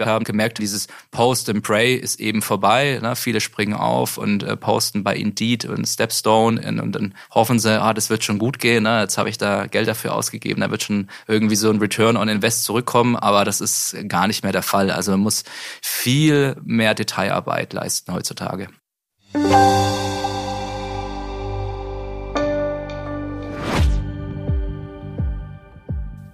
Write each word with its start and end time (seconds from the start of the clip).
Wir 0.00 0.06
haben 0.06 0.24
gemerkt, 0.24 0.56
dieses 0.56 0.88
Post 1.10 1.50
and 1.50 1.62
Pray 1.62 1.94
ist 1.94 2.20
eben 2.20 2.40
vorbei. 2.40 2.98
Ne? 3.02 3.14
Viele 3.16 3.38
springen 3.38 3.74
auf 3.74 4.16
und 4.16 4.42
äh, 4.42 4.56
posten 4.56 5.04
bei 5.04 5.14
Indeed 5.14 5.66
und 5.66 5.86
Stepstone 5.86 6.58
und, 6.66 6.80
und, 6.80 6.92
dann 6.92 7.14
hoffen 7.34 7.58
sie, 7.58 7.78
ah, 7.78 7.92
das 7.92 8.08
wird 8.08 8.24
schon 8.24 8.38
gut 8.38 8.58
gehen. 8.58 8.84
Ne? 8.84 9.02
Jetzt 9.02 9.18
habe 9.18 9.28
ich 9.28 9.36
da 9.36 9.66
Geld 9.66 9.88
dafür 9.88 10.14
ausgegeben, 10.14 10.62
da 10.62 10.70
wird 10.70 10.82
schon 10.82 11.08
irgendwie 11.28 11.54
so 11.54 11.68
ein 11.68 11.80
Return 11.80 12.16
on 12.16 12.30
Invest 12.30 12.64
zurückkommen. 12.64 13.14
Aber 13.14 13.44
das 13.44 13.60
ist 13.60 13.94
gar 14.08 14.26
nicht 14.26 14.42
mehr 14.42 14.52
der 14.52 14.62
Fall. 14.62 14.90
Also 14.90 15.10
man 15.10 15.20
muss 15.20 15.44
viel 15.82 16.56
mehr 16.64 16.94
Detailarbeit 16.94 17.74
leisten 17.74 18.14
heutzutage. 18.14 18.68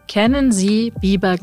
Kennen 0.06 0.52
Sie 0.52 0.92
Biber 1.00 1.36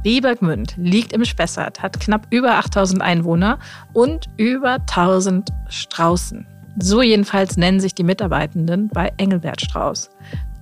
Gmünd? 0.00 0.02
Biebergmünd 0.02 0.74
liegt 0.76 1.12
im 1.12 1.24
Spessart, 1.24 1.82
hat 1.82 2.00
knapp 2.00 2.26
über 2.30 2.56
8000 2.56 3.02
Einwohner 3.02 3.58
und 3.92 4.26
über 4.36 4.74
1000 4.74 5.50
Straußen. 5.68 6.46
So 6.78 7.02
jedenfalls 7.02 7.56
nennen 7.56 7.80
sich 7.80 7.94
die 7.94 8.04
Mitarbeitenden 8.04 8.88
bei 8.88 9.12
Engelbert 9.16 9.60
Strauß. 9.60 10.10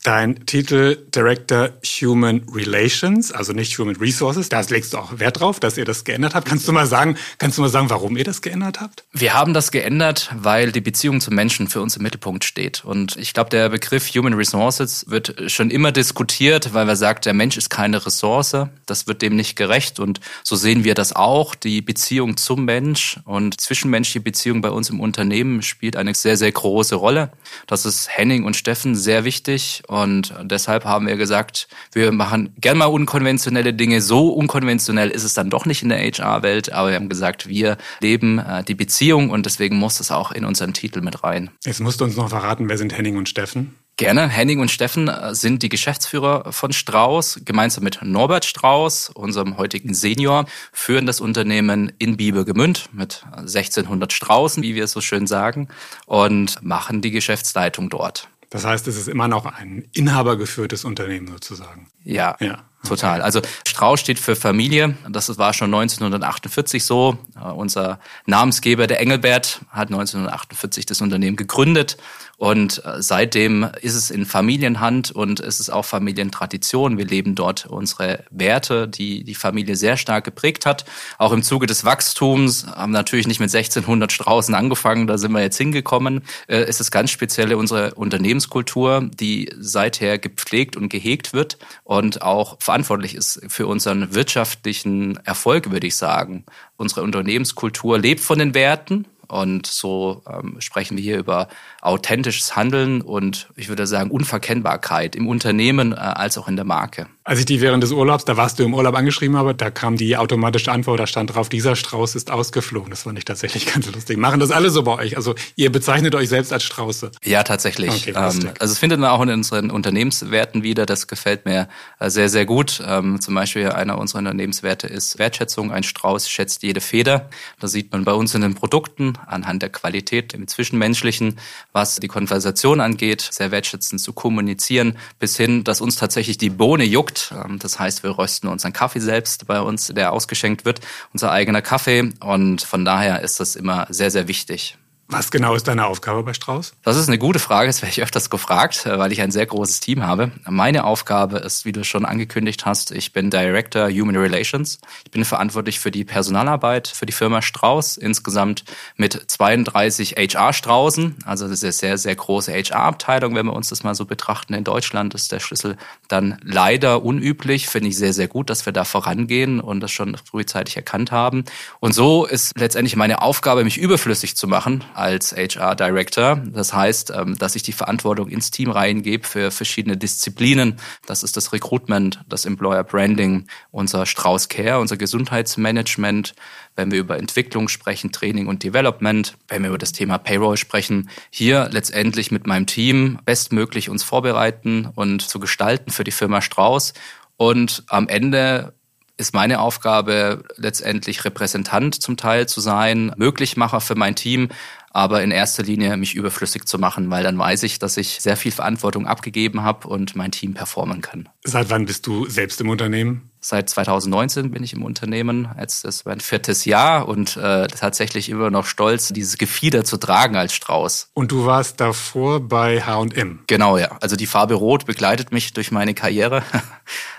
Dein 0.04 0.48
Titel 0.48 0.98
Director 1.14 1.70
Human 1.86 2.42
Relations, 2.52 3.32
also 3.32 3.54
nicht 3.54 3.78
Human 3.78 3.96
Resources, 3.98 4.50
da 4.50 4.60
legst 4.62 4.94
du 4.94 4.98
auch 4.98 5.20
Wert 5.20 5.40
drauf, 5.40 5.60
dass 5.60 5.78
ihr 5.78 5.86
das 5.86 6.04
geändert 6.06 6.34
habt. 6.34 6.48
Kannst 6.48 6.68
du 6.68 6.72
mal 6.72 6.88
sagen, 6.88 7.18
kannst 7.38 7.60
du 7.60 7.62
mal 7.62 7.70
sagen, 7.70 7.92
warum 7.92 8.18
ihr 8.18 8.24
das 8.24 8.42
geändert 8.42 8.82
habt? 8.82 9.04
Wir 9.12 9.36
haben 9.36 9.54
das 9.54 9.70
geändert, 9.70 10.32
weil 10.36 10.72
die 10.72 10.82
Beziehung 10.82 11.22
zum 11.22 11.36
Menschen 11.36 11.68
für 11.68 11.82
uns 11.82 11.98
im 11.98 12.02
Mittelpunkt 12.02 12.46
steht. 12.46 12.84
Und 12.84 13.16
ich 13.18 13.36
glaube, 13.36 13.52
der 13.52 13.70
Begriff 13.70 14.08
Human 14.16 14.34
Resources 14.34 15.06
wird 15.08 15.52
schon 15.52 15.70
immer 15.70 15.92
diskutiert, 15.92 16.74
weil 16.74 16.88
wir 16.88 16.96
sagt, 16.96 17.28
der 17.28 17.36
Mensch 17.36 17.56
ist 17.58 17.70
keine 17.70 18.04
Ressource. 18.04 18.56
Das 18.88 19.06
wird 19.06 19.22
dem 19.22 19.36
nicht 19.36 19.56
gerecht. 19.56 20.00
Und 20.00 20.20
so 20.44 20.56
sehen 20.56 20.84
wir 20.84 20.96
das 20.96 21.16
auch. 21.16 21.54
Die 21.54 21.84
Beziehung 21.84 22.38
zum 22.38 22.66
Mensch 22.66 23.20
und 23.26 23.62
zwischenmenschliche 23.62 24.22
Beziehung 24.22 24.62
bei 24.62 24.72
uns 24.72 24.90
im 24.90 25.00
Unternehmen 25.00 25.62
spielt 25.62 25.96
eine 25.96 26.16
sehr, 26.16 26.38
sehr 26.38 26.52
große 26.52 26.96
Rolle. 26.96 27.32
Das 27.68 27.86
ist 27.86 28.10
Henning 28.10 28.46
und 28.46 28.56
Steffen 28.56 28.96
sehr 28.96 29.26
wichtig. 29.26 29.84
Und 29.92 30.34
deshalb 30.44 30.86
haben 30.86 31.06
wir 31.06 31.18
gesagt, 31.18 31.68
wir 31.92 32.14
machen 32.14 32.54
gern 32.62 32.78
mal 32.78 32.86
unkonventionelle 32.86 33.74
Dinge. 33.74 34.00
So 34.00 34.30
unkonventionell 34.30 35.10
ist 35.10 35.26
es 35.26 35.34
dann 35.34 35.50
doch 35.50 35.66
nicht 35.66 35.84
in 35.84 35.90
der 35.90 36.00
HR-Welt, 36.00 36.72
aber 36.72 36.92
wir 36.92 36.96
haben 36.96 37.10
gesagt, 37.10 37.50
wir 37.50 37.76
leben 38.00 38.40
äh, 38.40 38.64
die 38.64 38.74
Beziehung 38.74 39.32
und 39.32 39.46
deswegen 39.46 39.76
muss 39.76 40.00
es 40.00 40.10
auch 40.10 40.32
in 40.32 40.46
unseren 40.46 40.74
Titel 40.74 41.02
mit 41.02 41.26
rein. 41.26 41.50
Jetzt 41.66 41.82
musst 41.82 42.00
du 42.00 42.06
uns 42.06 42.16
noch 42.16 42.30
verraten, 42.30 42.70
wer 42.70 42.78
sind 42.78 42.98
Henning 42.98 43.18
und 43.18 43.28
Steffen? 43.28 43.76
Gerne. 43.98 44.30
Henning 44.30 44.62
und 44.62 44.72
Steffen 44.72 45.10
äh, 45.10 45.36
sind 45.36 45.62
die 45.62 45.68
Geschäftsführer 45.68 46.54
von 46.54 46.72
Strauß. 46.72 47.42
Gemeinsam 47.44 47.84
mit 47.84 48.00
Norbert 48.02 48.46
Strauß, 48.46 49.10
unserem 49.10 49.58
heutigen 49.58 49.94
Senior, 49.94 50.46
führen 50.72 51.06
das 51.06 51.20
Unternehmen 51.20 51.92
in 52.00 52.16
Biebergemünd 52.16 52.88
mit 52.94 53.26
1600 53.36 54.14
Straußen, 54.14 54.64
wie 54.64 54.74
wir 54.74 54.86
es 54.86 54.94
so 54.94 55.02
schön 55.02 55.28
sagen, 55.28 55.68
und 56.06 56.64
machen 56.64 57.02
die 57.02 57.12
Geschäftsleitung 57.12 57.90
dort. 57.90 58.30
Das 58.52 58.66
heißt, 58.66 58.86
es 58.90 58.98
ist 58.98 59.08
immer 59.08 59.30
noch 59.30 59.46
ein 59.46 59.88
inhabergeführtes 59.94 60.84
Unternehmen 60.84 61.28
sozusagen. 61.28 61.88
Ja. 62.04 62.36
Ja. 62.42 62.66
Total. 62.88 63.22
Also 63.22 63.42
Strauß 63.68 64.00
steht 64.00 64.20
für 64.20 64.36
Familie. 64.36 64.96
Das 65.08 65.38
war 65.38 65.54
schon 65.54 65.74
1948 65.74 66.84
so. 66.84 67.18
Uh, 67.40 67.54
unser 67.54 68.00
Namensgeber, 68.26 68.88
der 68.88 69.00
Engelbert, 69.00 69.62
hat 69.70 69.90
1948 69.90 70.86
das 70.88 71.02
Unternehmen 71.02 71.36
gegründet. 71.36 71.98
Und 72.38 72.82
uh, 72.84 73.00
seitdem 73.00 73.70
ist 73.82 73.94
es 73.94 74.10
in 74.10 74.26
Familienhand 74.26 75.12
und 75.12 75.40
es 75.40 75.60
ist 75.60 75.70
auch 75.70 75.86
Familientradition. 75.86 76.98
Wir 76.98 77.06
leben 77.06 77.36
dort 77.36 77.68
unsere 77.68 78.24
Werte, 78.32 78.88
die 78.88 79.24
die 79.24 79.36
Familie 79.36 79.76
sehr 79.76 79.96
stark 79.96 80.24
geprägt 80.24 80.66
hat. 80.66 80.86
Auch 81.20 81.34
im 81.34 81.44
Zuge 81.44 81.68
des 81.68 81.86
Wachstums 81.86 82.66
haben 82.66 82.92
natürlich 82.92 83.28
nicht 83.28 83.40
mit 83.40 83.54
1600 83.54 84.12
Straußen 84.12 84.56
angefangen. 84.56 85.06
Da 85.06 85.20
sind 85.20 85.34
wir 85.34 85.42
jetzt 85.42 85.58
hingekommen. 85.58 86.24
Uh, 86.50 86.56
es 86.56 86.80
ist 86.80 86.90
ganz 86.90 87.12
speziell 87.12 87.54
unsere 87.54 87.94
Unternehmenskultur, 87.94 89.08
die 89.20 89.52
seither 89.60 90.18
gepflegt 90.18 90.76
und 90.76 90.90
gehegt 90.90 91.34
wird 91.34 91.60
und 91.84 92.24
auch 92.24 92.58
verantwortlich 92.72 93.16
ist 93.16 93.42
für 93.50 93.68
unseren 93.68 94.16
wirtschaftlichen 94.16 95.18
Erfolg, 95.26 95.72
würde 95.72 95.88
ich 95.88 95.98
sagen. 95.98 96.46
Unsere 96.78 97.02
Unternehmenskultur 97.02 98.00
lebt 98.00 98.22
von 98.22 98.40
den 98.40 98.54
Werten 98.54 99.08
und 99.28 99.68
so 99.68 100.24
ähm, 100.26 100.56
sprechen 100.60 100.96
wir 100.96 101.04
hier 101.04 101.18
über 101.18 101.50
authentisches 101.82 102.56
Handeln 102.56 103.02
und 103.02 103.50
ich 103.58 103.68
würde 103.68 103.88
sagen 103.88 104.10
Unverkennbarkeit 104.10 105.18
im 105.18 105.28
Unternehmen 105.28 105.92
äh, 105.92 105.96
als 105.96 106.38
auch 106.38 106.48
in 106.48 106.56
der 106.56 106.64
Marke. 106.64 107.08
Als 107.24 107.40
ich 107.40 107.46
die 107.46 107.62
während 107.62 107.84
des 107.84 107.92
Urlaubs, 107.92 108.26
da 108.26 108.36
warst 108.36 108.58
du 108.58 108.64
im 108.64 108.74
Urlaub 108.74 108.96
angeschrieben 108.96 109.38
habe, 109.38 109.54
da 109.54 109.70
kam 109.70 109.96
die 109.96 110.18
automatische 110.18 110.72
Antwort, 110.72 111.00
da 111.00 111.06
stand 111.06 111.36
drauf, 111.36 111.50
dieser 111.50 111.76
Strauß 111.76 112.16
ist 112.16 112.32
ausgeflogen. 112.32 112.90
Das 112.90 113.04
fand 113.04 113.18
ich 113.20 113.26
tatsächlich 113.26 113.66
ganz 113.74 113.92
lustig. 113.92 114.18
Machen 114.18 114.40
das 114.40 114.50
alle 114.50 114.72
so 114.72 114.82
bei 114.82 114.98
euch? 114.98 115.18
Also 115.18 115.36
ihr 115.56 115.72
bezeichnet 115.72 116.16
euch 116.16 116.30
selbst 116.30 116.52
als 116.52 116.64
Strauße? 116.64 117.12
Ja, 117.24 117.44
tatsächlich. 117.44 117.92
Okay, 117.92 118.14
ähm, 118.16 118.52
also 118.60 118.72
es 118.72 118.80
findet 118.80 119.00
man 119.00 119.12
auch 119.12 119.22
in 119.22 119.30
unseren 119.30 119.70
Unternehmenswerten 119.70 120.64
wieder. 120.64 120.88
Das 120.88 121.08
gefällt 121.08 121.46
mir 121.46 121.70
äh, 122.00 122.10
sehr, 122.10 122.28
sehr 122.28 122.48
gut. 122.48 122.82
Ähm, 122.86 123.22
zum 123.22 123.36
Beispiel 123.36 123.70
einer 123.70 124.00
unserer 124.00 124.20
Unternehmenswerte 124.20 124.88
ist 124.88 125.20
Wertschätzung. 125.20 125.72
Ein 125.72 125.84
Strauß 125.84 126.28
schätzt 126.28 126.64
jede 126.64 126.82
Feder. 126.82 127.30
Das 127.60 127.72
sieht 127.72 127.92
man 127.92 128.04
bei 128.04 128.14
uns 128.14 128.34
in 128.34 128.42
den 128.42 128.56
Produkten 128.56 129.14
anhand 129.28 129.62
der 129.62 129.70
Qualität 129.70 130.34
im 130.34 130.48
Zwischenmenschlichen, 130.48 131.38
was 131.72 131.98
die 131.98 132.08
Konversation 132.08 132.82
angeht, 132.82 133.28
sehr 133.30 133.52
wertschätzend 133.52 134.02
zu 134.02 134.14
kommunizieren, 134.14 134.98
bis 135.20 135.38
hin, 135.38 135.64
dass 135.64 135.82
uns 135.82 135.98
tatsächlich 135.98 136.40
die 136.40 136.50
Bohne 136.50 136.84
juckt. 136.84 137.12
Ähm, 137.32 137.60
das 137.60 137.80
heißt, 137.80 138.04
wir 138.04 138.18
rösten 138.18 138.48
unseren 138.48 138.74
Kaffee 138.74 139.00
selbst 139.00 139.48
bei 139.48 139.62
uns, 139.62 139.88
der 139.88 140.14
ausgeschenkt 140.14 140.66
wird, 140.66 140.82
unser 141.14 141.32
eigener 141.32 141.62
Kaffee. 141.62 142.12
Und 142.20 142.62
von 142.62 142.86
daher 142.86 143.22
ist 143.22 143.40
das 143.40 143.56
immer 143.56 143.88
sehr, 143.90 144.12
sehr 144.12 144.28
wichtig. 144.28 144.78
Was 145.14 145.30
genau 145.30 145.56
ist 145.56 145.68
deine 145.68 145.88
Aufgabe 145.88 146.24
bei 146.24 146.34
Strauß? 146.34 146.72
Das 146.84 146.96
ist 146.96 147.10
eine 147.10 147.18
gute 147.18 147.40
Frage, 147.40 147.68
das 147.68 147.82
werde 147.82 147.92
ich 147.92 148.02
öfters 148.02 148.30
gefragt, 148.30 148.86
äh, 148.86 148.98
weil 148.98 149.12
ich 149.12 149.22
ein 149.22 149.32
sehr 149.32 149.46
großes 149.46 149.82
Team 149.82 150.04
habe. 150.04 150.32
Meine 150.46 150.86
Aufgabe 150.86 151.40
ist, 151.40 151.66
wie 151.66 151.74
du 151.74 151.84
schon 151.84 152.06
angekündigt 152.06 152.66
hast, 152.66 152.92
ich 152.92 153.12
bin 153.12 153.30
Director 153.30 153.90
Human 153.90 154.16
Relations. 154.16 154.80
Ich 155.04 155.12
bin 155.12 155.26
verantwortlich 155.26 155.82
für 155.82 155.92
die 155.92 156.06
Personalarbeit 156.06 156.88
für 156.88 157.06
die 157.06 157.12
Firma 157.12 157.42
Strauß, 157.42 157.98
insgesamt 157.98 158.64
mit 158.96 159.30
32 159.30 160.16
HR-Straußen. 160.16 161.18
Also 161.26 161.50
das 161.50 161.56
ist 161.58 161.64
eine 161.64 161.74
sehr, 161.74 161.98
sehr 161.98 162.16
große 162.16 162.54
HR-Abteilung, 162.54 163.36
wenn 163.36 163.48
wir 163.48 163.54
uns 163.54 163.68
das 163.68 163.84
mal 163.84 163.96
so 163.96 164.06
betrachten. 164.06 164.54
In 164.54 164.64
Deutschland 164.64 165.14
ist 165.14 165.34
der 165.34 165.42
Schlüssel 165.42 165.76
dann 166.08 166.38
leider 166.42 167.04
unüblich. 167.04 167.68
Finde 167.68 167.90
ich 167.90 167.98
sehr, 167.98 168.14
sehr 168.14 168.30
gut, 168.30 168.50
dass 168.50 168.66
wir 168.66 168.72
da 168.72 168.86
vorangehen 168.86 169.60
und 169.60 169.82
das 169.82 169.92
schon 169.92 170.16
frühzeitig 170.16 170.78
erkannt 170.78 171.12
haben. 171.12 171.44
Und 171.82 171.94
so 171.94 172.26
ist 172.26 172.58
letztendlich 172.58 172.96
meine 172.96 173.22
Aufgabe, 173.22 173.66
mich 173.66 173.78
überflüssig 173.78 174.38
zu 174.38 174.48
machen 174.48 174.86
als 175.02 175.34
HR 175.36 175.76
Director. 175.76 176.42
Das 176.46 176.74
heißt, 176.74 177.12
ähm, 177.16 177.38
dass 177.38 177.56
ich 177.56 177.64
die 177.64 177.74
Verantwortung 177.74 178.30
ins 178.30 178.52
Team 178.52 178.72
reingebe 178.72 179.28
für 179.28 179.52
verschiedene 179.52 179.98
Disziplinen. 179.98 180.78
Das 181.06 181.24
ist 181.24 181.36
das 181.36 181.52
Recruitment, 181.52 182.22
das 182.30 182.46
Employer 182.46 182.84
Branding, 182.84 183.48
unser 183.72 184.06
Strauß 184.06 184.48
Care, 184.48 184.80
unser 184.80 184.98
Gesundheitsmanagement, 184.98 186.34
wenn 186.76 186.92
wir 186.92 187.00
über 187.00 187.18
Entwicklung 187.18 187.68
sprechen, 187.68 188.12
Training 188.12 188.48
und 188.48 188.64
Development, 188.64 189.36
wenn 189.48 189.64
wir 189.64 189.70
über 189.70 189.78
das 189.78 189.92
Thema 189.92 190.18
Payroll 190.18 190.58
sprechen, 190.58 191.10
hier 191.30 191.68
letztendlich 191.72 192.32
mit 192.32 192.48
meinem 192.48 192.66
Team 192.66 193.20
bestmöglich 193.26 193.90
uns 193.90 194.04
vorbereiten 194.04 194.88
und 194.96 195.22
zu 195.22 195.40
gestalten 195.40 195.92
für 195.92 196.04
die 196.04 196.12
Firma 196.12 196.42
Strauß 196.42 196.94
und 197.42 197.84
am 197.88 198.08
Ende 198.08 198.76
ist 199.18 199.34
meine 199.34 199.62
Aufgabe 199.62 200.44
letztendlich 200.58 201.26
Repräsentant 201.26 202.02
zum 202.02 202.16
Teil 202.18 202.48
zu 202.48 202.62
sein, 202.62 203.14
Möglichmacher 203.18 203.82
für 203.82 203.96
mein 203.96 204.16
Team, 204.16 204.50
aber 204.94 205.24
in 205.24 205.32
erster 205.32 205.64
Linie 205.64 205.98
mich 205.98 206.16
überflüssig 206.16 206.66
zu 206.66 206.78
machen, 206.78 207.10
weil 207.10 207.24
dann 207.24 207.38
weiß 207.38 207.64
ich, 207.64 207.80
dass 207.80 207.98
ich 207.98 208.20
sehr 208.20 208.38
viel 208.38 208.52
Verantwortung 208.52 209.08
abgegeben 209.08 209.64
habe 209.64 209.88
und 209.88 210.16
mein 210.16 210.32
Team 210.32 210.54
performen 210.54 211.02
kann. 211.02 211.30
Seit 211.44 211.70
wann 211.70 211.86
bist 211.86 212.06
du 212.08 212.28
selbst 212.28 212.62
im 212.62 212.70
Unternehmen? 212.70 213.31
Seit 213.44 213.72
2019 213.72 214.52
bin 214.52 214.64
ich 214.64 214.74
im 214.74 214.84
Unternehmen. 214.84 215.50
Jetzt 215.60 215.84
ist 215.84 216.06
mein 216.06 216.20
viertes 216.20 216.66
Jahr 216.66 217.08
und 217.08 217.38
äh, 217.38 217.66
tatsächlich 217.66 218.30
immer 218.30 218.52
noch 218.52 218.68
stolz, 218.68 219.08
dieses 219.08 219.40
Gefieder 219.40 219.84
zu 219.84 219.98
tragen 219.98 220.36
als 220.36 220.54
Strauß. 220.54 221.10
Und 221.16 221.32
du 221.32 221.48
warst 221.48 221.82
davor 221.82 222.40
bei 222.40 222.84
H&M? 222.84 223.40
Genau, 223.48 223.80
ja. 223.80 223.98
Also 224.00 224.16
die 224.16 224.28
Farbe 224.28 224.54
Rot 224.54 224.86
begleitet 224.86 225.32
mich 225.32 225.54
durch 225.54 225.72
meine 225.72 225.96
Karriere. 225.96 226.44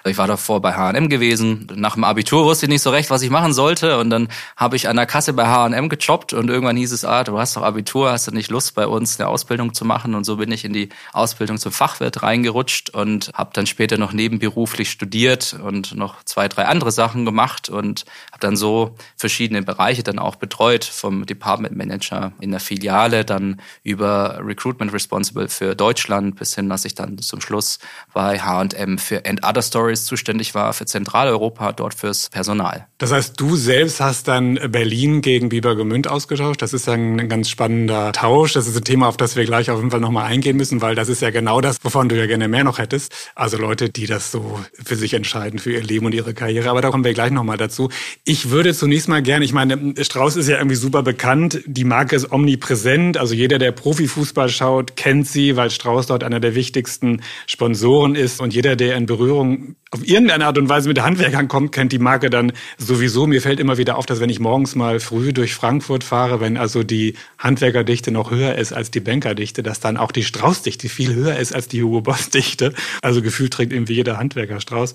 Ich 0.04 0.18
war 0.18 0.26
davor 0.26 0.60
bei 0.60 0.74
H&M 0.74 1.08
gewesen. 1.08 1.68
Nach 1.76 1.94
dem 1.94 2.02
Abitur 2.02 2.44
wusste 2.44 2.66
ich 2.66 2.70
nicht 2.70 2.82
so 2.82 2.90
recht, 2.90 3.08
was 3.08 3.22
ich 3.22 3.30
machen 3.30 3.52
sollte. 3.52 3.98
Und 3.98 4.10
dann 4.10 4.28
habe 4.56 4.74
ich 4.74 4.88
an 4.88 4.96
der 4.96 5.06
Kasse 5.06 5.32
bei 5.32 5.46
H&M 5.46 5.88
gejobbt 5.88 6.32
und 6.32 6.50
irgendwann 6.50 6.76
hieß 6.76 6.90
es, 6.90 7.04
ah, 7.04 7.22
du 7.22 7.38
hast 7.38 7.56
doch 7.56 7.62
Abitur, 7.62 8.10
hast 8.10 8.26
du 8.26 8.32
nicht 8.32 8.50
Lust, 8.50 8.74
bei 8.74 8.86
uns 8.86 9.20
eine 9.20 9.28
Ausbildung 9.28 9.74
zu 9.74 9.84
machen? 9.84 10.16
Und 10.16 10.24
so 10.24 10.36
bin 10.38 10.50
ich 10.50 10.64
in 10.64 10.72
die 10.72 10.88
Ausbildung 11.12 11.58
zum 11.58 11.70
Fachwirt 11.70 12.22
reingerutscht 12.22 12.90
und 12.90 13.30
habe 13.32 13.50
dann 13.54 13.66
später 13.66 13.96
noch 13.96 14.12
nebenberuflich 14.12 14.90
studiert 14.90 15.56
und 15.62 15.94
noch 15.94 16.11
noch 16.12 16.24
zwei, 16.24 16.48
drei 16.48 16.66
andere 16.66 16.92
Sachen 16.92 17.24
gemacht 17.24 17.68
und 17.68 18.04
habe 18.30 18.40
dann 18.40 18.56
so 18.56 18.94
verschiedene 19.16 19.62
Bereiche 19.62 20.02
dann 20.02 20.18
auch 20.18 20.36
betreut, 20.36 20.84
vom 20.84 21.26
Department 21.26 21.76
Manager 21.76 22.32
in 22.40 22.50
der 22.50 22.60
Filiale, 22.60 23.24
dann 23.24 23.60
über 23.82 24.40
Recruitment 24.42 24.92
Responsible 24.92 25.48
für 25.48 25.74
Deutschland 25.74 26.36
bis 26.36 26.54
hin, 26.54 26.68
dass 26.68 26.84
ich 26.84 26.94
dann 26.94 27.18
zum 27.18 27.40
Schluss 27.40 27.78
bei 28.12 28.38
H&M 28.38 28.98
für 28.98 29.24
And 29.26 29.44
Other 29.44 29.62
Stories 29.62 30.04
zuständig 30.04 30.54
war, 30.54 30.72
für 30.72 30.86
Zentraleuropa, 30.86 31.72
dort 31.72 31.94
fürs 31.94 32.28
Personal. 32.30 32.86
Das 33.02 33.10
heißt, 33.10 33.40
du 33.40 33.56
selbst 33.56 34.00
hast 34.00 34.28
dann 34.28 34.58
Berlin 34.68 35.22
gegen 35.22 35.48
Bibergemünd 35.48 36.08
ausgetauscht. 36.08 36.62
Das 36.62 36.72
ist 36.72 36.88
ein 36.88 37.28
ganz 37.28 37.50
spannender 37.50 38.12
Tausch. 38.12 38.52
Das 38.52 38.68
ist 38.68 38.76
ein 38.76 38.84
Thema, 38.84 39.08
auf 39.08 39.16
das 39.16 39.34
wir 39.34 39.44
gleich 39.44 39.70
auf 39.70 39.78
jeden 39.78 39.90
Fall 39.90 40.00
nochmal 40.00 40.26
eingehen 40.26 40.56
müssen, 40.56 40.80
weil 40.82 40.94
das 40.94 41.08
ist 41.08 41.22
ja 41.22 41.30
genau 41.30 41.60
das, 41.60 41.78
wovon 41.82 42.08
du 42.08 42.16
ja 42.16 42.26
gerne 42.26 42.48
mehr 42.48 42.64
noch 42.64 42.78
hättest. 42.78 43.12
Also 43.34 43.56
Leute, 43.56 43.90
die 43.90 44.06
das 44.06 44.30
so 44.30 44.60
für 44.84 44.94
sich 44.94 45.14
entscheiden, 45.14 45.58
für 45.58 45.72
ihr 45.72 45.82
Leben 45.82 46.02
Leben 46.02 46.06
und 46.06 46.14
ihre 46.14 46.34
Karriere. 46.34 46.70
Aber 46.70 46.80
da 46.80 46.90
kommen 46.90 47.04
wir 47.04 47.12
gleich 47.12 47.30
nochmal 47.30 47.56
dazu. 47.56 47.90
Ich 48.24 48.50
würde 48.50 48.74
zunächst 48.74 49.08
mal 49.08 49.22
gerne, 49.22 49.44
ich 49.44 49.52
meine, 49.52 49.94
Strauß 49.98 50.36
ist 50.36 50.48
ja 50.48 50.56
irgendwie 50.58 50.76
super 50.76 51.02
bekannt. 51.02 51.60
Die 51.66 51.84
Marke 51.84 52.16
ist 52.16 52.32
omnipräsent. 52.32 53.16
Also 53.18 53.34
jeder, 53.34 53.58
der 53.58 53.72
Profifußball 53.72 54.48
schaut, 54.48 54.96
kennt 54.96 55.28
sie, 55.28 55.56
weil 55.56 55.70
Strauß 55.70 56.06
dort 56.06 56.24
einer 56.24 56.40
der 56.40 56.54
wichtigsten 56.54 57.22
Sponsoren 57.46 58.14
ist. 58.14 58.40
Und 58.40 58.54
jeder, 58.54 58.76
der 58.76 58.96
in 58.96 59.06
Berührung 59.06 59.76
auf 59.92 60.06
irgendeine 60.06 60.46
Art 60.46 60.56
und 60.56 60.70
Weise 60.70 60.88
mit 60.88 61.02
Handwerkern 61.02 61.48
kommt, 61.48 61.72
kennt 61.72 61.92
die 61.92 61.98
Marke 61.98 62.30
dann 62.30 62.52
sowieso. 62.78 63.26
Mir 63.26 63.42
fällt 63.42 63.60
immer 63.60 63.76
wieder 63.76 63.98
auf, 63.98 64.06
dass 64.06 64.20
wenn 64.20 64.30
ich 64.30 64.40
morgens 64.40 64.74
mal 64.74 65.00
früh 65.00 65.34
durch 65.34 65.54
Frankfurt 65.54 66.02
fahre, 66.02 66.40
wenn 66.40 66.56
also 66.56 66.82
die 66.82 67.14
Handwerkerdichte 67.38 68.10
noch 68.10 68.30
höher 68.30 68.54
ist 68.54 68.72
als 68.72 68.90
die 68.90 69.00
Bankerdichte, 69.00 69.62
dass 69.62 69.80
dann 69.80 69.98
auch 69.98 70.10
die 70.10 70.24
Straußdichte 70.24 70.88
viel 70.88 71.14
höher 71.14 71.36
ist 71.36 71.54
als 71.54 71.68
die 71.68 71.82
Hugo 71.82 72.00
Boss 72.00 72.30
Dichte. 72.30 72.72
Also 73.02 73.20
gefühlt 73.20 73.52
trägt 73.52 73.72
irgendwie 73.72 73.94
jeder 73.94 74.16
Handwerker 74.16 74.60
Strauß. 74.60 74.94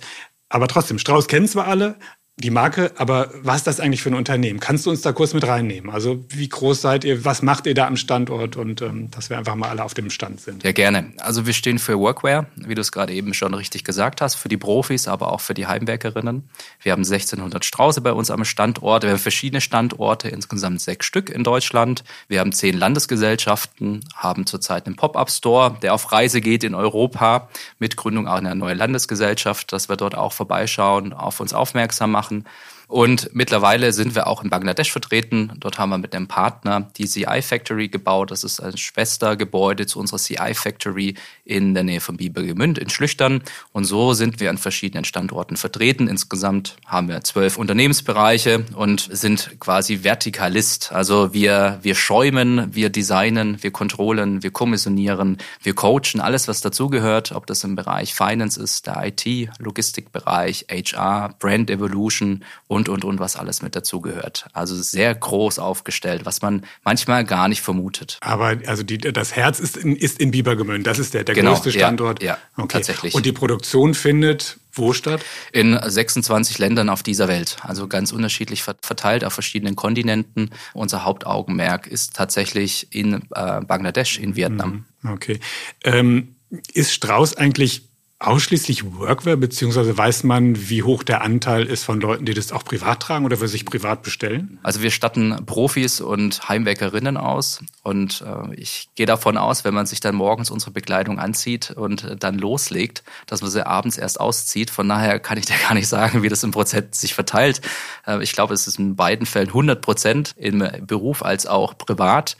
Aber 0.50 0.68
trotzdem, 0.68 0.98
Strauß 0.98 1.28
kennen 1.28 1.48
zwar 1.48 1.68
alle, 1.68 1.98
die 2.40 2.52
Marke, 2.52 2.92
aber 2.98 3.32
was 3.42 3.58
ist 3.58 3.68
das 3.68 3.80
eigentlich 3.80 4.04
für 4.04 4.12
ein 4.12 4.16
Unternehmen? 4.16 4.60
Kannst 4.60 4.86
du 4.86 4.92
uns 4.92 5.02
da 5.02 5.12
kurz 5.12 5.34
mit 5.34 5.48
reinnehmen? 5.48 5.90
Also 5.90 6.24
wie 6.30 6.48
groß 6.48 6.82
seid 6.82 7.04
ihr? 7.04 7.26
Was 7.26 7.42
macht 7.42 7.66
ihr 7.66 7.74
da 7.74 7.88
am 7.88 7.98
Standort? 7.98 8.58
Und 8.58 8.84
ähm, 8.84 9.10
dass 9.10 9.32
wir 9.32 9.40
einfach 9.40 9.56
mal 9.56 9.70
alle 9.70 9.84
auf 9.84 9.96
dem 9.96 10.12
Stand 10.12 10.42
sind. 10.42 10.64
Ja, 10.64 10.72
gerne. 10.72 11.14
Also 11.18 11.48
wir 11.48 11.54
stehen 11.54 11.80
für 11.80 11.98
Workwear, 11.98 12.46
wie 12.56 12.76
du 12.76 12.82
es 12.82 12.92
gerade 12.92 13.12
eben 13.14 13.34
schon 13.34 13.56
richtig 13.56 13.84
gesagt 13.84 14.22
hast, 14.22 14.36
für 14.36 14.50
die 14.50 14.58
Profis, 14.58 15.08
aber 15.08 15.32
auch 15.32 15.42
für 15.42 15.56
die 15.56 15.66
Heimwerkerinnen. 15.66 16.48
Wir 16.84 16.92
haben 16.92 17.04
1600 17.04 17.66
Strauße 17.66 18.02
bei 18.02 18.14
uns 18.14 18.30
am 18.30 18.46
Standort. 18.46 19.02
Wir 19.02 19.10
haben 19.10 19.18
verschiedene 19.18 19.60
Standorte, 19.60 20.30
insgesamt 20.30 20.80
sechs 20.82 21.08
Stück 21.08 21.32
in 21.32 21.44
Deutschland. 21.44 22.04
Wir 22.28 22.40
haben 22.40 22.52
zehn 22.52 22.78
Landesgesellschaften, 22.78 24.02
haben 24.14 24.46
zurzeit 24.46 24.86
einen 24.86 24.96
Pop-up-Store, 24.96 25.78
der 25.82 25.96
auf 25.96 26.12
Reise 26.12 26.40
geht 26.40 26.64
in 26.64 26.76
Europa 26.76 27.50
mit 27.80 27.98
Gründung 27.98 28.28
auch 28.28 28.38
einer 28.38 28.54
neuen 28.54 28.78
Landesgesellschaft, 28.78 29.74
dass 29.74 29.90
wir 29.90 29.98
dort 29.98 30.14
auch 30.14 30.34
vorbeischauen, 30.34 31.14
auf 31.14 31.40
uns 31.40 31.56
aufmerksam 31.56 32.12
machen 32.12 32.27
machen. 32.28 32.46
Und 32.88 33.30
mittlerweile 33.34 33.92
sind 33.92 34.16
wir 34.16 34.28
auch 34.28 34.42
in 34.42 34.50
Bangladesch 34.50 34.92
vertreten. 34.94 35.52
Dort 35.60 35.78
haben 35.78 35.90
wir 35.90 35.98
mit 35.98 36.16
einem 36.16 36.28
Partner 36.28 36.90
die 36.98 37.06
CI 37.06 37.42
Factory 37.42 37.90
gebaut. 37.90 38.32
Das 38.32 38.46
ist 38.46 38.62
ein 38.62 38.78
Schwestergebäude 38.78 39.86
zu 39.86 40.00
unserer 40.00 40.20
CI 40.20 40.54
Factory 40.54 41.16
in 41.44 41.74
der 41.74 41.84
Nähe 41.84 42.00
von 42.00 42.16
Biebergemünd 42.16 42.78
in 42.78 42.90
Schlüchtern. 42.90 43.44
Und 43.74 43.84
so 43.84 44.14
sind 44.14 44.40
wir 44.40 44.50
an 44.50 44.58
verschiedenen 44.58 45.04
Standorten 45.04 45.58
vertreten. 45.58 46.08
Insgesamt 46.08 46.78
haben 46.86 47.10
wir 47.10 47.22
zwölf 47.26 47.58
Unternehmensbereiche 47.58 48.64
und 48.74 49.10
sind 49.12 49.60
quasi 49.60 50.06
Vertikalist. 50.06 50.94
Also 50.94 51.34
wir, 51.34 51.80
wir 51.82 51.96
schäumen, 51.96 52.74
wir 52.74 52.90
designen, 52.90 53.62
wir 53.62 53.72
kontrollen, 53.72 54.44
wir 54.44 54.52
kommissionieren, 54.52 55.40
wir 55.62 55.74
coachen, 55.74 56.22
alles 56.22 56.48
was 56.48 56.62
dazugehört, 56.62 57.34
ob 57.34 57.48
das 57.48 57.66
im 57.66 57.76
Bereich 57.76 58.14
Finance 58.14 58.62
ist, 58.62 58.88
der 58.88 59.08
IT, 59.08 59.50
Logistikbereich, 59.60 60.68
HR, 60.70 61.36
Brand 61.40 61.70
Evolution 61.70 62.46
und, 62.68 62.77
und, 62.78 63.04
und, 63.04 63.20
was 63.20 63.36
alles 63.36 63.62
mit 63.62 63.76
dazugehört. 63.76 64.48
Also 64.54 64.76
sehr 64.76 65.16
groß 65.16 65.60
aufgestellt, 65.60 66.26
was 66.26 66.42
man 66.42 66.66
manchmal 66.84 67.24
gar 67.26 67.48
nicht 67.48 67.62
vermutet. 67.62 68.18
Aber 68.22 68.58
also 68.66 68.84
die, 68.84 68.98
das 68.98 69.36
Herz 69.36 69.60
ist 69.60 69.78
in, 69.78 69.96
ist 69.96 70.20
in 70.20 70.32
Biebergemünd, 70.32 70.86
das 70.86 71.00
ist 71.00 71.14
der, 71.14 71.24
der 71.24 71.36
genau, 71.36 71.54
größte 71.54 71.72
Standort. 71.72 72.22
Ja, 72.22 72.34
ja 72.34 72.38
okay. 72.64 72.78
tatsächlich. 72.78 73.16
Und 73.16 73.26
die 73.26 73.32
Produktion 73.32 73.94
findet 73.94 74.58
wo 74.78 74.94
statt? 74.94 75.26
In 75.52 75.78
26 75.84 76.60
Ländern 76.60 76.90
auf 76.90 77.04
dieser 77.04 77.28
Welt, 77.28 77.58
also 77.62 77.88
ganz 77.88 78.12
unterschiedlich 78.12 78.64
verteilt 78.64 79.24
auf 79.24 79.34
verschiedenen 79.34 79.76
Kontinenten. 79.76 80.52
Unser 80.74 81.04
Hauptaugenmerk 81.04 81.88
ist 81.88 82.16
tatsächlich 82.16 82.94
in 82.94 83.24
äh, 83.34 83.62
Bangladesch, 83.62 84.20
in 84.20 84.36
Vietnam. 84.36 84.86
Mhm. 85.02 85.12
Okay. 85.12 85.40
Ähm, 85.84 86.36
ist 86.74 86.94
Strauß 86.94 87.36
eigentlich 87.38 87.87
ausschließlich 88.20 88.96
Workwear, 88.98 89.38
beziehungsweise 89.38 89.96
weiß 89.96 90.24
man, 90.24 90.70
wie 90.70 90.82
hoch 90.82 91.04
der 91.04 91.22
Anteil 91.22 91.68
ist 91.68 91.84
von 91.84 92.02
Leuten, 92.02 92.26
die 92.26 92.34
das 92.34 92.52
auch 92.52 92.66
privat 92.66 93.00
tragen 93.02 93.26
oder 93.26 93.38
für 93.38 93.48
sich 93.48 93.64
privat 93.64 94.02
bestellen? 94.02 94.58
Also 94.64 94.82
wir 94.82 94.90
statten 94.90 95.46
Profis 95.46 96.02
und 96.02 96.50
Heimwerkerinnen 96.50 97.16
aus 97.16 97.62
und 97.84 98.26
äh, 98.26 98.56
ich 98.56 98.90
gehe 98.96 99.06
davon 99.06 99.38
aus, 99.38 99.66
wenn 99.66 99.76
man 99.76 99.86
sich 99.86 100.00
dann 100.00 100.16
morgens 100.16 100.50
unsere 100.50 100.72
Bekleidung 100.72 101.20
anzieht 101.20 101.70
und 101.70 102.06
äh, 102.06 102.16
dann 102.18 102.40
loslegt, 102.40 103.04
dass 103.28 103.42
man 103.42 103.52
sie 103.52 103.66
abends 103.68 104.00
erst 104.00 104.20
auszieht. 104.20 104.72
Von 104.72 104.90
daher 104.90 105.20
kann 105.20 105.38
ich 105.38 105.46
dir 105.46 105.56
gar 105.68 105.76
nicht 105.76 105.88
sagen, 105.88 106.24
wie 106.24 106.30
das 106.30 106.44
im 106.44 106.52
Prozent 106.52 106.96
sich 106.96 107.14
verteilt. 107.14 107.62
Äh, 108.08 108.24
ich 108.24 108.34
glaube, 108.34 108.56
es 108.56 108.66
ist 108.66 108.80
in 108.80 108.96
beiden 108.96 109.28
Fällen 109.28 109.50
100 109.50 109.80
Prozent 109.80 110.34
im 110.38 110.68
Beruf 110.82 111.24
als 111.24 111.46
auch 111.46 111.78
privat. 111.78 112.36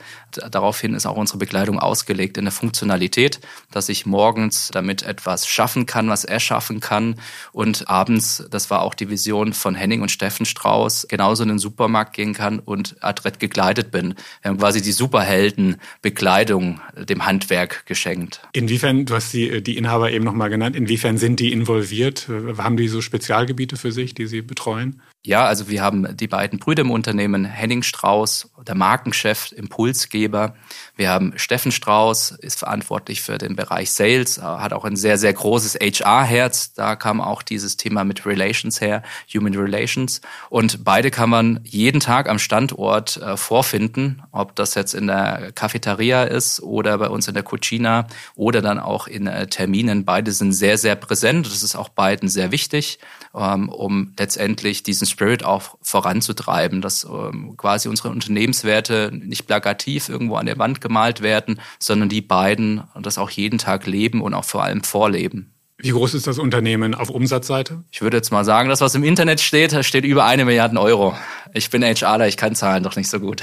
Daraufhin 0.50 0.94
ist 0.94 1.06
auch 1.06 1.16
unsere 1.16 1.38
Bekleidung 1.38 1.78
ausgelegt 1.78 2.36
in 2.36 2.44
der 2.44 2.52
Funktionalität, 2.52 3.40
dass 3.70 3.88
ich 3.88 4.06
morgens 4.06 4.70
damit 4.72 5.02
etwas 5.02 5.46
schaffe 5.46 5.67
schaffen 5.68 5.84
kann, 5.84 6.08
was 6.08 6.24
er 6.24 6.40
schaffen 6.40 6.80
kann. 6.80 7.16
Und 7.52 7.90
abends, 7.90 8.42
das 8.50 8.70
war 8.70 8.80
auch 8.80 8.94
die 8.94 9.10
Vision 9.10 9.52
von 9.52 9.74
Henning 9.74 10.00
und 10.00 10.10
Steffen 10.10 10.46
Strauß, 10.46 11.08
genauso 11.10 11.42
in 11.42 11.50
den 11.50 11.58
Supermarkt 11.58 12.14
gehen 12.14 12.32
kann 12.32 12.58
und 12.58 12.96
adrett 13.04 13.38
gekleidet 13.38 13.90
bin. 13.90 14.14
Wir 14.40 14.50
haben 14.50 14.56
quasi 14.56 14.80
die 14.80 14.92
Superheldenbekleidung 14.92 16.80
dem 16.96 17.26
Handwerk 17.26 17.84
geschenkt. 17.84 18.40
Inwiefern, 18.54 19.04
du 19.04 19.14
hast 19.14 19.34
die, 19.34 19.62
die 19.62 19.76
Inhaber 19.76 20.10
eben 20.10 20.24
nochmal 20.24 20.48
genannt, 20.48 20.74
inwiefern 20.74 21.18
sind 21.18 21.38
die 21.38 21.52
involviert? 21.52 22.30
Haben 22.56 22.78
die 22.78 22.88
so 22.88 23.02
Spezialgebiete 23.02 23.76
für 23.76 23.92
sich, 23.92 24.14
die 24.14 24.26
sie 24.26 24.40
betreuen? 24.40 25.02
Ja, 25.26 25.44
also 25.44 25.68
wir 25.68 25.82
haben 25.82 26.16
die 26.16 26.28
beiden 26.28 26.58
Brüder 26.58 26.82
im 26.82 26.90
Unternehmen, 26.90 27.44
Henning 27.44 27.82
Strauß, 27.82 28.52
der 28.66 28.74
Markenchef, 28.74 29.52
Impulsgeber. 29.52 30.54
Wir 30.98 31.10
haben 31.10 31.32
Steffen 31.36 31.70
Strauß, 31.70 32.32
ist 32.40 32.58
verantwortlich 32.58 33.22
für 33.22 33.38
den 33.38 33.54
Bereich 33.54 33.92
Sales, 33.92 34.42
hat 34.42 34.72
auch 34.72 34.84
ein 34.84 34.96
sehr, 34.96 35.16
sehr 35.16 35.32
großes 35.32 35.76
HR-Herz. 35.76 36.72
Da 36.72 36.96
kam 36.96 37.20
auch 37.20 37.42
dieses 37.42 37.76
Thema 37.76 38.02
mit 38.02 38.26
Relations 38.26 38.80
her, 38.80 39.04
Human 39.32 39.54
Relations. 39.54 40.20
Und 40.50 40.82
beide 40.82 41.12
kann 41.12 41.30
man 41.30 41.60
jeden 41.62 42.00
Tag 42.00 42.28
am 42.28 42.40
Standort 42.40 43.16
äh, 43.18 43.36
vorfinden, 43.36 44.24
ob 44.32 44.56
das 44.56 44.74
jetzt 44.74 44.92
in 44.92 45.06
der 45.06 45.52
Cafeteria 45.52 46.24
ist 46.24 46.60
oder 46.60 46.98
bei 46.98 47.08
uns 47.08 47.28
in 47.28 47.34
der 47.34 47.44
Cucina 47.44 48.08
oder 48.34 48.60
dann 48.60 48.80
auch 48.80 49.06
in 49.06 49.28
äh, 49.28 49.46
Terminen. 49.46 50.04
Beide 50.04 50.32
sind 50.32 50.52
sehr, 50.52 50.78
sehr 50.78 50.96
präsent. 50.96 51.46
Das 51.46 51.62
ist 51.62 51.76
auch 51.76 51.90
beiden 51.90 52.28
sehr 52.28 52.50
wichtig, 52.50 52.98
ähm, 53.36 53.68
um 53.68 54.14
letztendlich 54.18 54.82
diesen 54.82 55.06
Spirit 55.06 55.44
auch 55.44 55.78
voranzutreiben, 55.80 56.80
dass 56.80 57.04
ähm, 57.04 57.56
quasi 57.56 57.88
unsere 57.88 58.08
Unternehmenswerte 58.08 59.12
nicht 59.12 59.46
plakativ 59.46 60.08
irgendwo 60.08 60.34
an 60.34 60.46
der 60.46 60.58
Wand 60.58 60.87
gemalt 60.88 61.22
werden, 61.22 61.60
sondern 61.78 62.08
die 62.08 62.22
beiden 62.22 62.82
das 63.00 63.18
auch 63.18 63.30
jeden 63.30 63.58
Tag 63.58 63.86
leben 63.86 64.20
und 64.20 64.34
auch 64.34 64.44
vor 64.44 64.64
allem 64.64 64.82
vorleben. 64.82 65.54
Wie 65.80 65.90
groß 65.90 66.14
ist 66.14 66.26
das 66.26 66.40
Unternehmen 66.40 66.92
auf 66.96 67.08
Umsatzseite? 67.08 67.84
Ich 67.92 68.02
würde 68.02 68.16
jetzt 68.16 68.32
mal 68.32 68.44
sagen, 68.44 68.68
das, 68.68 68.80
was 68.80 68.96
im 68.96 69.04
Internet 69.04 69.40
steht, 69.40 69.72
da 69.72 69.84
steht 69.84 70.04
über 70.04 70.24
eine 70.24 70.44
Milliarde 70.44 70.76
Euro. 70.80 71.16
Ich 71.54 71.70
bin 71.70 71.84
HRler, 71.84 72.26
ich 72.26 72.36
kann 72.36 72.56
Zahlen 72.56 72.82
doch 72.82 72.96
nicht 72.96 73.08
so 73.08 73.20
gut. 73.20 73.42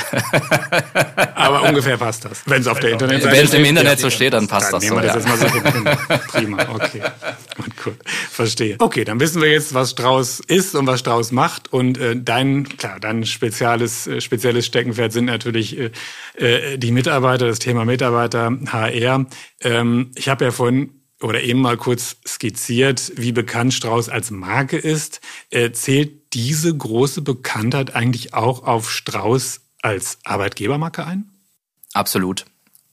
Aber 1.35 1.63
ungefähr 1.63 1.95
passt 1.95 2.25
das. 2.25 2.41
Wenn 2.45 2.59
es 2.59 2.67
auf 2.67 2.81
der 2.81 2.91
Internetseite 2.91 3.37
Wenn 3.37 3.45
es 3.45 3.53
im 3.53 3.63
Internet 3.63 3.99
so 3.99 4.09
steht, 4.09 4.33
dann 4.33 4.49
passt 4.49 4.73
dann 4.73 4.81
das 4.81 4.83
nehmen 4.83 4.97
so. 4.97 5.03
Wir 5.03 5.13
das 5.13 5.23
ja. 5.23 5.31
jetzt 5.31 5.73
mal 5.73 6.17
so 6.17 6.27
Prima, 6.27 6.57
okay. 6.73 7.01
Gut, 7.55 7.83
gut, 7.83 7.97
verstehe. 8.05 8.75
Okay, 8.79 9.05
dann 9.05 9.21
wissen 9.21 9.41
wir 9.41 9.49
jetzt, 9.49 9.73
was 9.73 9.91
Strauß 9.91 10.41
ist 10.41 10.75
und 10.75 10.87
was 10.87 10.99
Strauß 10.99 11.31
macht. 11.31 11.71
Und 11.71 11.97
äh, 11.97 12.17
dein, 12.17 12.67
klar, 12.67 12.99
dein 12.99 13.25
spezielles, 13.25 14.07
äh, 14.07 14.19
spezielles 14.19 14.65
Steckenpferd 14.65 15.13
sind 15.13 15.25
natürlich 15.25 15.77
äh, 15.77 15.91
äh 16.37 16.77
die 16.77 16.91
Mitarbeiter, 16.91 17.47
das 17.47 17.59
Thema 17.59 17.85
Mitarbeiter, 17.85 18.51
HR. 18.73 19.25
Ähm, 19.61 20.11
ich 20.15 20.27
habe 20.27 20.43
ja 20.43 20.51
vorhin 20.51 21.04
oder 21.21 21.41
eben 21.41 21.61
mal 21.61 21.77
kurz 21.77 22.17
skizziert, 22.27 23.13
wie 23.15 23.31
bekannt 23.31 23.73
Strauß 23.73 24.09
als 24.09 24.31
Marke 24.31 24.77
ist. 24.77 25.21
Äh, 25.49 25.71
zählt 25.71 26.33
diese 26.33 26.75
große 26.75 27.21
Bekanntheit 27.21 27.95
eigentlich 27.95 28.33
auch 28.33 28.63
auf 28.63 28.91
Strauß 28.91 29.61
als 29.81 30.19
Arbeitgebermarke 30.23 31.05
ein? 31.05 31.29
Absolut. 31.93 32.45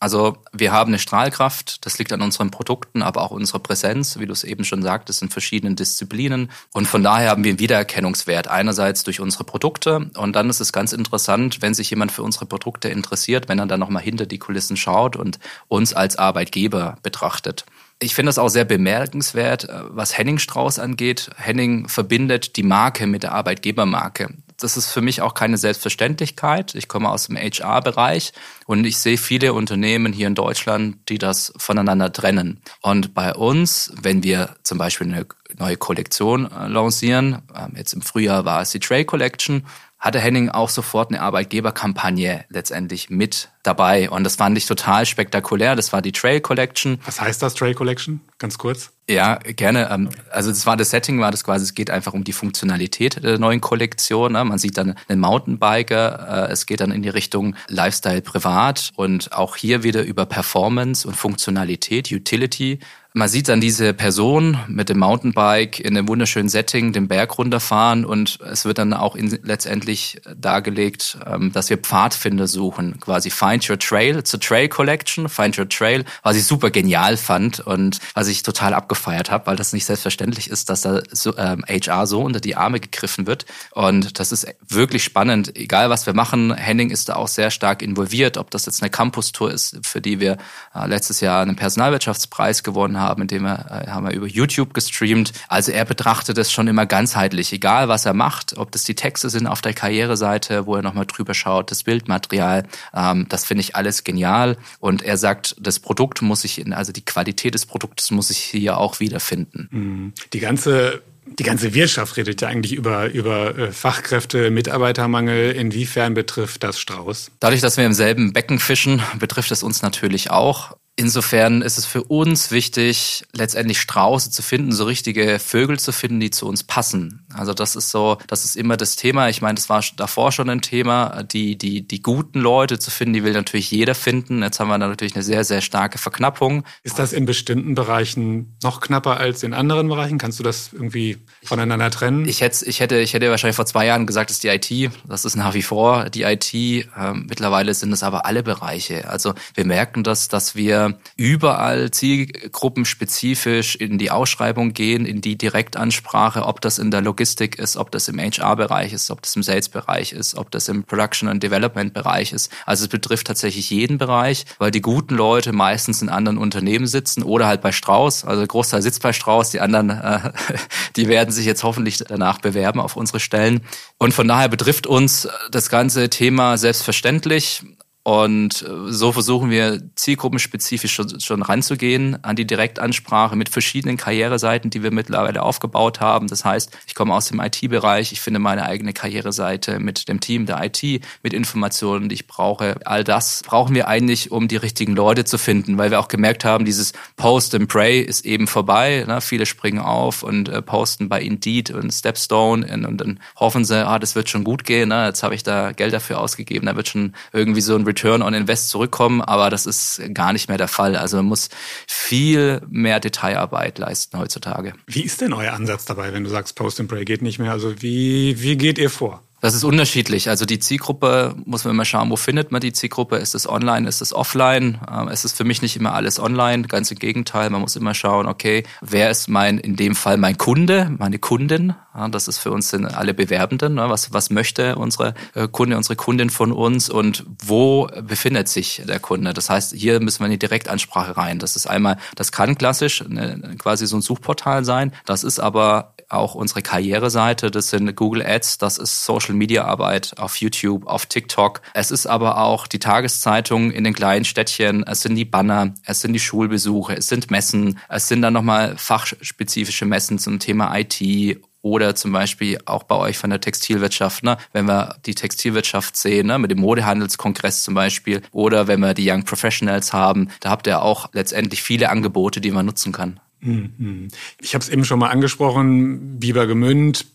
Also 0.03 0.39
wir 0.53 0.73
haben 0.73 0.91
eine 0.91 0.99
Strahlkraft, 0.99 1.87
das 1.87 1.97
liegt 1.97 2.13
an 2.13 2.23
unseren 2.23 2.51
Produkten, 2.51 3.03
aber 3.03 3.23
auch 3.23 3.31
unserer 3.31 3.61
Präsenz, 3.61 4.19
wie 4.19 4.27
du 4.27 4.33
es 4.33 4.43
eben 4.43 4.65
schon 4.65 4.83
sagtest, 4.83 5.23
in 5.23 5.29
verschiedenen 5.29 5.77
Disziplinen. 5.77 6.51
Und 6.73 6.89
von 6.89 7.05
daher 7.05 7.31
haben 7.31 7.45
wir 7.45 7.51
einen 7.51 7.61
Wiedererkennungswert, 7.61 8.49
einerseits 8.49 9.05
durch 9.05 9.21
unsere 9.21 9.45
Produkte 9.45 10.11
und 10.17 10.35
dann 10.35 10.51
ist 10.51 10.59
es 10.59 10.73
ganz 10.73 10.93
interessant, 10.93 11.63
wenn 11.63 11.73
sich 11.73 11.89
jemand 11.91 12.11
für 12.11 12.25
unsere 12.25 12.47
Produkte 12.47 12.89
interessiert, 12.89 13.49
wenn 13.49 13.61
er 13.61 13.67
dann 13.67 13.79
nochmal 13.79 14.03
hinter 14.03 14.27
die 14.27 14.39
Kulissen 14.39 14.77
schaut 14.77 15.15
und 15.15 15.39
uns 15.69 15.95
als 15.95 16.17
Arbeitgeber 16.17 16.97
betrachtet. 17.05 17.65
Ich 18.03 18.17
finde 18.17 18.31
das 18.31 18.39
auch 18.39 18.49
sehr 18.49 18.65
bemerkenswert, 18.65 19.69
äh, 19.69 19.83
was 19.91 20.19
Henning 20.19 20.39
Strauß 20.39 20.81
angeht. 20.81 21.31
Henning 21.37 21.89
verbindet 21.89 22.57
die 22.57 22.65
Marke 22.65 23.07
mit 23.07 23.23
der 23.23 23.33
Arbeitgebermarke. 23.33 24.35
Das 24.59 24.77
ist 24.77 24.91
für 24.91 25.01
mich 25.01 25.23
auch 25.23 25.35
keine 25.35 25.57
Selbstverständlichkeit. 25.57 26.75
Ich 26.75 26.89
komme 26.89 27.11
aus 27.11 27.27
dem 27.27 27.37
HR-Bereich 27.37 28.33
und 28.67 28.85
ich 28.85 28.99
sehe 28.99 29.19
viele 29.19 29.55
Unternehmen 29.55 30.13
hier 30.13 30.27
in 30.27 30.35
Deutschland, 30.35 31.09
die 31.09 31.19
das 31.19 31.53
voneinander 31.57 32.13
trennen. 32.13 32.61
Und 32.81 33.15
bei 33.15 33.35
uns, 33.35 33.93
wenn 34.01 34.23
wir 34.23 34.57
zum 34.63 34.79
Beispiel 34.79 35.09
eine 35.09 35.27
neue 35.59 35.77
Kollektion 35.77 36.51
äh, 36.51 36.67
lancieren, 36.67 37.43
ähm, 37.55 37.75
jetzt 37.77 37.93
im 37.93 38.03
Frühjahr 38.03 38.45
war 38.45 38.63
es 38.63 38.71
die 38.71 38.81
Trail 38.81 39.05
Collection, 39.05 39.65
hatte 40.03 40.19
Henning 40.19 40.51
auch 40.51 40.69
sofort 40.69 41.11
eine 41.11 41.23
Arbeitgeberkampagne 41.23 42.45
letztendlich 42.49 43.09
mit 43.09 43.51
dabei. 43.63 44.11
Und 44.11 44.25
das 44.25 44.35
fand 44.35 44.59
ich 44.59 44.67
total 44.67 45.07
spektakulär. 45.07 45.77
Das 45.77 45.93
war 45.93 46.03
die 46.03 46.11
Trail 46.11 46.41
Collection. 46.41 47.01
Was 47.05 47.21
heißt 47.21 47.41
das, 47.41 47.55
Trail 47.55 47.75
Collection? 47.75 48.21
Ganz 48.39 48.59
kurz. 48.59 48.91
Ja, 49.09 49.37
gerne. 49.37 49.89
Ähm, 49.93 50.11
also 50.31 50.51
das 50.51 50.67
war 50.67 50.77
das 50.77 50.91
Setting, 50.91 51.21
war 51.21 51.31
das 51.31 51.45
quasi, 51.45 51.65
es 51.65 51.75
geht 51.75 51.91
einfach 51.91 52.15
um 52.15 52.25
die 52.25 52.33
Funktionalität 52.33 53.23
der 53.23 53.39
neuen 53.39 53.61
Kollektion. 53.61 54.33
Ne? 54.33 54.45
Man 54.45 54.59
sieht 54.59 54.77
dann 54.77 54.97
einen 55.07 55.21
Mountainbiker, 55.21 56.49
äh, 56.49 56.53
es 56.53 56.67
geht 56.67 56.81
dann 56.81 56.91
in 56.91 57.03
die 57.03 57.09
Richtung 57.09 57.55
Lifestyle 57.69 58.23
privat 58.23 58.91
und 58.97 59.33
auch 59.33 59.55
hier 59.55 59.85
wieder 59.85 60.03
über 60.03 60.27
Performance 60.27 61.07
und 61.07 61.15
Funktionalität, 61.15 62.11
Utility 62.11 62.81
man 63.15 63.29
sieht 63.29 63.49
dann 63.49 63.61
diese 63.61 63.93
Person 63.93 64.59
mit 64.69 64.89
dem 64.89 64.99
Mountainbike 64.99 65.81
in 65.81 65.97
einem 65.97 66.09
wunderschönen 66.09 66.49
Setting 66.49 66.93
den 66.95 67.09
Berg 67.09 67.37
runterfahren 67.37 68.07
und 68.07 68.39
es 68.41 68.65
wird 68.65 68.79
dann 68.79 68.95
auch 68.95 69.17
in, 69.17 69.39
letztendlich 69.43 70.23
dargelegt, 70.35 71.19
ähm, 71.27 71.53
dass 71.53 71.69
wir 71.69 71.77
Pfadfinder 71.77 72.47
suchen. 72.47 72.99
Quasi 73.01 73.29
Find 73.29 73.69
Your 73.69 73.79
Trail. 73.79 74.19
A 74.19 74.23
Trail 74.23 74.69
Collection, 74.69 75.29
Find 75.29 75.59
Your 75.59 75.69
Trail, 75.69 76.05
was 76.23 76.37
ich 76.37 76.47
super 76.47 76.71
genial 76.71 77.19
fand 77.19 77.61
und 77.61 77.99
was 78.15 78.29
ich 78.29 78.43
total 78.43 78.73
abgefeiert 78.73 79.31
habe, 79.31 79.47
weil 79.47 79.57
das 79.57 79.75
nicht 79.75 79.85
selbstverständlich 79.85 80.49
ist, 80.49 80.71
dass 80.71 80.81
da 80.81 81.03
so, 81.11 81.37
ähm, 81.37 81.65
HR 81.69 82.07
so 82.07 82.23
unter 82.23 82.41
die 82.41 82.57
Arme 82.57 82.81
gegriffen 82.81 83.27
wird. 83.27 83.45
Und 83.73 84.21
das 84.21 84.33
ist 84.33 84.47
wirklich 84.67 85.05
spannend. 85.05 85.55
Egal 85.57 85.91
was 85.91 86.07
wir 86.07 86.15
machen, 86.15 86.55
Henning 86.55 86.89
ist 86.89 87.11
da 87.11 87.17
auch 87.17 87.29
sehr 87.29 87.51
stark 87.51 87.83
involviert, 87.83 88.39
ob 88.39 88.51
das 88.51 88.65
jetzt 88.65 88.83
eine 88.83 88.91
Campus-Tour 88.91 89.51
ist, 89.51 89.79
für 89.83 90.01
die 90.01 90.19
wir 90.19 90.39
äh, 90.75 90.87
letztes 90.87 91.21
Jahr 91.21 91.43
einen 91.43 91.57
Personalwirtschaftspreis 91.57 92.63
gewonnen 92.63 92.99
haben 92.99 93.02
haben, 93.03 93.23
indem 93.23 93.45
er, 93.45 93.85
äh, 93.87 93.91
haben 93.91 94.07
wir 94.07 94.15
über 94.15 94.27
YouTube 94.27 94.75
gestreamt. 94.75 95.33
Also 95.49 95.73
er 95.73 95.85
betrachtet 95.85 96.39
es 96.39 96.51
schon 96.51 96.69
immer 96.69 96.87
ganzheitlich, 96.87 97.53
egal 97.53 97.89
was 97.89 98.07
er 98.07 98.15
macht, 98.15 98.57
ob 98.57 98.73
das 98.73 98.85
die 98.85 98.95
Texte 98.95 99.29
sind 99.29 99.47
auf 99.47 99.61
der 99.61 99.75
Karriereseite, 99.75 100.67
wo 100.67 100.77
er 100.77 100.83
nochmal 100.83 101.07
drüber 101.07 101.35
schaut, 101.35 101.71
das 101.71 101.83
Bildmaterial, 101.83 102.65
ähm, 102.95 103.27
das 103.29 103.45
finde 103.45 103.61
ich 103.63 103.77
alles 103.77 104.05
genial. 104.05 104.57
Und 104.81 105.03
er 105.03 105.17
sagt, 105.17 105.57
das 105.61 105.79
Produkt 105.79 106.23
muss 106.23 106.43
sich 106.43 106.61
in, 106.61 106.73
also 106.73 106.93
die 106.93 107.05
Qualität 107.05 107.55
des 107.55 107.67
Produktes 107.67 108.11
muss 108.11 108.29
sich 108.29 108.39
hier 108.39 108.79
auch 108.79 109.01
wiederfinden. 109.01 109.69
Mhm. 109.71 110.13
Die 110.33 110.41
ganze 110.41 111.03
die 111.39 111.45
ganze 111.45 111.73
Wirtschaft 111.75 112.17
redet 112.17 112.41
ja 112.43 112.49
eigentlich 112.49 112.73
über, 112.73 113.11
über 113.11 113.57
äh, 113.57 113.73
Fachkräfte, 113.73 114.51
Mitarbeitermangel. 114.51 115.53
Inwiefern 115.53 116.15
betrifft 116.15 116.63
das 116.63 116.79
Strauß? 116.81 117.31
Dadurch, 117.41 117.61
dass 117.61 117.77
wir 117.77 117.87
im 117.87 117.93
selben 117.93 118.33
Becken 118.33 118.59
fischen, 118.59 119.03
betrifft 119.19 119.51
es 119.51 119.63
uns 119.63 119.83
natürlich 119.83 120.31
auch. 120.31 120.77
Insofern 120.95 121.63
ist 121.63 121.79
es 121.79 121.87
für 121.87 122.05
uns 122.05 122.51
wichtig, 122.51 123.25
letztendlich 123.33 123.81
Strauße 123.81 124.31
zu 124.31 124.43
finden, 124.43 124.73
so 124.73 124.85
richtige 124.85 125.39
Vögel 125.39 125.79
zu 125.79 125.91
finden, 125.91 126.21
die 126.21 126.31
zu 126.31 126.47
uns 126.47 126.65
passen. 126.65 127.22
Also 127.35 127.55
das 127.55 127.77
ist 127.77 127.91
so, 127.91 128.19
das 128.27 128.45
ist 128.45 128.57
immer 128.57 128.77
das 128.77 128.97
Thema. 128.97 129.29
Ich 129.29 129.43
meine, 129.43 129.55
das 129.55 129.69
war 129.69 129.83
davor 129.97 130.33
schon 130.33 130.49
ein 130.49 130.61
Thema, 130.61 131.23
die, 131.25 131.57
die, 131.57 131.87
die 131.87 132.03
guten 132.03 132.41
Leute 132.41 132.79
zu 132.79 132.91
finden, 132.91 133.15
die 133.15 133.25
will 133.25 133.33
natürlich 133.33 133.71
jeder 133.71 133.95
finden. 133.95 134.43
Jetzt 134.43 134.61
haben 134.61 134.69
wir 134.69 134.79
da 134.79 134.89
natürlich 134.89 135.15
eine 135.15 135.23
sehr, 135.23 135.45
sehr 135.45 135.61
starke 135.61 135.99
Verknappung. 135.99 136.65
Ist 136.83 136.99
das 136.99 137.13
in 137.13 137.27
bestimmten 137.27 137.75
Bereichen 137.75 138.57
noch 138.63 138.81
knapper 138.81 139.19
als 139.19 139.43
in 139.43 139.55
anderen 139.55 139.89
Bereichen? 139.89 140.19
Kannst 140.19 140.39
du 140.39 140.43
das 140.43 140.73
irgendwie 140.73 141.19
voneinander 141.43 141.91
trennen? 141.91 142.29
Ich 142.29 142.41
hätte, 142.41 142.65
ich 142.65 142.81
hätte, 142.81 142.99
ich 142.99 143.15
hätte 143.15 143.31
wahrscheinlich 143.31 143.57
vor 143.57 143.67
zwei 143.67 143.87
Jahren 143.87 144.07
gesagt, 144.07 144.31
das 144.31 144.37
ist 144.37 144.45
die 144.45 144.49
IT. 144.49 144.93
Das 145.07 145.25
ist 145.25 145.37
nach 145.37 145.55
wie 145.55 145.63
vor 145.63 146.11
die 146.11 146.23
IT. 146.23 146.55
Ähm, 146.55 147.27
mittlerweile 147.29 147.75
sind 147.75 147.93
es 147.93 148.03
aber 148.03 148.27
alle 148.27 148.43
Bereiche. 148.43 149.09
Also 149.09 149.35
wir 149.55 149.65
merken 149.65 150.05
das, 150.05 150.29
dass 150.29 150.55
wir 150.55 150.99
überall 151.17 151.91
zielgruppenspezifisch 151.91 153.77
in 153.77 153.99
die 153.99 154.11
Ausschreibung 154.11 154.75
gehen, 154.75 155.07
in 155.07 155.21
die 155.21 155.37
Direktansprache, 155.37 156.45
ob 156.45 156.61
das 156.61 156.79
in 156.79 156.91
der 156.91 157.01
Logistik 157.01 157.22
ist, 157.25 157.77
ob 157.77 157.91
das 157.91 158.09
im 158.09 158.19
HR-Bereich 158.19 158.93
ist, 158.93 159.11
ob 159.11 159.23
das 159.23 159.37
im 159.37 159.43
Sales-Bereich 159.43 160.13
ist, 160.13 160.35
ob 160.37 160.51
das 160.51 160.69
im 160.69 160.85
Production- 160.85 161.29
und 161.29 161.43
Development-Bereich 161.43 162.33
ist. 162.33 162.51
Also 162.67 162.85
es 162.85 162.89
betrifft 162.89 163.27
tatsächlich 163.27 163.71
jeden 163.71 163.99
Bereich, 163.99 164.45
weil 164.59 164.71
die 164.71 164.81
guten 164.81 165.15
Leute 165.15 165.53
meistens 165.53 166.03
in 166.03 166.09
anderen 166.09 166.39
Unternehmen 166.39 166.87
sitzen 166.87 167.23
oder 167.23 167.47
halt 167.47 167.61
bei 167.61 167.73
Strauß. 167.73 168.25
Also 168.25 168.41
der 168.41 168.49
Großteil 168.49 168.83
sitzt 168.83 169.03
bei 169.03 169.13
Strauß, 169.13 169.51
die 169.51 169.61
anderen, 169.61 169.91
äh, 169.91 170.33
die 170.97 171.09
werden 171.09 171.31
sich 171.31 171.47
jetzt 171.47 171.63
hoffentlich 171.63 171.99
danach 171.99 172.41
bewerben 172.41 172.81
auf 172.81 172.97
unsere 172.97 173.21
Stellen. 173.21 173.63
Und 173.99 174.15
von 174.15 174.29
daher 174.29 174.49
betrifft 174.49 174.87
uns 174.87 175.29
das 175.51 175.69
ganze 175.69 176.11
Thema 176.11 176.59
selbstverständlich. 176.59 177.63
Und 178.05 178.63
äh, 178.63 178.93
so 178.93 179.13
versuchen 179.13 179.51
wir 179.51 179.81
zielgruppenspezifisch 179.95 180.93
schon, 180.93 181.21
schon 181.21 181.43
ranzugehen 181.43 182.23
an 182.25 182.35
die 182.35 182.47
Direktansprache 182.47 183.37
mit 183.37 183.49
verschiedenen 183.49 183.97
Karriereseiten, 183.97 184.71
die 184.71 184.83
wir 184.83 184.91
mittlerweile 184.91 185.43
aufgebaut 185.43 186.01
haben. 186.01 186.27
Das 186.27 186.45
heißt, 186.45 186.77
ich 186.89 186.97
komme 186.97 187.15
aus 187.15 187.29
dem 187.29 187.39
IT-Bereich, 187.39 188.11
ich 188.11 188.21
finde 188.21 188.41
meine 188.41 188.65
eigene 188.65 188.93
Karriereseite 188.93 189.79
mit 189.79 190.09
dem 190.09 190.19
Team 190.19 190.47
der 190.47 190.65
IT, 190.65 190.83
mit 191.23 191.33
Informationen, 191.33 192.09
die 192.09 192.17
ich 192.17 192.27
brauche. 192.27 192.75
All 192.85 193.05
das 193.05 193.43
brauchen 193.47 193.75
wir 193.77 193.87
eigentlich, 193.87 194.33
um 194.33 194.49
die 194.49 194.57
richtigen 194.57 194.97
Leute 194.97 195.25
zu 195.25 195.39
finden, 195.39 195.79
weil 195.79 195.93
wir 195.93 196.01
auch 196.01 196.09
gemerkt 196.09 196.45
haben, 196.45 196.65
dieses 196.65 196.93
Post 197.17 197.55
and 197.55 197.69
Pray 197.69 198.01
ist 198.01 198.27
eben 198.27 198.49
vorbei. 198.49 199.05
Ne? 199.07 199.21
Viele 199.21 199.47
springen 199.47 199.79
auf 199.79 200.25
und 200.25 200.49
äh, 200.49 200.61
posten 200.61 201.09
bei 201.09 201.23
Indeed 201.23 201.71
und 201.71 201.93
Stepstone 201.93 202.67
und, 202.67 202.85
und 202.85 203.01
dann 203.01 203.21
hoffen 203.37 203.65
sie, 203.65 203.87
ah, 203.87 204.01
das 204.01 204.17
wird 204.17 204.29
schon 204.29 204.43
gut 204.43 204.65
gehen. 204.65 204.89
Ne? 204.89 205.07
Jetzt 205.07 205.23
habe 205.23 205.37
ich 205.37 205.45
da 205.45 205.71
Geld 205.71 205.95
dafür 205.95 206.21
ausgegeben, 206.21 206.67
da 206.67 206.75
wird 206.75 206.89
schon 206.89 207.15
irgendwie 207.33 207.61
so 207.61 207.77
ein 207.77 207.92
Return 207.93 208.23
on 208.23 208.33
Invest 208.33 208.71
zurückkommen, 208.71 209.21
aber 209.21 209.51
das 209.51 209.67
ist 209.67 210.01
gar 210.15 210.33
nicht 210.33 210.49
mehr 210.49 210.57
der 210.57 210.69
Fall. 210.69 210.97
Also 210.97 211.19
man 211.19 211.27
muss 211.27 211.51
viel 211.87 212.63
mehr 212.71 213.01
Detailarbeit 213.01 213.79
leisten 213.79 214.19
heutzutage. 214.19 214.73
Wie 214.87 215.03
ist 215.03 215.21
denn 215.21 215.35
euer 215.35 215.53
Ansatz 215.53 215.85
dabei, 215.85 216.13
wenn 216.15 216.25
du 216.25 216.31
sagst, 216.31 216.57
Post 216.57 216.81
and 216.81 216.89
Pray 216.89 217.05
geht 217.05 217.21
nicht 217.21 217.39
mehr? 217.39 217.53
Also 217.53 217.83
wie, 217.83 218.41
wie 218.41 218.57
geht 218.57 218.79
ihr 218.79 218.91
vor? 218.91 219.23
Das 219.43 219.55
ist 219.55 219.65
unterschiedlich. 219.65 220.29
Also 220.29 220.45
die 220.45 220.61
Zielgruppe 220.61 221.35
muss 221.45 221.65
man 221.65 221.75
immer 221.75 221.85
schauen, 221.85 222.11
wo 222.11 222.17
findet 222.17 222.53
man 222.53 222.61
die 222.61 222.73
Zielgruppe? 222.73 223.17
Ist 223.17 223.35
es 223.35 223.49
online, 223.49 223.89
ist 223.89 224.01
es 224.01 224.13
offline? 224.13 224.79
Ähm, 224.89 225.09
es 225.09 225.25
ist 225.25 225.37
für 225.37 225.43
mich 225.43 225.63
nicht 225.63 225.75
immer 225.75 225.95
alles 225.95 226.21
online, 226.21 226.63
ganz 226.69 226.93
im 226.93 226.99
Gegenteil. 227.01 227.51
Man 227.51 227.61
muss 227.61 227.75
immer 227.75 227.93
schauen, 227.93 228.27
okay, 228.27 228.63
wer 228.83 229.11
ist 229.11 229.29
mein, 229.29 229.59
in 229.59 229.75
dem 229.75 229.97
Fall 229.97 230.17
mein 230.17 230.39
Kunde, 230.39 230.95
meine 230.97 231.19
Kundin? 231.19 231.75
Das 232.13 232.29
ist 232.29 232.39
für 232.39 232.53
uns 232.53 232.73
alle 232.73 233.15
Bewerbenden. 233.15 233.75
Ne? 233.75 233.91
Was, 233.91 234.13
was 234.13 234.31
möchte 234.31 234.77
unsere 234.77 235.13
äh, 235.35 235.49
Kunde, 235.49 235.77
unsere 235.77 235.97
Kundin 235.97 236.31
von 236.31 236.53
uns 236.53 236.89
und 236.89 237.27
wo 237.45 237.89
befindet 238.01 238.49
sich 238.49 238.83
der 238.87 239.01
Kunde? 239.01 239.35
Das 239.35 239.51
heißt, 239.51 239.75
hier 239.75 239.99
müssen 239.99 240.21
wir 240.21 240.27
in 240.27 240.33
die 240.33 240.39
Direktansprache 240.39 241.17
rein. 241.17 241.41
Das 241.41 241.57
ist 241.57 241.67
einmal, 241.67 241.99
das 242.15 242.31
kann 242.31 242.57
klassisch 242.57 243.03
eine, 243.03 243.57
quasi 243.59 243.89
so 243.89 243.97
ein 243.97 244.03
Suchportal 244.03 244.65
sein. 244.65 244.93
Das 245.05 245.25
ist 245.25 245.41
aber 245.41 245.95
auch 246.13 246.35
unsere 246.35 246.63
Karriereseite, 246.63 247.51
das 247.51 247.71
sind 247.71 247.95
Google 247.97 248.25
Ads, 248.25 248.59
das 248.59 248.79
ist 248.79 249.05
Social 249.05 249.35
Media 249.35 249.65
Arbeit 249.65 250.15
auf 250.19 250.37
YouTube, 250.37 250.87
auf 250.87 251.07
TikTok. 251.07 251.63
Es 251.75 251.91
ist 251.91 252.07
aber 252.07 252.39
auch 252.39 252.67
die 252.67 252.79
Tageszeitung 252.79 253.71
in 253.71 253.85
den 253.85 253.95
kleinen 253.95 254.25
Städtchen, 254.25 254.85
es 254.87 255.01
sind 255.01 255.17
die 255.17 255.25
Banner, 255.25 255.75
es 255.85 256.01
sind 256.01 256.13
die 256.13 256.21
Schulbesuche, 256.21 256.97
es 256.97 257.09
sind 257.09 257.31
Messen, 257.31 257.79
es 257.89 258.09
sind 258.09 258.23
dann 258.23 258.33
nochmal 258.33 258.77
fachspezifische 258.77 259.87
Messen 259.87 260.19
zum 260.19 260.39
Thema 260.39 260.77
IT 260.77 261.41
oder 261.63 261.95
zum 261.95 262.13
Beispiel 262.13 262.59
auch 262.67 262.83
bei 262.83 262.97
euch 262.97 263.17
von 263.17 263.31
der 263.31 263.41
Textilwirtschaft, 263.41 264.25
ne? 264.25 264.37
wenn 264.53 264.67
wir 264.67 264.97
die 265.07 265.15
Textilwirtschaft 265.15 265.97
sehen, 265.97 266.27
ne? 266.27 266.39
mit 266.39 266.51
dem 266.51 266.59
Modehandelskongress 266.59 267.63
zum 267.63 267.75
Beispiel, 267.75 268.21
oder 268.33 268.67
wenn 268.67 268.81
wir 268.81 268.95
die 268.95 269.09
Young 269.09 269.25
Professionals 269.25 269.93
haben, 269.93 270.29
da 270.41 270.51
habt 270.51 270.67
ihr 270.67 270.83
auch 270.83 271.11
letztendlich 271.13 271.63
viele 271.63 271.89
Angebote, 271.89 272.41
die 272.41 272.51
man 272.51 272.67
nutzen 272.67 272.93
kann. 272.93 273.21
Mhm. 273.43 274.09
Ich 274.41 274.55
habe 274.55 274.63
es 274.63 274.69
eben 274.69 274.85
schon 274.85 274.99
mal 274.99 275.11
angesprochen, 275.11 276.19
Bibergemünd 276.19 277.07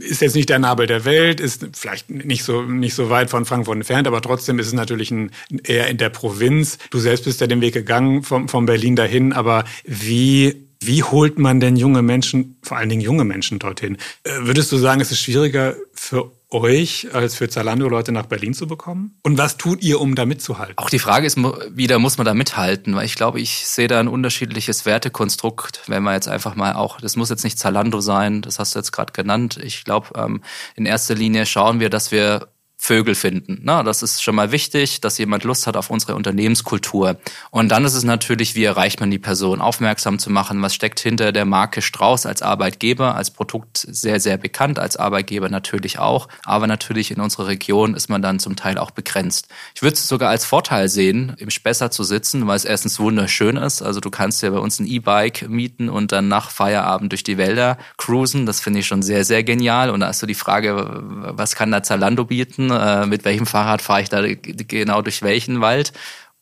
ist 0.00 0.22
jetzt 0.22 0.34
nicht 0.34 0.48
der 0.48 0.58
Nabel 0.58 0.86
der 0.86 1.04
Welt, 1.04 1.38
ist 1.38 1.68
vielleicht 1.74 2.10
nicht 2.10 2.42
so, 2.42 2.62
nicht 2.62 2.94
so 2.94 3.10
weit 3.10 3.30
von 3.30 3.44
Frankfurt 3.44 3.76
entfernt, 3.76 4.08
aber 4.08 4.20
trotzdem 4.20 4.58
ist 4.58 4.66
es 4.66 4.72
natürlich 4.72 5.10
ein, 5.10 5.30
eher 5.62 5.88
in 5.88 5.98
der 5.98 6.10
Provinz. 6.10 6.78
Du 6.90 6.98
selbst 6.98 7.24
bist 7.24 7.40
ja 7.40 7.46
den 7.46 7.60
Weg 7.60 7.74
gegangen 7.74 8.24
vom, 8.24 8.48
von 8.48 8.66
Berlin 8.66 8.96
dahin, 8.96 9.32
aber 9.32 9.64
wie 9.84 10.66
wie 10.78 11.02
holt 11.02 11.38
man 11.38 11.58
denn 11.58 11.76
junge 11.76 12.02
Menschen, 12.02 12.58
vor 12.62 12.76
allen 12.76 12.88
Dingen 12.88 13.00
junge 13.00 13.24
Menschen 13.24 13.58
dorthin? 13.58 13.96
Äh, 14.24 14.30
würdest 14.40 14.70
du 14.72 14.76
sagen, 14.76 15.00
es 15.00 15.10
ist 15.10 15.20
schwieriger 15.20 15.74
für 15.94 16.30
euch 16.50 17.08
als 17.12 17.34
für 17.34 17.48
Zalando 17.48 17.88
Leute 17.88 18.12
nach 18.12 18.26
Berlin 18.26 18.54
zu 18.54 18.66
bekommen? 18.66 19.18
Und 19.22 19.38
was 19.38 19.56
tut 19.56 19.82
ihr, 19.82 20.00
um 20.00 20.14
da 20.14 20.26
mitzuhalten? 20.26 20.78
Auch 20.78 20.90
die 20.90 20.98
Frage 20.98 21.26
ist 21.26 21.36
wieder, 21.36 21.98
muss 21.98 22.18
man 22.18 22.24
da 22.24 22.34
mithalten? 22.34 22.94
Weil 22.94 23.04
ich 23.04 23.16
glaube, 23.16 23.40
ich 23.40 23.66
sehe 23.66 23.88
da 23.88 23.98
ein 23.98 24.08
unterschiedliches 24.08 24.86
Wertekonstrukt, 24.86 25.82
wenn 25.88 26.02
man 26.02 26.14
jetzt 26.14 26.28
einfach 26.28 26.54
mal 26.54 26.74
auch, 26.74 27.00
das 27.00 27.16
muss 27.16 27.30
jetzt 27.30 27.44
nicht 27.44 27.58
Zalando 27.58 28.00
sein, 28.00 28.42
das 28.42 28.58
hast 28.58 28.74
du 28.74 28.78
jetzt 28.78 28.92
gerade 28.92 29.12
genannt. 29.12 29.58
Ich 29.62 29.84
glaube, 29.84 30.08
ähm, 30.16 30.42
in 30.76 30.86
erster 30.86 31.14
Linie 31.14 31.46
schauen 31.46 31.80
wir, 31.80 31.90
dass 31.90 32.12
wir 32.12 32.48
Vögel 32.86 33.16
finden. 33.16 33.58
Na, 33.64 33.82
das 33.82 34.04
ist 34.04 34.22
schon 34.22 34.36
mal 34.36 34.52
wichtig, 34.52 35.00
dass 35.00 35.18
jemand 35.18 35.42
Lust 35.42 35.66
hat 35.66 35.76
auf 35.76 35.90
unsere 35.90 36.14
Unternehmenskultur. 36.14 37.16
Und 37.50 37.68
dann 37.68 37.84
ist 37.84 37.94
es 37.94 38.04
natürlich, 38.04 38.54
wie 38.54 38.62
erreicht 38.62 39.00
man 39.00 39.10
die 39.10 39.18
Person, 39.18 39.60
aufmerksam 39.60 40.20
zu 40.20 40.30
machen, 40.30 40.62
was 40.62 40.72
steckt 40.72 41.00
hinter 41.00 41.32
der 41.32 41.46
Marke 41.46 41.82
Strauß 41.82 42.26
als 42.26 42.42
Arbeitgeber, 42.42 43.16
als 43.16 43.32
Produkt 43.32 43.78
sehr, 43.90 44.20
sehr 44.20 44.36
bekannt, 44.36 44.78
als 44.78 44.96
Arbeitgeber 44.96 45.48
natürlich 45.48 45.98
auch. 45.98 46.28
Aber 46.44 46.68
natürlich 46.68 47.10
in 47.10 47.20
unserer 47.20 47.48
Region 47.48 47.94
ist 47.94 48.08
man 48.08 48.22
dann 48.22 48.38
zum 48.38 48.54
Teil 48.54 48.78
auch 48.78 48.92
begrenzt. 48.92 49.48
Ich 49.74 49.82
würde 49.82 49.94
es 49.94 50.06
sogar 50.06 50.30
als 50.30 50.44
Vorteil 50.44 50.88
sehen, 50.88 51.34
im 51.38 51.50
Spessart 51.50 51.92
zu 51.92 52.04
sitzen, 52.04 52.46
weil 52.46 52.56
es 52.56 52.64
erstens 52.64 53.00
wunderschön 53.00 53.56
ist. 53.56 53.82
Also 53.82 53.98
du 53.98 54.10
kannst 54.10 54.44
ja 54.44 54.50
bei 54.50 54.58
uns 54.58 54.78
ein 54.78 54.86
E-Bike 54.86 55.48
mieten 55.48 55.88
und 55.88 56.12
dann 56.12 56.28
nach 56.28 56.50
Feierabend 56.50 57.10
durch 57.10 57.24
die 57.24 57.36
Wälder 57.36 57.78
cruisen. 57.96 58.46
Das 58.46 58.60
finde 58.60 58.78
ich 58.78 58.86
schon 58.86 59.02
sehr, 59.02 59.24
sehr 59.24 59.42
genial. 59.42 59.90
Und 59.90 59.98
da 59.98 60.10
ist 60.10 60.20
so 60.20 60.26
die 60.28 60.34
Frage, 60.34 61.02
was 61.02 61.56
kann 61.56 61.72
da 61.72 61.82
Zalando 61.82 62.24
bieten? 62.24 62.75
Äh, 62.76 63.06
mit 63.06 63.24
welchem 63.24 63.46
Fahrrad 63.46 63.82
fahre 63.82 64.02
ich 64.02 64.08
da 64.08 64.22
genau 64.22 65.02
durch 65.02 65.22
welchen 65.22 65.60
Wald. 65.60 65.92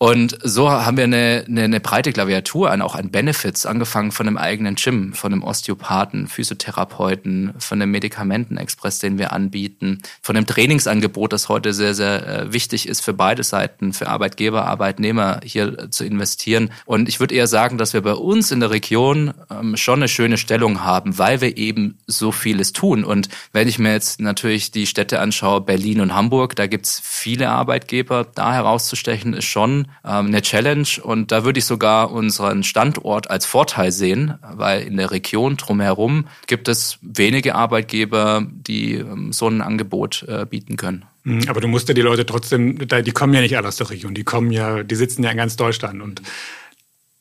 Und 0.05 0.37
so 0.43 0.71
haben 0.71 0.99
wir 0.99 1.05
eine, 1.05 1.47
eine, 1.49 1.63
eine 1.63 1.81
breite 1.81 2.13
Klaviatur 2.13 2.71
an, 2.71 2.83
auch 2.83 2.95
an 2.95 3.11
Benefits, 3.11 3.65
angefangen 3.65 4.13
von 4.13 4.29
einem 4.29 4.37
eigenen 4.37 4.75
Gym, 4.75 5.15
von 5.15 5.33
einem 5.33 5.43
Osteopathen, 5.43 6.29
Physiotherapeuten, 6.29 7.55
von 7.57 7.81
einem 7.81 7.91
Medikamentenexpress, 7.93 8.99
den 8.99 9.17
wir 9.17 9.33
anbieten, 9.33 10.03
von 10.21 10.37
einem 10.37 10.45
Trainingsangebot, 10.45 11.33
das 11.33 11.49
heute 11.49 11.73
sehr, 11.73 11.95
sehr 11.95 12.27
äh, 12.29 12.53
wichtig 12.53 12.87
ist 12.87 13.01
für 13.01 13.15
beide 13.15 13.43
Seiten, 13.45 13.95
für 13.95 14.09
Arbeitgeber, 14.09 14.67
Arbeitnehmer 14.67 15.41
hier 15.43 15.91
zu 15.91 16.05
investieren. 16.05 16.69
Und 16.85 17.09
ich 17.09 17.19
würde 17.19 17.35
eher 17.35 17.47
sagen, 17.47 17.79
dass 17.79 17.95
wir 17.95 18.03
bei 18.03 18.13
uns 18.13 18.53
in 18.53 18.61
der 18.61 18.73
Region 18.73 19.33
ähm, 19.51 19.75
schon 19.79 20.01
eine 20.01 20.09
schöne 20.09 20.37
Stellung 20.37 20.85
haben, 20.85 21.17
weil 21.17 21.41
wir 21.41 21.57
eben 21.57 21.97
so 22.07 22.31
vieles 22.31 22.75
tun. 22.75 23.05
Und 23.05 23.31
wenn 23.55 23.69
ich 23.69 23.79
mir 23.79 23.93
jetzt 23.93 24.21
natürlich 24.21 24.71
die 24.71 24.87
Städte 24.87 25.21
anschaue, 25.21 25.63
Berlin 25.63 26.03
und 26.03 26.15
Hamburg, 26.15 26.57
da 26.57 26.67
gibt's 26.67 27.01
viele 27.03 27.49
Arbeitgeber, 27.49 28.27
da 28.35 28.53
herauszustechen 28.53 29.33
ist 29.33 29.47
schon 29.47 29.87
eine 30.03 30.43
Challenge. 30.43 30.87
Und 31.03 31.33
da 31.33 31.45
würde 31.45 31.59
ich 31.59 31.65
sogar 31.65 32.11
unseren 32.11 32.63
Standort 32.63 33.31
als 33.31 33.47
Vorteil 33.47 33.93
sehen, 33.93 34.35
weil 34.43 34.83
in 34.83 34.97
der 34.97 35.11
Region 35.11 35.57
drumherum 35.57 36.27
gibt 36.47 36.69
es 36.69 36.99
wenige 37.01 37.55
Arbeitgeber, 37.55 38.47
die 38.51 38.95
ähm, 38.95 39.33
so 39.33 39.49
ein 39.49 39.61
Angebot 39.61 40.25
äh, 40.29 40.47
bieten 40.47 40.77
können. 40.77 41.05
Mhm, 41.25 41.49
aber 41.49 41.61
du 41.61 41.69
musst 41.69 41.89
ja 41.89 41.95
die 41.95 42.03
Leute 42.03 42.27
trotzdem, 42.27 42.79
die 42.79 43.13
kommen 43.13 43.33
ja 43.33 43.41
nicht 43.41 43.57
alle 43.57 43.69
aus 43.69 43.77
der 43.77 43.89
Region, 43.91 44.15
die 44.15 44.25
kommen 44.25 44.51
ja, 44.51 44.83
die 44.83 44.95
sitzen 44.95 45.25
ja 45.25 45.31
in 45.31 45.37
ganz 45.39 45.57
Deutschland. 45.57 46.03
Und 46.03 46.21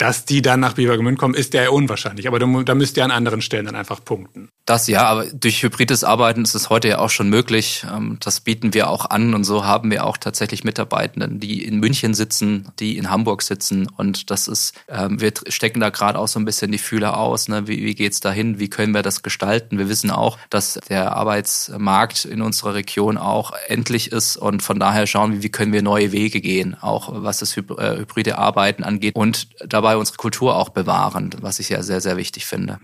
dass 0.04 0.26
die 0.26 0.42
dann 0.42 0.60
nach 0.60 0.74
Bibergemünd 0.74 1.18
kommen, 1.18 1.34
ist 1.34 1.54
ja 1.54 1.70
unwahrscheinlich. 1.70 2.28
Aber 2.28 2.38
da 2.38 2.76
müsst 2.76 2.98
ihr 2.98 3.06
an 3.06 3.12
anderen 3.12 3.42
Stellen 3.42 3.68
dann 3.68 3.76
einfach 3.76 4.04
punkten. 4.04 4.50
Das 4.66 4.88
ja, 4.88 5.04
aber 5.04 5.26
durch 5.26 5.64
hybrides 5.64 6.04
Arbeiten 6.04 6.44
ist 6.44 6.56
es 6.56 6.70
heute 6.70 6.88
ja 6.90 7.00
auch 7.00 7.10
schon 7.10 7.30
möglich. 7.30 7.86
Ähm, 7.90 8.18
das 8.22 8.42
bieten 8.42 8.74
wir 8.74 8.90
auch 8.90 9.10
an 9.10 9.34
und 9.34 9.44
so 9.44 9.66
haben 9.66 9.92
wir 9.92 10.06
auch 10.06 10.18
tatsächlich 10.18 10.64
Mitarbeitenden, 10.64 11.40
die 11.40 11.64
in 11.64 11.80
München 11.80 12.14
sitzen, 12.14 12.70
die 12.80 12.98
in 12.98 13.10
Hamburg 13.10 13.42
sitzen 13.42 13.88
und 13.98 14.30
das 14.30 14.48
ist, 14.48 14.74
ähm, 14.88 15.20
wir 15.20 15.34
stecken 15.48 15.82
da 15.82 15.90
gerade 15.90 16.18
auch 16.18 16.30
so 16.30 16.40
ein 16.40 16.46
bisschen 16.46 16.72
die 16.72 16.78
Fühler 16.78 17.18
aus. 17.18 17.50
Ne? 17.50 17.68
Wie, 17.68 17.84
wie 17.84 17.96
geht's 17.96 18.22
dahin? 18.22 18.58
Wie 18.60 18.70
können 18.70 18.94
wir 18.94 19.02
das 19.02 19.22
gestalten? 19.22 19.78
Wir 19.78 19.90
wissen 19.90 20.12
auch, 20.12 20.38
dass 20.50 20.80
der 20.88 21.14
Arbeitsmarkt 21.14 22.24
in 22.24 22.42
unserer 22.42 22.74
Region 22.74 23.18
auch 23.18 23.54
endlich 23.68 24.14
ist 24.14 24.38
und 24.38 24.64
von 24.64 24.80
daher 24.80 25.08
schauen 25.08 25.34
wir, 25.34 25.44
wie 25.44 25.50
können 25.50 25.74
wir 25.74 25.82
neue 25.82 26.14
Wege 26.14 26.40
gehen, 26.40 26.76
auch 26.80 27.10
was 27.14 27.40
das 27.40 27.56
äh, 27.58 27.62
hybride 27.98 28.38
Arbeiten 28.38 28.84
angeht 28.84 29.16
und 29.16 29.48
dabei 29.66 29.93
unsere 29.98 30.18
Kultur 30.18 30.56
auch 30.56 30.70
bewahren, 30.70 31.32
was 31.42 31.60
ich 31.60 31.70
ja 31.70 31.84
sehr, 31.84 32.02
sehr 32.02 32.18
wichtig 32.18 32.46
finde. 32.46 32.80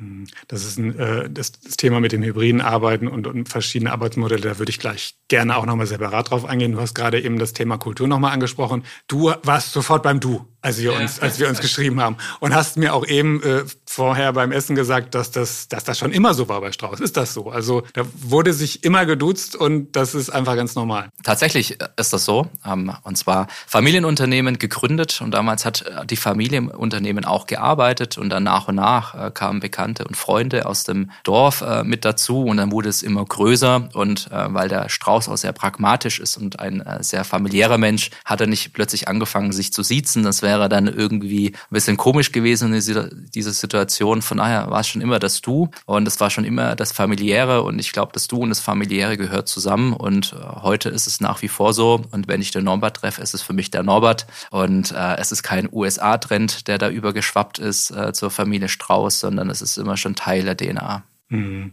Das 0.47 0.63
ist 0.63 0.77
ein, 0.77 0.97
äh, 0.97 1.29
das 1.29 1.51
das 1.51 1.77
Thema 1.77 1.99
mit 1.99 2.11
dem 2.11 2.23
hybriden 2.23 2.61
Arbeiten 2.61 3.07
und, 3.07 3.27
und 3.27 3.49
verschiedene 3.49 3.91
Arbeitsmodelle, 3.91 4.41
da 4.41 4.59
würde 4.59 4.69
ich 4.69 4.79
gleich 4.79 5.15
gerne 5.27 5.55
auch 5.57 5.65
nochmal 5.65 5.87
separat 5.87 6.31
drauf 6.31 6.45
eingehen. 6.45 6.71
Du 6.71 6.79
hast 6.79 6.93
gerade 6.93 7.21
eben 7.21 7.39
das 7.39 7.53
Thema 7.53 7.77
Kultur 7.77 8.07
nochmal 8.07 8.31
angesprochen. 8.31 8.83
Du 9.07 9.31
warst 9.43 9.73
sofort 9.73 10.03
beim 10.03 10.19
Du 10.19 10.45
als 10.61 10.81
wir 10.81 10.93
uns, 10.93 11.19
als 11.19 11.39
wir 11.39 11.47
uns 11.47 11.61
geschrieben 11.61 12.01
haben. 12.01 12.17
Und 12.39 12.53
hast 12.53 12.77
mir 12.77 12.93
auch 12.93 13.05
eben 13.07 13.41
äh, 13.43 13.63
vorher 13.91 14.33
beim 14.33 14.51
Essen 14.51 14.75
gesagt, 14.75 15.15
dass 15.15 15.31
das, 15.31 15.67
dass 15.67 15.83
das 15.83 15.97
schon 15.97 16.11
immer 16.11 16.35
so 16.35 16.47
war 16.47 16.61
bei 16.61 16.71
Strauß. 16.71 16.99
Ist 16.99 17.17
das 17.17 17.33
so? 17.33 17.49
Also 17.49 17.81
da 17.93 18.03
wurde 18.21 18.53
sich 18.53 18.83
immer 18.83 19.07
geduzt 19.07 19.55
und 19.55 19.95
das 19.95 20.13
ist 20.13 20.29
einfach 20.29 20.55
ganz 20.55 20.75
normal. 20.75 21.09
Tatsächlich 21.23 21.79
ist 21.97 22.13
das 22.13 22.23
so. 22.23 22.45
Ähm, 22.63 22.93
und 23.01 23.17
zwar 23.17 23.47
Familienunternehmen 23.65 24.59
gegründet 24.59 25.21
und 25.21 25.31
damals 25.31 25.65
hat 25.65 25.81
äh, 25.81 26.05
die 26.05 26.17
Familienunternehmen 26.17 27.25
auch 27.25 27.47
gearbeitet 27.47 28.19
und 28.19 28.29
dann 28.29 28.43
nach 28.43 28.67
und 28.67 28.75
nach 28.75 29.15
äh, 29.15 29.31
kamen 29.31 29.59
Bekannte 29.59 30.05
und 30.05 30.15
Freunde 30.15 30.67
aus 30.67 30.83
dem 30.83 31.09
Dorf 31.23 31.61
äh, 31.61 31.83
mit 31.83 32.05
dazu 32.05 32.43
und 32.43 32.57
dann 32.57 32.71
wurde 32.71 32.89
es 32.89 33.01
immer 33.01 33.25
größer 33.25 33.89
und 33.95 34.27
äh, 34.31 34.53
weil 34.53 34.69
der 34.69 34.89
Strauß 34.89 35.29
auch 35.29 35.37
sehr 35.37 35.51
pragmatisch 35.53 36.19
ist 36.19 36.37
und 36.37 36.59
ein 36.59 36.81
äh, 36.81 37.03
sehr 37.03 37.23
familiärer 37.23 37.79
Mensch, 37.79 38.11
hat 38.23 38.39
er 38.39 38.47
nicht 38.47 38.71
plötzlich 38.73 39.07
angefangen, 39.07 39.51
sich 39.51 39.73
zu 39.73 39.81
siezen. 39.81 40.21
Das 40.21 40.43
wäre 40.43 40.69
dann 40.69 40.85
irgendwie 40.85 41.47
ein 41.47 41.71
bisschen 41.71 41.97
komisch 41.97 42.31
gewesen 42.31 42.71
in 42.71 43.31
dieser 43.33 43.53
Situation. 43.79 44.21
Von 44.21 44.37
daher 44.37 44.69
war 44.69 44.81
es 44.81 44.87
schon 44.87 45.01
immer 45.01 45.19
das 45.19 45.41
Du 45.41 45.69
und 45.85 46.07
es 46.07 46.19
war 46.19 46.29
schon 46.29 46.43
immer 46.43 46.75
das 46.75 46.91
Familiäre 46.91 47.63
und 47.63 47.79
ich 47.79 47.91
glaube, 47.91 48.11
das 48.13 48.27
Du 48.27 48.37
und 48.37 48.49
das 48.49 48.59
Familiäre 48.59 49.17
gehört 49.17 49.47
zusammen 49.47 49.93
und 49.93 50.33
äh, 50.33 50.61
heute 50.61 50.89
ist 50.89 51.07
es 51.07 51.21
nach 51.21 51.41
wie 51.41 51.47
vor 51.47 51.73
so 51.73 52.01
und 52.11 52.27
wenn 52.27 52.41
ich 52.41 52.51
den 52.51 52.65
Norbert 52.65 52.97
treffe, 52.97 53.21
ist 53.21 53.33
es 53.33 53.41
für 53.41 53.53
mich 53.53 53.71
der 53.71 53.83
Norbert 53.83 54.27
und 54.51 54.91
äh, 54.91 55.15
es 55.17 55.31
ist 55.31 55.43
kein 55.43 55.69
USA-Trend, 55.71 56.67
der 56.67 56.77
da 56.77 56.89
übergeschwappt 56.89 57.59
ist 57.59 57.91
äh, 57.91 58.11
zur 58.13 58.31
Familie 58.31 58.67
Strauß, 58.67 59.19
sondern 59.19 59.49
es 59.49 59.61
ist 59.61 59.77
immer 59.77 59.95
schon 59.95 60.15
Teil 60.15 60.43
der 60.43 60.57
DNA. 60.57 61.03
Mhm 61.29 61.71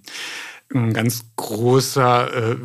ein 0.75 0.93
ganz 0.93 1.25
großer, 1.37 2.53
äh, 2.53 2.57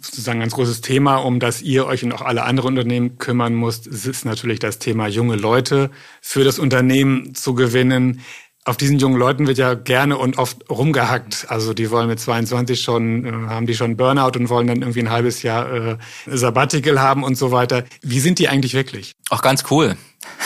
sozusagen 0.00 0.40
ganz 0.40 0.54
großes 0.54 0.82
Thema, 0.82 1.16
um 1.16 1.40
das 1.40 1.62
ihr 1.62 1.86
euch 1.86 2.04
und 2.04 2.12
auch 2.12 2.22
alle 2.22 2.44
anderen 2.44 2.78
Unternehmen 2.78 3.18
kümmern 3.18 3.54
müsst, 3.54 3.86
ist 3.86 4.24
natürlich 4.24 4.60
das 4.60 4.78
Thema 4.78 5.08
junge 5.08 5.36
Leute 5.36 5.90
für 6.20 6.44
das 6.44 6.58
Unternehmen 6.58 7.34
zu 7.34 7.54
gewinnen. 7.54 8.20
Auf 8.64 8.76
diesen 8.76 8.98
jungen 8.98 9.16
Leuten 9.16 9.46
wird 9.46 9.56
ja 9.56 9.74
gerne 9.74 10.18
und 10.18 10.36
oft 10.36 10.68
rumgehackt. 10.68 11.46
Also 11.48 11.72
die 11.72 11.90
wollen 11.90 12.08
mit 12.08 12.20
22 12.20 12.80
schon, 12.80 13.24
äh, 13.24 13.48
haben 13.48 13.66
die 13.66 13.74
schon 13.74 13.96
Burnout 13.96 14.38
und 14.38 14.50
wollen 14.50 14.66
dann 14.66 14.82
irgendwie 14.82 15.00
ein 15.00 15.10
halbes 15.10 15.42
Jahr 15.42 15.72
äh, 15.72 15.98
Sabbatical 16.26 17.00
haben 17.00 17.24
und 17.24 17.36
so 17.36 17.52
weiter. 17.52 17.84
Wie 18.02 18.20
sind 18.20 18.38
die 18.38 18.48
eigentlich 18.48 18.74
wirklich? 18.74 19.12
Auch 19.30 19.40
ganz 19.40 19.64
cool. 19.70 19.96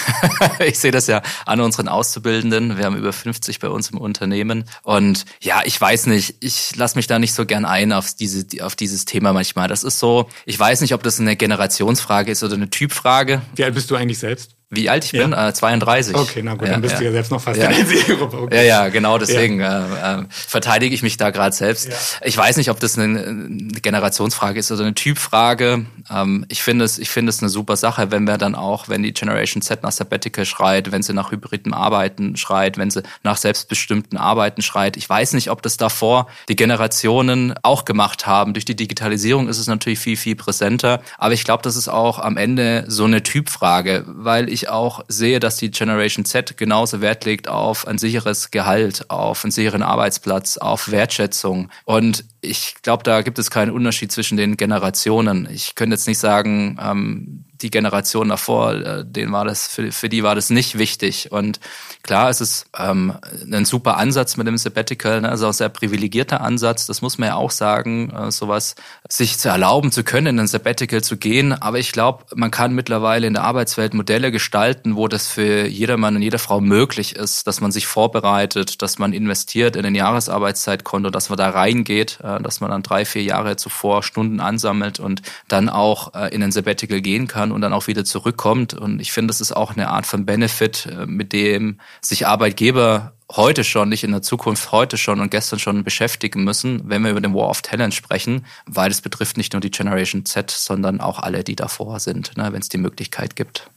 ich 0.60 0.78
sehe 0.78 0.92
das 0.92 1.08
ja 1.08 1.22
an 1.44 1.60
unseren 1.60 1.88
Auszubildenden. 1.88 2.76
Wir 2.76 2.84
haben 2.84 2.96
über 2.96 3.12
50 3.12 3.58
bei 3.58 3.68
uns 3.68 3.90
im 3.90 3.98
Unternehmen. 3.98 4.64
Und 4.84 5.24
ja, 5.40 5.62
ich 5.64 5.80
weiß 5.80 6.06
nicht, 6.06 6.36
ich 6.40 6.76
lasse 6.76 6.96
mich 6.96 7.08
da 7.08 7.18
nicht 7.18 7.34
so 7.34 7.44
gern 7.46 7.64
ein 7.64 7.92
auf, 7.92 8.14
diese, 8.14 8.46
auf 8.64 8.76
dieses 8.76 9.06
Thema 9.06 9.32
manchmal. 9.32 9.66
Das 9.66 9.82
ist 9.82 9.98
so, 9.98 10.28
ich 10.46 10.58
weiß 10.58 10.80
nicht, 10.82 10.94
ob 10.94 11.02
das 11.02 11.18
eine 11.18 11.34
Generationsfrage 11.34 12.30
ist 12.30 12.44
oder 12.44 12.54
eine 12.54 12.70
Typfrage. 12.70 13.42
Wie 13.56 13.64
alt 13.64 13.74
bist 13.74 13.90
du 13.90 13.96
eigentlich 13.96 14.18
selbst? 14.18 14.54
Wie 14.74 14.90
alt 14.90 15.04
ich 15.04 15.12
bin? 15.12 15.32
Ja. 15.32 15.48
Äh, 15.48 15.54
32. 15.54 16.14
Okay, 16.14 16.42
na 16.42 16.54
gut, 16.54 16.66
ja, 16.66 16.72
dann 16.72 16.82
bist 16.82 16.94
ja. 16.94 16.98
du 17.00 17.04
ja 17.06 17.12
selbst 17.12 17.30
noch 17.30 17.40
fast 17.40 17.60
ja. 17.60 17.70
in 17.70 17.76
der 17.76 17.86
Zielgruppe. 17.86 18.38
Okay. 18.42 18.56
Ja, 18.56 18.62
ja, 18.62 18.88
genau 18.88 19.18
deswegen 19.18 19.60
äh, 19.60 19.66
äh, 19.66 20.24
verteidige 20.28 20.94
ich 20.94 21.02
mich 21.02 21.16
da 21.16 21.30
gerade 21.30 21.54
selbst. 21.54 21.88
Ich 22.22 22.36
weiß 22.36 22.56
nicht, 22.56 22.70
ob 22.70 22.80
das 22.80 22.98
eine, 22.98 23.20
eine, 23.20 23.80
Generationsfrage 23.80 24.58
ist 24.58 24.70
oder 24.70 24.82
eine 24.82 24.94
Typfrage. 24.94 25.86
Ähm, 26.10 26.46
ich 26.48 26.62
finde 26.62 26.84
es, 26.84 26.98
ich 26.98 27.10
finde 27.10 27.30
es 27.30 27.40
eine 27.40 27.48
super 27.48 27.76
Sache, 27.76 28.10
wenn 28.10 28.24
wir 28.24 28.38
dann 28.38 28.54
auch, 28.54 28.88
wenn 28.88 29.02
die 29.02 29.12
Generation 29.12 29.62
Z 29.62 29.82
nach 29.82 29.92
Sabbatical 29.92 30.44
schreit, 30.44 30.92
wenn 30.92 31.02
sie 31.02 31.12
nach 31.12 31.30
hybriden 31.30 31.74
Arbeiten 31.74 32.36
schreit, 32.36 32.78
wenn 32.78 32.90
sie 32.90 33.02
nach 33.22 33.36
selbstbestimmten 33.36 34.18
Arbeiten 34.18 34.62
schreit. 34.62 34.96
Ich 34.96 35.08
weiß 35.08 35.32
nicht, 35.32 35.50
ob 35.50 35.62
das 35.62 35.76
davor 35.76 36.28
die 36.48 36.56
Generationen 36.56 37.54
auch 37.62 37.84
gemacht 37.84 38.26
haben. 38.26 38.54
Durch 38.54 38.64
die 38.64 38.76
Digitalisierung 38.76 39.48
ist 39.48 39.58
es 39.58 39.66
natürlich 39.66 39.98
viel, 39.98 40.16
viel 40.16 40.36
präsenter. 40.36 41.00
Aber 41.18 41.34
ich 41.34 41.44
glaube, 41.44 41.62
das 41.62 41.76
ist 41.76 41.88
auch 41.88 42.18
am 42.18 42.36
Ende 42.36 42.84
so 42.88 43.04
eine 43.04 43.22
Typfrage, 43.22 44.04
weil 44.06 44.48
ich 44.48 44.63
auch 44.68 45.04
sehe, 45.08 45.40
dass 45.40 45.56
die 45.56 45.70
Generation 45.70 46.24
Z 46.24 46.56
genauso 46.56 47.00
Wert 47.00 47.24
legt 47.24 47.48
auf 47.48 47.86
ein 47.86 47.98
sicheres 47.98 48.50
Gehalt, 48.50 49.10
auf 49.10 49.44
einen 49.44 49.50
sicheren 49.50 49.82
Arbeitsplatz, 49.82 50.56
auf 50.56 50.90
Wertschätzung. 50.90 51.70
Und 51.84 52.24
ich 52.40 52.76
glaube, 52.82 53.02
da 53.02 53.22
gibt 53.22 53.38
es 53.38 53.50
keinen 53.50 53.70
Unterschied 53.70 54.12
zwischen 54.12 54.36
den 54.36 54.56
Generationen. 54.56 55.48
Ich 55.50 55.74
könnte 55.74 55.94
jetzt 55.94 56.08
nicht 56.08 56.18
sagen, 56.18 56.78
ähm, 56.82 57.44
die 57.64 57.70
Generation 57.70 58.28
davor, 58.28 58.74
äh, 58.74 59.04
denen 59.04 59.32
war 59.32 59.44
das, 59.44 59.66
für, 59.66 59.90
für 59.90 60.08
die 60.08 60.22
war 60.22 60.34
das 60.34 60.50
nicht 60.50 60.78
wichtig. 60.78 61.32
Und 61.32 61.58
klar, 62.02 62.28
es 62.28 62.40
ist 62.40 62.66
ähm, 62.78 63.14
ein 63.50 63.64
super 63.64 63.96
Ansatz 63.96 64.36
mit 64.36 64.46
dem 64.46 64.58
Sabbatical, 64.58 65.22
ne? 65.22 65.30
also 65.30 65.48
auch 65.48 65.52
sehr 65.52 65.70
privilegierter 65.70 66.42
Ansatz, 66.42 66.86
das 66.86 67.02
muss 67.02 67.18
man 67.18 67.30
ja 67.30 67.34
auch 67.36 67.50
sagen, 67.50 68.10
äh, 68.10 68.30
sowas 68.30 68.76
sich 69.08 69.38
zu 69.38 69.48
erlauben 69.48 69.90
zu 69.90 70.04
können, 70.04 70.26
in 70.28 70.40
ein 70.40 70.46
Sabbatical 70.46 71.02
zu 71.02 71.16
gehen. 71.16 71.52
Aber 71.52 71.78
ich 71.78 71.92
glaube, 71.92 72.24
man 72.34 72.50
kann 72.50 72.74
mittlerweile 72.74 73.26
in 73.26 73.32
der 73.34 73.44
Arbeitswelt 73.44 73.94
Modelle 73.94 74.30
gestalten, 74.30 74.96
wo 74.96 75.08
das 75.08 75.26
für 75.26 75.66
jedermann 75.66 76.16
und 76.16 76.22
jede 76.22 76.38
Frau 76.38 76.60
möglich 76.60 77.16
ist, 77.16 77.46
dass 77.46 77.60
man 77.60 77.72
sich 77.72 77.86
vorbereitet, 77.86 78.82
dass 78.82 78.98
man 78.98 79.12
investiert 79.14 79.76
in 79.76 79.86
ein 79.86 79.94
Jahresarbeitszeitkonto, 79.94 81.10
dass 81.10 81.30
man 81.30 81.38
da 81.38 81.48
reingeht, 81.48 82.18
äh, 82.22 82.42
dass 82.42 82.60
man 82.60 82.70
dann 82.70 82.82
drei, 82.82 83.06
vier 83.06 83.22
Jahre 83.22 83.56
zuvor 83.56 84.02
Stunden 84.02 84.40
ansammelt 84.40 85.00
und 85.00 85.22
dann 85.48 85.70
auch 85.70 86.14
äh, 86.14 86.34
in 86.34 86.42
ein 86.42 86.52
Sabbatical 86.52 87.00
gehen 87.00 87.26
kann 87.26 87.52
und 87.54 87.60
dann 87.60 87.72
auch 87.72 87.86
wieder 87.86 88.04
zurückkommt. 88.04 88.74
Und 88.74 89.00
ich 89.00 89.12
finde, 89.12 89.28
das 89.28 89.40
ist 89.40 89.52
auch 89.52 89.72
eine 89.72 89.88
Art 89.88 90.06
von 90.06 90.26
Benefit, 90.26 90.86
äh, 90.86 91.06
mit 91.06 91.32
dem 91.32 91.80
sich 92.00 92.26
Arbeitgeber 92.26 93.14
heute 93.30 93.64
schon, 93.64 93.88
nicht 93.88 94.04
in 94.04 94.12
der 94.12 94.22
Zukunft, 94.22 94.72
heute 94.72 94.98
schon 94.98 95.20
und 95.20 95.30
gestern 95.30 95.58
schon 95.58 95.84
beschäftigen 95.84 96.44
müssen, 96.44 96.82
wenn 96.88 97.02
wir 97.02 97.10
über 97.10 97.20
den 97.20 97.34
War 97.34 97.48
of 97.48 97.62
Talent 97.62 97.94
sprechen, 97.94 98.44
weil 98.66 98.90
es 98.90 99.00
betrifft 99.00 99.36
nicht 99.36 99.52
nur 99.52 99.60
die 99.60 99.70
Generation 99.70 100.24
Z, 100.24 100.50
sondern 100.50 101.00
auch 101.00 101.18
alle, 101.18 101.44
die 101.44 101.56
davor 101.56 102.00
sind, 102.00 102.36
ne, 102.36 102.52
wenn 102.52 102.60
es 102.60 102.68
die 102.68 102.78
Möglichkeit 102.78 103.36
gibt. 103.36 103.70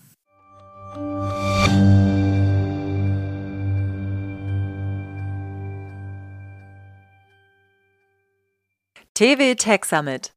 TV 9.13 9.55
Tech 9.55 9.85
Summit 9.85 10.36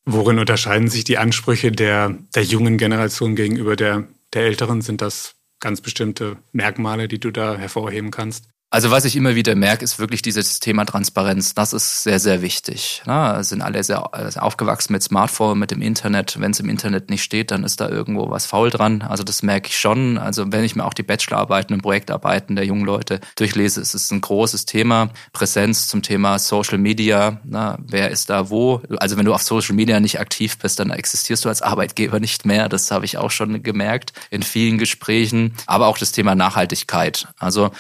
Worin 0.07 0.37
unterscheiden 0.39 0.89
sich 0.89 1.05
die 1.05 1.17
Ansprüche 1.17 1.71
der, 1.71 2.17
der 2.35 2.43
jungen 2.43 2.77
Generation 2.77 3.37
gegenüber 3.37 3.77
der 3.77 4.05
der 4.35 4.43
Älteren? 4.43 4.81
Sind 4.81 5.01
das 5.01 5.35
ganz 5.59 5.81
bestimmte 5.81 6.37
Merkmale, 6.51 7.07
die 7.07 7.19
du 7.19 7.31
da 7.31 7.57
hervorheben 7.57 8.11
kannst? 8.11 8.49
Also 8.75 8.91
was 8.91 9.05
ich 9.05 9.15
immer 9.15 9.35
wieder 9.35 9.55
merke, 9.55 9.85
ist 9.85 9.99
wirklich 9.99 10.21
dieses 10.21 10.59
Thema 10.59 10.83
Transparenz. 10.83 11.53
Das 11.53 11.71
ist 11.71 12.03
sehr, 12.03 12.19
sehr 12.19 12.41
wichtig. 12.41 13.03
Ja, 13.07 13.41
sind 13.41 13.61
alle 13.61 13.81
sehr 13.81 14.03
aufgewachsen 14.43 14.91
mit 14.91 15.01
Smartphone, 15.01 15.57
mit 15.57 15.71
dem 15.71 15.81
Internet. 15.81 16.41
Wenn 16.41 16.51
es 16.51 16.59
im 16.59 16.67
Internet 16.67 17.09
nicht 17.09 17.23
steht, 17.23 17.51
dann 17.51 17.63
ist 17.63 17.79
da 17.79 17.87
irgendwo 17.87 18.29
was 18.29 18.45
faul 18.45 18.69
dran. 18.69 19.01
Also 19.01 19.23
das 19.23 19.43
merke 19.43 19.69
ich 19.69 19.77
schon. 19.77 20.17
Also 20.17 20.51
wenn 20.51 20.65
ich 20.65 20.75
mir 20.75 20.83
auch 20.83 20.93
die 20.93 21.03
Bachelorarbeiten 21.03 21.73
und 21.73 21.83
Projektarbeiten 21.83 22.57
der 22.57 22.65
jungen 22.65 22.83
Leute 22.83 23.21
durchlese, 23.37 23.79
ist 23.79 23.93
es 23.93 24.11
ein 24.11 24.19
großes 24.19 24.65
Thema. 24.65 25.09
Präsenz 25.31 25.87
zum 25.87 26.01
Thema 26.01 26.37
Social 26.37 26.77
Media. 26.77 27.39
Na, 27.45 27.77
wer 27.81 28.11
ist 28.11 28.29
da 28.29 28.49
wo? 28.49 28.81
Also 28.97 29.15
wenn 29.15 29.23
du 29.23 29.33
auf 29.33 29.41
Social 29.41 29.75
Media 29.75 30.01
nicht 30.01 30.19
aktiv 30.19 30.57
bist, 30.57 30.81
dann 30.81 30.89
existierst 30.89 31.45
du 31.45 31.47
als 31.47 31.61
Arbeitgeber 31.61 32.19
nicht 32.19 32.45
mehr. 32.45 32.67
Das 32.67 32.91
habe 32.91 33.05
ich 33.05 33.17
auch 33.17 33.31
schon 33.31 33.63
gemerkt 33.63 34.11
in 34.31 34.43
vielen 34.43 34.77
Gesprächen. 34.77 35.53
Aber 35.65 35.87
auch 35.87 35.97
das 35.97 36.11
Thema 36.11 36.35
Nachhaltigkeit. 36.35 37.29
Also 37.39 37.71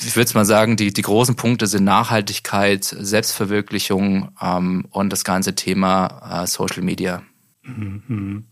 ich 0.00 0.16
würde 0.16 0.32
mal 0.34 0.44
sagen, 0.44 0.76
die, 0.76 0.92
die 0.92 1.02
großen 1.02 1.34
Punkte 1.36 1.66
sind 1.66 1.84
Nachhaltigkeit, 1.84 2.84
Selbstverwirklichung 2.84 4.30
ähm, 4.40 4.86
und 4.90 5.10
das 5.12 5.24
ganze 5.24 5.54
Thema 5.54 6.42
äh, 6.42 6.46
Social 6.46 6.82
Media. 6.82 7.22
Mhm. 7.64 8.44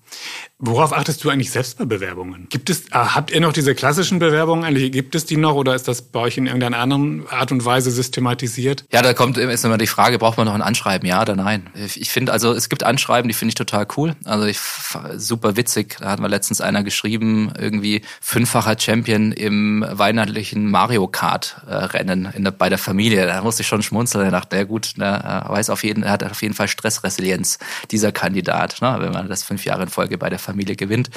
Worauf 0.59 0.95
achtest 0.95 1.23
du 1.23 1.29
eigentlich 1.29 1.51
selbst 1.51 1.77
bei 1.77 1.85
Bewerbungen? 1.85 2.47
Gibt 2.49 2.71
es, 2.71 2.85
ah, 2.91 3.15
habt 3.15 3.31
ihr 3.31 3.41
noch 3.43 3.53
diese 3.53 3.75
klassischen 3.75 4.19
Bewerbungen 4.19 4.65
eigentlich? 4.65 4.91
Gibt 4.91 5.15
es 5.15 5.27
die 5.27 5.37
noch 5.37 5.55
oder 5.55 5.75
ist 5.75 5.87
das 5.87 6.01
bei 6.01 6.21
euch 6.21 6.39
in 6.39 6.47
irgendeiner 6.47 6.79
anderen 6.79 7.29
Art 7.29 7.53
und 7.53 7.63
Weise 7.67 7.91
systematisiert? 7.91 8.87
Ja, 8.91 9.03
da 9.03 9.13
kommt 9.13 9.37
ist 9.37 9.65
immer 9.67 9.77
die 9.77 9.87
Frage, 9.87 10.19
braucht 10.19 10.39
man 10.39 10.47
noch 10.47 10.55
ein 10.55 10.63
Anschreiben, 10.63 11.07
ja 11.07 11.21
oder 11.21 11.37
nein? 11.37 11.69
Ich 11.75 12.11
finde, 12.11 12.33
also 12.33 12.55
es 12.55 12.71
gibt 12.71 12.85
Anschreiben, 12.85 13.29
die 13.29 13.35
finde 13.35 13.51
ich 13.51 13.55
total 13.55 13.87
cool. 13.99 14.17
Also 14.25 14.47
ich, 14.47 14.59
super 15.17 15.57
witzig. 15.59 15.99
Da 16.01 16.11
hat 16.11 16.21
mir 16.21 16.29
letztens 16.29 16.63
einer 16.63 16.83
geschrieben, 16.83 17.53
irgendwie 17.59 18.01
fünffacher 18.23 18.79
Champion 18.79 19.33
im 19.33 19.85
weihnachtlichen 19.87 20.71
Mario 20.71 21.07
Kart 21.07 21.61
äh, 21.69 21.75
Rennen 21.75 22.33
in 22.35 22.47
bei 22.57 22.71
der 22.71 22.79
Familie. 22.79 23.27
Da 23.27 23.43
musste 23.43 23.61
ich 23.61 23.69
schon 23.69 23.83
schmunzeln. 23.83 24.25
Da 24.25 24.31
dachte, 24.31 24.57
ja 24.57 24.65
gut, 24.65 24.95
ne, 24.97 25.45
weiß 25.49 25.69
auf 25.69 25.85
jeden, 25.85 26.09
hat 26.09 26.25
auf 26.25 26.41
jeden 26.41 26.55
Fall 26.55 26.69
Stressresilienz, 26.69 27.59
dieser 27.91 28.13
Kandidat, 28.13 28.81
ne, 28.81 28.97
wenn 29.01 29.13
man 29.13 29.29
das 29.29 29.43
fünf 29.43 29.67
Jahre 29.67 29.83
in 29.83 29.89
Folge 29.97 30.19
bei 30.19 30.29
der 30.29 30.39
Familie 30.39 30.77
gewinnt. 30.77 31.09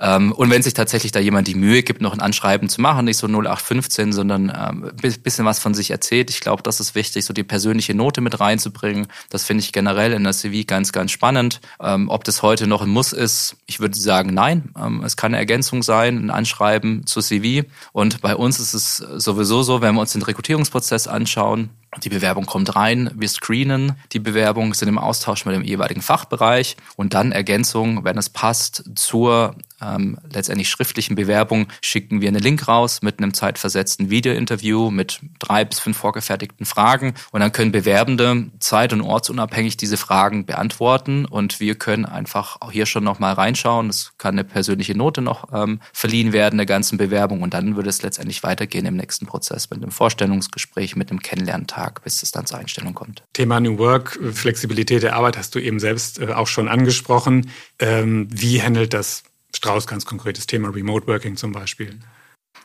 Ähm, 0.00 0.32
und 0.32 0.50
wenn 0.50 0.62
sich 0.62 0.72
tatsächlich 0.72 1.12
da 1.12 1.20
jemand 1.20 1.48
die 1.48 1.54
Mühe 1.54 1.82
gibt, 1.82 2.00
noch 2.00 2.14
ein 2.14 2.20
Anschreiben 2.20 2.70
zu 2.70 2.80
machen, 2.80 3.04
nicht 3.04 3.18
so 3.18 3.26
0815, 3.26 4.12
sondern 4.12 4.50
ähm, 4.56 4.90
bisschen 5.22 5.44
was 5.44 5.58
von 5.58 5.74
sich 5.74 5.90
erzählt, 5.90 6.30
ich 6.30 6.40
glaube, 6.40 6.62
das 6.62 6.80
ist 6.80 6.94
wichtig, 6.94 7.26
so 7.26 7.34
die 7.34 7.44
persönliche 7.44 7.94
Note 7.94 8.22
mit 8.22 8.40
reinzubringen. 8.40 9.06
Das 9.28 9.44
finde 9.44 9.62
ich 9.64 9.72
generell 9.72 10.14
in 10.14 10.24
der 10.24 10.32
CV 10.32 10.66
ganz, 10.66 10.92
ganz 10.92 11.10
spannend. 11.10 11.60
Ähm, 11.78 12.08
ob 12.08 12.24
das 12.24 12.40
heute 12.40 12.66
noch 12.66 12.82
ein 12.82 12.88
Muss 12.88 13.12
ist, 13.12 13.56
ich 13.66 13.80
würde 13.80 13.98
sagen, 13.98 14.32
nein. 14.32 14.70
Ähm, 14.80 15.02
es 15.04 15.16
kann 15.16 15.32
eine 15.32 15.38
Ergänzung 15.38 15.82
sein, 15.82 16.16
ein 16.16 16.30
Anschreiben 16.30 17.06
zu 17.06 17.20
CV. 17.20 17.68
Und 17.92 18.22
bei 18.22 18.34
uns 18.34 18.58
ist 18.58 18.72
es 18.72 18.96
sowieso 18.96 19.62
so, 19.62 19.82
wenn 19.82 19.94
wir 19.94 20.00
uns 20.00 20.12
den 20.12 20.22
Rekrutierungsprozess 20.22 21.06
anschauen, 21.06 21.68
die 22.02 22.08
Bewerbung 22.08 22.46
kommt 22.46 22.76
rein, 22.76 23.10
wir 23.14 23.28
screenen 23.28 23.96
die 24.12 24.18
Bewerbung, 24.18 24.74
sind 24.74 24.88
im 24.88 24.98
Austausch 24.98 25.44
mit 25.44 25.54
dem 25.54 25.64
jeweiligen 25.64 26.02
Fachbereich. 26.02 26.76
Und 26.96 27.14
dann 27.14 27.32
Ergänzung, 27.32 28.04
wenn 28.04 28.18
es 28.18 28.28
passt, 28.28 28.84
zur 28.94 29.54
ähm, 29.82 30.18
letztendlich 30.32 30.68
schriftlichen 30.68 31.16
Bewerbung 31.16 31.66
schicken 31.82 32.20
wir 32.20 32.28
einen 32.28 32.42
Link 32.42 32.66
raus 32.68 33.02
mit 33.02 33.18
einem 33.18 33.34
zeitversetzten 33.34 34.10
Videointerview 34.10 34.90
mit 34.90 35.20
drei 35.38 35.64
bis 35.64 35.78
fünf 35.78 35.96
vorgefertigten 35.96 36.66
Fragen 36.66 37.14
und 37.30 37.40
dann 37.40 37.52
können 37.52 37.72
Bewerbende 37.72 38.50
zeit- 38.58 38.92
und 38.92 39.02
ortsunabhängig 39.02 39.76
diese 39.76 39.96
Fragen 39.96 40.46
beantworten 40.46 41.24
und 41.24 41.60
wir 41.60 41.74
können 41.74 42.04
einfach 42.04 42.56
auch 42.60 42.72
hier 42.72 42.86
schon 42.86 43.04
nochmal 43.04 43.34
reinschauen. 43.34 43.90
Es 43.90 44.12
kann 44.18 44.34
eine 44.34 44.44
persönliche 44.44 44.96
Note 44.96 45.20
noch 45.20 45.52
ähm, 45.52 45.80
verliehen 45.92 46.32
werden 46.32 46.56
der 46.56 46.66
ganzen 46.66 46.98
Bewerbung 46.98 47.42
und 47.42 47.54
dann 47.54 47.76
würde 47.76 47.90
es 47.90 48.02
letztendlich 48.02 48.42
weitergehen 48.42 48.86
im 48.86 48.96
nächsten 48.96 49.26
Prozess 49.26 49.70
mit 49.70 49.82
einem 49.82 49.90
Vorstellungsgespräch, 49.92 50.96
mit 50.96 51.10
einem 51.10 51.20
Kennenlerntag, 51.20 52.02
bis 52.02 52.22
es 52.22 52.30
dann 52.30 52.46
zur 52.46 52.58
Einstellung 52.58 52.94
kommt. 52.94 53.22
Thema 53.32 53.60
New 53.60 53.78
Work, 53.78 54.18
Flexibilität 54.32 55.02
der 55.02 55.16
Arbeit 55.16 55.36
hast 55.36 55.54
du 55.54 55.58
eben 55.58 55.80
selbst 55.80 56.20
äh, 56.20 56.32
auch 56.32 56.46
schon 56.46 56.68
angesprochen. 56.68 57.50
Ähm, 57.78 58.28
wie 58.30 58.62
handelt 58.62 58.94
das 58.94 59.22
Strauß 59.56 59.86
ganz 59.86 60.04
konkretes 60.04 60.46
Thema 60.46 60.68
Remote 60.68 61.06
Working 61.06 61.36
zum 61.36 61.52
Beispiel? 61.52 61.98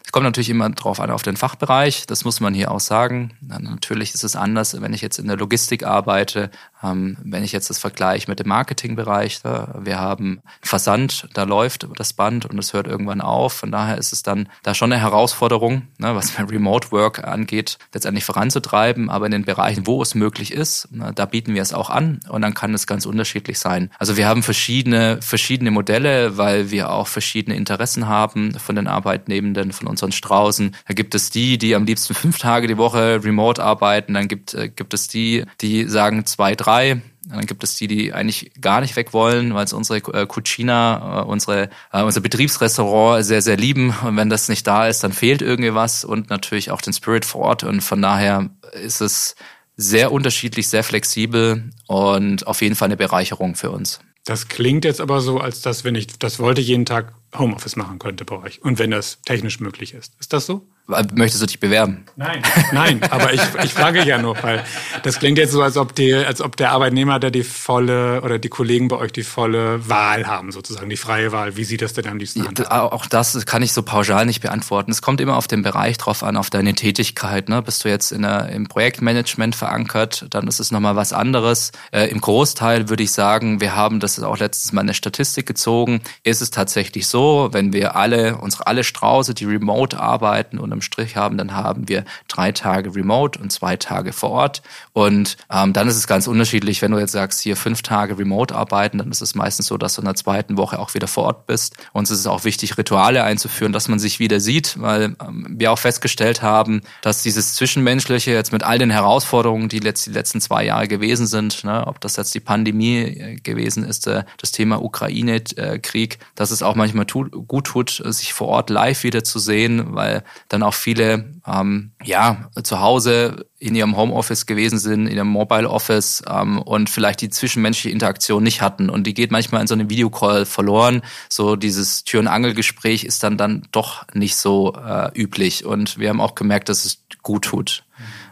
Es 0.05 0.11
kommt 0.11 0.25
natürlich 0.25 0.49
immer 0.49 0.69
drauf 0.69 0.99
an, 0.99 1.11
auf 1.11 1.23
den 1.23 1.37
Fachbereich. 1.37 2.05
Das 2.07 2.25
muss 2.25 2.39
man 2.39 2.53
hier 2.53 2.71
auch 2.71 2.79
sagen. 2.79 3.31
Natürlich 3.41 4.13
ist 4.13 4.23
es 4.23 4.35
anders, 4.35 4.81
wenn 4.81 4.93
ich 4.93 5.01
jetzt 5.01 5.19
in 5.19 5.27
der 5.27 5.37
Logistik 5.37 5.83
arbeite, 5.83 6.49
ähm, 6.83 7.17
wenn 7.23 7.43
ich 7.43 7.51
jetzt 7.51 7.69
das 7.69 7.77
vergleiche 7.77 8.29
mit 8.29 8.39
dem 8.39 8.47
Marketingbereich. 8.47 9.41
Wir 9.43 9.99
haben 9.99 10.41
Versand, 10.61 11.27
da 11.33 11.43
läuft 11.43 11.87
das 11.95 12.13
Band 12.13 12.45
und 12.45 12.57
es 12.57 12.73
hört 12.73 12.87
irgendwann 12.87 13.21
auf. 13.21 13.53
Von 13.53 13.71
daher 13.71 13.97
ist 13.97 14.11
es 14.11 14.23
dann 14.23 14.49
da 14.63 14.73
schon 14.73 14.91
eine 14.91 15.01
Herausforderung, 15.01 15.83
ne, 15.97 16.15
was 16.15 16.37
Remote 16.39 16.91
Work 16.91 17.23
angeht, 17.23 17.77
letztendlich 17.93 18.25
voranzutreiben. 18.25 19.09
Aber 19.09 19.27
in 19.27 19.31
den 19.31 19.45
Bereichen, 19.45 19.87
wo 19.87 20.01
es 20.01 20.15
möglich 20.15 20.51
ist, 20.51 20.89
da 21.15 21.25
bieten 21.25 21.53
wir 21.53 21.61
es 21.61 21.73
auch 21.73 21.89
an 21.89 22.19
und 22.27 22.41
dann 22.41 22.53
kann 22.53 22.73
es 22.73 22.87
ganz 22.87 23.05
unterschiedlich 23.05 23.59
sein. 23.59 23.91
Also 23.99 24.17
wir 24.17 24.27
haben 24.27 24.43
verschiedene, 24.43 25.19
verschiedene 25.21 25.71
Modelle, 25.71 26.37
weil 26.37 26.71
wir 26.71 26.91
auch 26.91 27.07
verschiedene 27.07 27.55
Interessen 27.55 28.07
haben 28.07 28.53
von 28.59 28.75
den 28.75 28.87
Arbeitnehmenden, 28.87 29.71
von 29.71 29.87
unseren 29.91 30.11
Straußen. 30.11 30.75
Da 30.87 30.93
gibt 30.95 31.13
es 31.13 31.29
die, 31.29 31.59
die 31.59 31.75
am 31.75 31.85
liebsten 31.85 32.15
fünf 32.15 32.39
Tage 32.39 32.67
die 32.67 32.77
Woche 32.77 33.23
remote 33.23 33.61
arbeiten. 33.61 34.15
Dann 34.15 34.27
gibt, 34.27 34.55
äh, 34.55 34.69
gibt 34.69 34.95
es 34.95 35.07
die, 35.07 35.45
die 35.61 35.85
sagen 35.85 36.25
zwei, 36.25 36.55
drei. 36.55 37.01
Dann 37.27 37.45
gibt 37.45 37.63
es 37.63 37.75
die, 37.75 37.85
die 37.87 38.13
eigentlich 38.13 38.51
gar 38.59 38.81
nicht 38.81 38.95
weg 38.95 39.13
wollen, 39.13 39.53
weil 39.53 39.65
es 39.65 39.73
unsere 39.73 39.99
äh, 40.13 40.25
Cucina, 40.25 41.21
äh, 41.21 41.23
unsere, 41.25 41.69
äh, 41.93 42.01
unser 42.01 42.21
Betriebsrestaurant 42.21 43.23
sehr, 43.23 43.43
sehr 43.43 43.57
lieben. 43.57 43.95
Und 44.03 44.17
wenn 44.17 44.29
das 44.29 44.49
nicht 44.49 44.65
da 44.65 44.87
ist, 44.87 45.03
dann 45.03 45.13
fehlt 45.13 45.43
irgendwie 45.43 45.75
was 45.75 46.03
und 46.03 46.31
natürlich 46.31 46.71
auch 46.71 46.81
den 46.81 46.93
Spirit 46.93 47.23
vor 47.23 47.41
Ort. 47.41 47.63
Und 47.63 47.81
von 47.81 48.01
daher 48.01 48.49
ist 48.73 49.01
es 49.01 49.35
sehr 49.77 50.11
unterschiedlich, 50.11 50.67
sehr 50.67 50.83
flexibel 50.83 51.69
und 51.87 52.47
auf 52.47 52.61
jeden 52.61 52.75
Fall 52.75 52.87
eine 52.87 52.97
Bereicherung 52.97 53.55
für 53.55 53.69
uns. 53.69 53.99
Das 54.25 54.47
klingt 54.47 54.85
jetzt 54.85 55.01
aber 55.01 55.21
so, 55.21 55.39
als 55.39 55.61
dass, 55.61 55.83
wenn 55.83 55.95
ich 55.95 56.07
das 56.19 56.39
wollte, 56.39 56.61
jeden 56.61 56.85
Tag 56.85 57.13
Homeoffice 57.37 57.75
machen 57.75 57.99
könnte 57.99 58.25
bei 58.25 58.37
euch. 58.37 58.61
Und 58.61 58.79
wenn 58.79 58.91
das 58.91 59.21
technisch 59.23 59.59
möglich 59.59 59.93
ist. 59.93 60.13
Ist 60.19 60.33
das 60.33 60.45
so? 60.45 60.67
Möchtest 61.13 61.41
du 61.41 61.45
dich 61.45 61.59
bewerben? 61.59 62.05
Nein. 62.17 62.41
Nein, 62.73 63.03
aber 63.03 63.33
ich, 63.33 63.41
ich 63.63 63.73
frage 63.73 64.03
ja 64.03 64.17
nur, 64.17 64.35
weil 64.41 64.63
das 65.03 65.19
klingt 65.19 65.37
jetzt 65.37 65.51
so, 65.51 65.61
als 65.61 65.77
ob, 65.77 65.95
die, 65.95 66.13
als 66.13 66.41
ob 66.41 66.57
der 66.57 66.71
Arbeitnehmer 66.71 67.19
da 67.19 67.29
die 67.29 67.43
volle 67.43 68.21
oder 68.21 68.39
die 68.39 68.49
Kollegen 68.49 68.89
bei 68.89 68.97
euch 68.97 69.13
die 69.13 69.23
volle 69.23 69.87
Wahl 69.87 70.27
haben, 70.27 70.51
sozusagen, 70.51 70.89
die 70.89 70.97
freie 70.97 71.31
Wahl. 71.31 71.55
Wie 71.55 71.63
sieht 71.63 71.81
das 71.81 71.93
denn 71.93 72.07
am 72.07 72.17
liebsten 72.17 72.43
ja, 72.57 72.81
Auch 72.81 73.05
das 73.05 73.45
kann 73.45 73.61
ich 73.61 73.71
so 73.71 73.83
pauschal 73.83 74.25
nicht 74.25 74.41
beantworten. 74.41 74.91
Es 74.91 75.01
kommt 75.01 75.21
immer 75.21 75.37
auf 75.37 75.47
den 75.47 75.61
Bereich 75.61 75.97
drauf 75.97 76.23
an, 76.23 76.35
auf 76.35 76.49
deine 76.49 76.73
Tätigkeit. 76.73 77.47
Ne? 77.47 77.61
Bist 77.61 77.85
du 77.85 77.89
jetzt 77.89 78.11
in 78.11 78.23
der, 78.23 78.49
im 78.49 78.67
Projektmanagement 78.67 79.55
verankert, 79.55 80.25
dann 80.31 80.47
ist 80.47 80.59
es 80.59 80.71
nochmal 80.71 80.97
was 80.97 81.13
anderes. 81.13 81.71
Äh, 81.91 82.07
Im 82.07 82.19
Großteil 82.19 82.89
würde 82.89 83.03
ich 83.03 83.13
sagen, 83.13 83.61
wir 83.61 83.75
haben 83.75 84.01
das 84.01 84.19
auch 84.21 84.39
letztes 84.39 84.73
Mal 84.73 84.81
eine 84.81 84.93
Statistik 84.93 85.45
gezogen, 85.45 86.01
ist 86.23 86.41
es 86.41 86.51
tatsächlich 86.51 87.07
so, 87.07 87.20
wenn 87.51 87.73
wir 87.73 87.95
alle, 87.95 88.37
unsere 88.37 88.67
alle 88.67 88.83
Strauße, 88.83 89.33
die 89.33 89.45
remote 89.45 89.99
arbeiten 89.99 90.59
und 90.59 90.71
im 90.71 90.81
Strich 90.81 91.15
haben, 91.15 91.37
dann 91.37 91.53
haben 91.53 91.87
wir 91.87 92.05
drei 92.27 92.51
Tage 92.51 92.95
remote 92.95 93.39
und 93.39 93.51
zwei 93.51 93.77
Tage 93.77 94.13
vor 94.13 94.31
Ort. 94.31 94.61
Und 94.93 95.37
ähm, 95.51 95.73
dann 95.73 95.87
ist 95.87 95.95
es 95.95 96.07
ganz 96.07 96.27
unterschiedlich. 96.27 96.81
Wenn 96.81 96.91
du 96.91 96.99
jetzt 96.99 97.11
sagst, 97.11 97.41
hier 97.41 97.55
fünf 97.55 97.81
Tage 97.81 98.17
remote 98.17 98.55
arbeiten, 98.55 98.97
dann 98.97 99.11
ist 99.11 99.21
es 99.21 99.35
meistens 99.35 99.67
so, 99.67 99.77
dass 99.77 99.95
du 99.95 100.01
in 100.01 100.05
der 100.05 100.15
zweiten 100.15 100.57
Woche 100.57 100.79
auch 100.79 100.93
wieder 100.93 101.07
vor 101.07 101.25
Ort 101.25 101.47
bist. 101.47 101.75
Uns 101.93 102.11
ist 102.11 102.19
es 102.19 102.27
auch 102.27 102.43
wichtig, 102.43 102.77
Rituale 102.77 103.23
einzuführen, 103.23 103.73
dass 103.73 103.87
man 103.87 103.99
sich 103.99 104.19
wieder 104.19 104.39
sieht, 104.39 104.81
weil 104.81 105.15
ähm, 105.21 105.47
wir 105.49 105.71
auch 105.71 105.79
festgestellt 105.79 106.41
haben, 106.41 106.81
dass 107.01 107.23
dieses 107.23 107.55
Zwischenmenschliche 107.55 108.31
jetzt 108.31 108.51
mit 108.51 108.63
all 108.63 108.77
den 108.77 108.89
Herausforderungen, 108.89 109.69
die 109.69 109.79
letzt, 109.79 110.05
die 110.07 110.11
letzten 110.11 110.41
zwei 110.41 110.65
Jahre 110.65 110.87
gewesen 110.87 111.27
sind, 111.27 111.63
ne, 111.63 111.85
ob 111.87 112.01
das 112.01 112.15
jetzt 112.15 112.33
die 112.33 112.39
Pandemie 112.39 112.99
äh, 112.99 113.35
gewesen 113.35 113.83
ist, 113.83 114.07
äh, 114.07 114.23
das 114.37 114.51
Thema 114.51 114.81
Ukraine-Krieg, 114.81 116.19
dass 116.35 116.51
es 116.51 116.63
auch 116.63 116.75
manchmal 116.75 117.05
gut 117.11 117.67
tut, 117.67 118.01
sich 118.05 118.33
vor 118.33 118.47
Ort 118.47 118.69
live 118.69 119.03
wieder 119.03 119.23
zu 119.23 119.39
sehen, 119.39 119.95
weil 119.95 120.23
dann 120.47 120.63
auch 120.63 120.73
viele 120.73 121.33
ähm, 121.45 121.91
ja 122.03 122.49
zu 122.63 122.79
Hause 122.79 123.45
in 123.59 123.75
ihrem 123.75 123.95
Homeoffice 123.95 124.45
gewesen 124.45 124.79
sind, 124.79 125.07
in 125.07 125.15
ihrem 125.15 125.27
Mobile 125.27 125.69
Office 125.69 126.23
ähm, 126.27 126.59
und 126.59 126.89
vielleicht 126.89 127.21
die 127.21 127.29
zwischenmenschliche 127.29 127.93
Interaktion 127.93 128.43
nicht 128.43 128.61
hatten. 128.61 128.89
Und 128.89 129.05
die 129.05 129.13
geht 129.13 129.31
manchmal 129.31 129.61
in 129.61 129.67
so 129.67 129.73
einem 129.73 129.89
Videocall 129.89 130.45
verloren. 130.45 131.01
So 131.29 131.55
dieses 131.55 132.03
Tür- 132.03 132.21
und 132.21 132.27
Angelgespräch 132.27 133.03
ist 133.03 133.23
dann 133.23 133.37
dann 133.37 133.67
doch 133.71 134.05
nicht 134.13 134.35
so 134.35 134.73
äh, 134.73 135.11
üblich. 135.13 135.65
Und 135.65 135.99
wir 135.99 136.09
haben 136.09 136.21
auch 136.21 136.35
gemerkt, 136.35 136.69
dass 136.69 136.85
es 136.85 137.03
gut 137.21 137.43
tut 137.43 137.83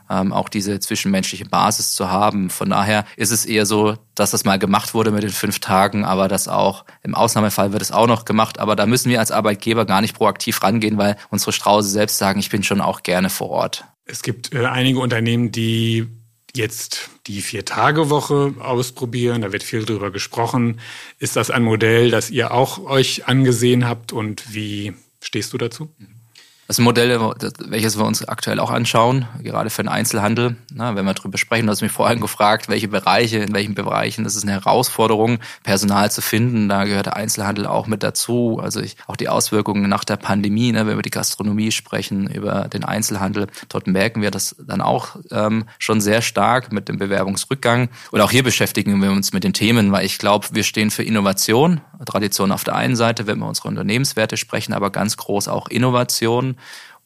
ähm, 0.09 0.33
auch 0.33 0.49
diese 0.49 0.79
zwischenmenschliche 0.79 1.45
Basis 1.45 1.93
zu 1.93 2.09
haben. 2.09 2.49
Von 2.49 2.69
daher 2.69 3.05
ist 3.15 3.31
es 3.31 3.45
eher 3.45 3.65
so, 3.65 3.97
dass 4.15 4.31
das 4.31 4.45
mal 4.45 4.57
gemacht 4.57 4.93
wurde 4.93 5.11
mit 5.11 5.23
den 5.23 5.29
fünf 5.29 5.59
Tagen, 5.59 6.05
aber 6.05 6.27
das 6.27 6.47
auch 6.47 6.85
im 7.03 7.15
Ausnahmefall 7.15 7.71
wird 7.71 7.81
es 7.81 7.91
auch 7.91 8.07
noch 8.07 8.25
gemacht. 8.25 8.59
Aber 8.59 8.75
da 8.75 8.85
müssen 8.85 9.09
wir 9.09 9.19
als 9.19 9.31
Arbeitgeber 9.31 9.85
gar 9.85 10.01
nicht 10.01 10.15
proaktiv 10.15 10.61
rangehen, 10.63 10.97
weil 10.97 11.17
unsere 11.29 11.51
Strause 11.51 11.89
selbst 11.89 12.17
sagen, 12.17 12.39
ich 12.39 12.49
bin 12.49 12.63
schon 12.63 12.81
auch 12.81 13.03
gerne 13.03 13.29
vor 13.29 13.49
Ort. 13.49 13.85
Es 14.05 14.23
gibt 14.23 14.53
äh, 14.53 14.65
einige 14.65 14.99
Unternehmen, 14.99 15.51
die 15.51 16.07
jetzt 16.55 17.09
die 17.27 17.41
Vier-Tage-Woche 17.41 18.55
ausprobieren. 18.59 19.43
Da 19.43 19.51
wird 19.51 19.63
viel 19.63 19.85
drüber 19.85 20.11
gesprochen. 20.11 20.79
Ist 21.19 21.35
das 21.35 21.51
ein 21.51 21.63
Modell, 21.63 22.09
das 22.09 22.31
ihr 22.31 22.51
auch 22.51 22.79
euch 22.79 23.27
angesehen 23.27 23.87
habt 23.87 24.11
und 24.11 24.53
wie 24.53 24.93
stehst 25.21 25.53
du 25.53 25.57
dazu? 25.57 25.89
Mhm. 25.97 26.18
Das 26.69 26.77
Modell, 26.77 27.19
welches 27.65 27.97
wir 27.97 28.05
uns 28.05 28.23
aktuell 28.27 28.59
auch 28.59 28.69
anschauen, 28.69 29.25
gerade 29.41 29.71
für 29.71 29.81
den 29.81 29.89
Einzelhandel. 29.89 30.55
Na, 30.71 30.95
wenn 30.95 31.03
wir 31.03 31.15
darüber 31.15 31.39
sprechen, 31.39 31.65
du 31.65 31.71
hast 31.71 31.81
mich 31.81 31.91
vorhin 31.91 32.19
gefragt, 32.21 32.69
welche 32.69 32.87
Bereiche, 32.87 33.39
in 33.39 33.55
welchen 33.55 33.73
Bereichen 33.73 34.23
das 34.23 34.35
ist 34.35 34.43
eine 34.43 34.51
Herausforderung, 34.51 35.39
Personal 35.63 36.11
zu 36.11 36.21
finden. 36.21 36.69
Da 36.69 36.83
gehört 36.83 37.07
der 37.07 37.15
Einzelhandel 37.15 37.65
auch 37.65 37.87
mit 37.87 38.03
dazu. 38.03 38.59
Also 38.61 38.81
ich, 38.81 38.97
auch 39.07 39.15
die 39.15 39.29
Auswirkungen 39.29 39.89
nach 39.89 40.03
der 40.03 40.17
Pandemie, 40.17 40.71
ne, 40.71 40.85
wenn 40.85 40.95
wir 40.95 41.01
die 41.01 41.09
Gastronomie 41.09 41.71
sprechen, 41.71 42.29
über 42.29 42.67
den 42.67 42.83
Einzelhandel, 42.83 43.47
dort 43.67 43.87
merken 43.87 44.21
wir 44.21 44.29
das 44.29 44.55
dann 44.59 44.81
auch 44.81 45.15
ähm, 45.31 45.65
schon 45.79 46.01
sehr 46.01 46.21
stark 46.21 46.71
mit 46.71 46.87
dem 46.87 46.99
Bewerbungsrückgang. 46.99 47.89
Und 48.11 48.21
auch 48.21 48.29
hier 48.29 48.43
beschäftigen 48.43 49.01
wir 49.01 49.09
uns 49.09 49.33
mit 49.33 49.43
den 49.43 49.53
Themen, 49.53 49.91
weil 49.91 50.05
ich 50.05 50.19
glaube, 50.19 50.45
wir 50.51 50.63
stehen 50.63 50.91
für 50.91 51.01
Innovation, 51.01 51.81
Tradition 52.05 52.51
auf 52.51 52.63
der 52.63 52.75
einen 52.75 52.95
Seite, 52.95 53.25
wenn 53.25 53.39
wir 53.39 53.47
unsere 53.47 53.69
Unternehmenswerte 53.69 54.37
sprechen, 54.37 54.73
aber 54.73 54.91
ganz 54.91 55.17
groß 55.17 55.47
auch 55.47 55.67
Innovation. 55.67 56.57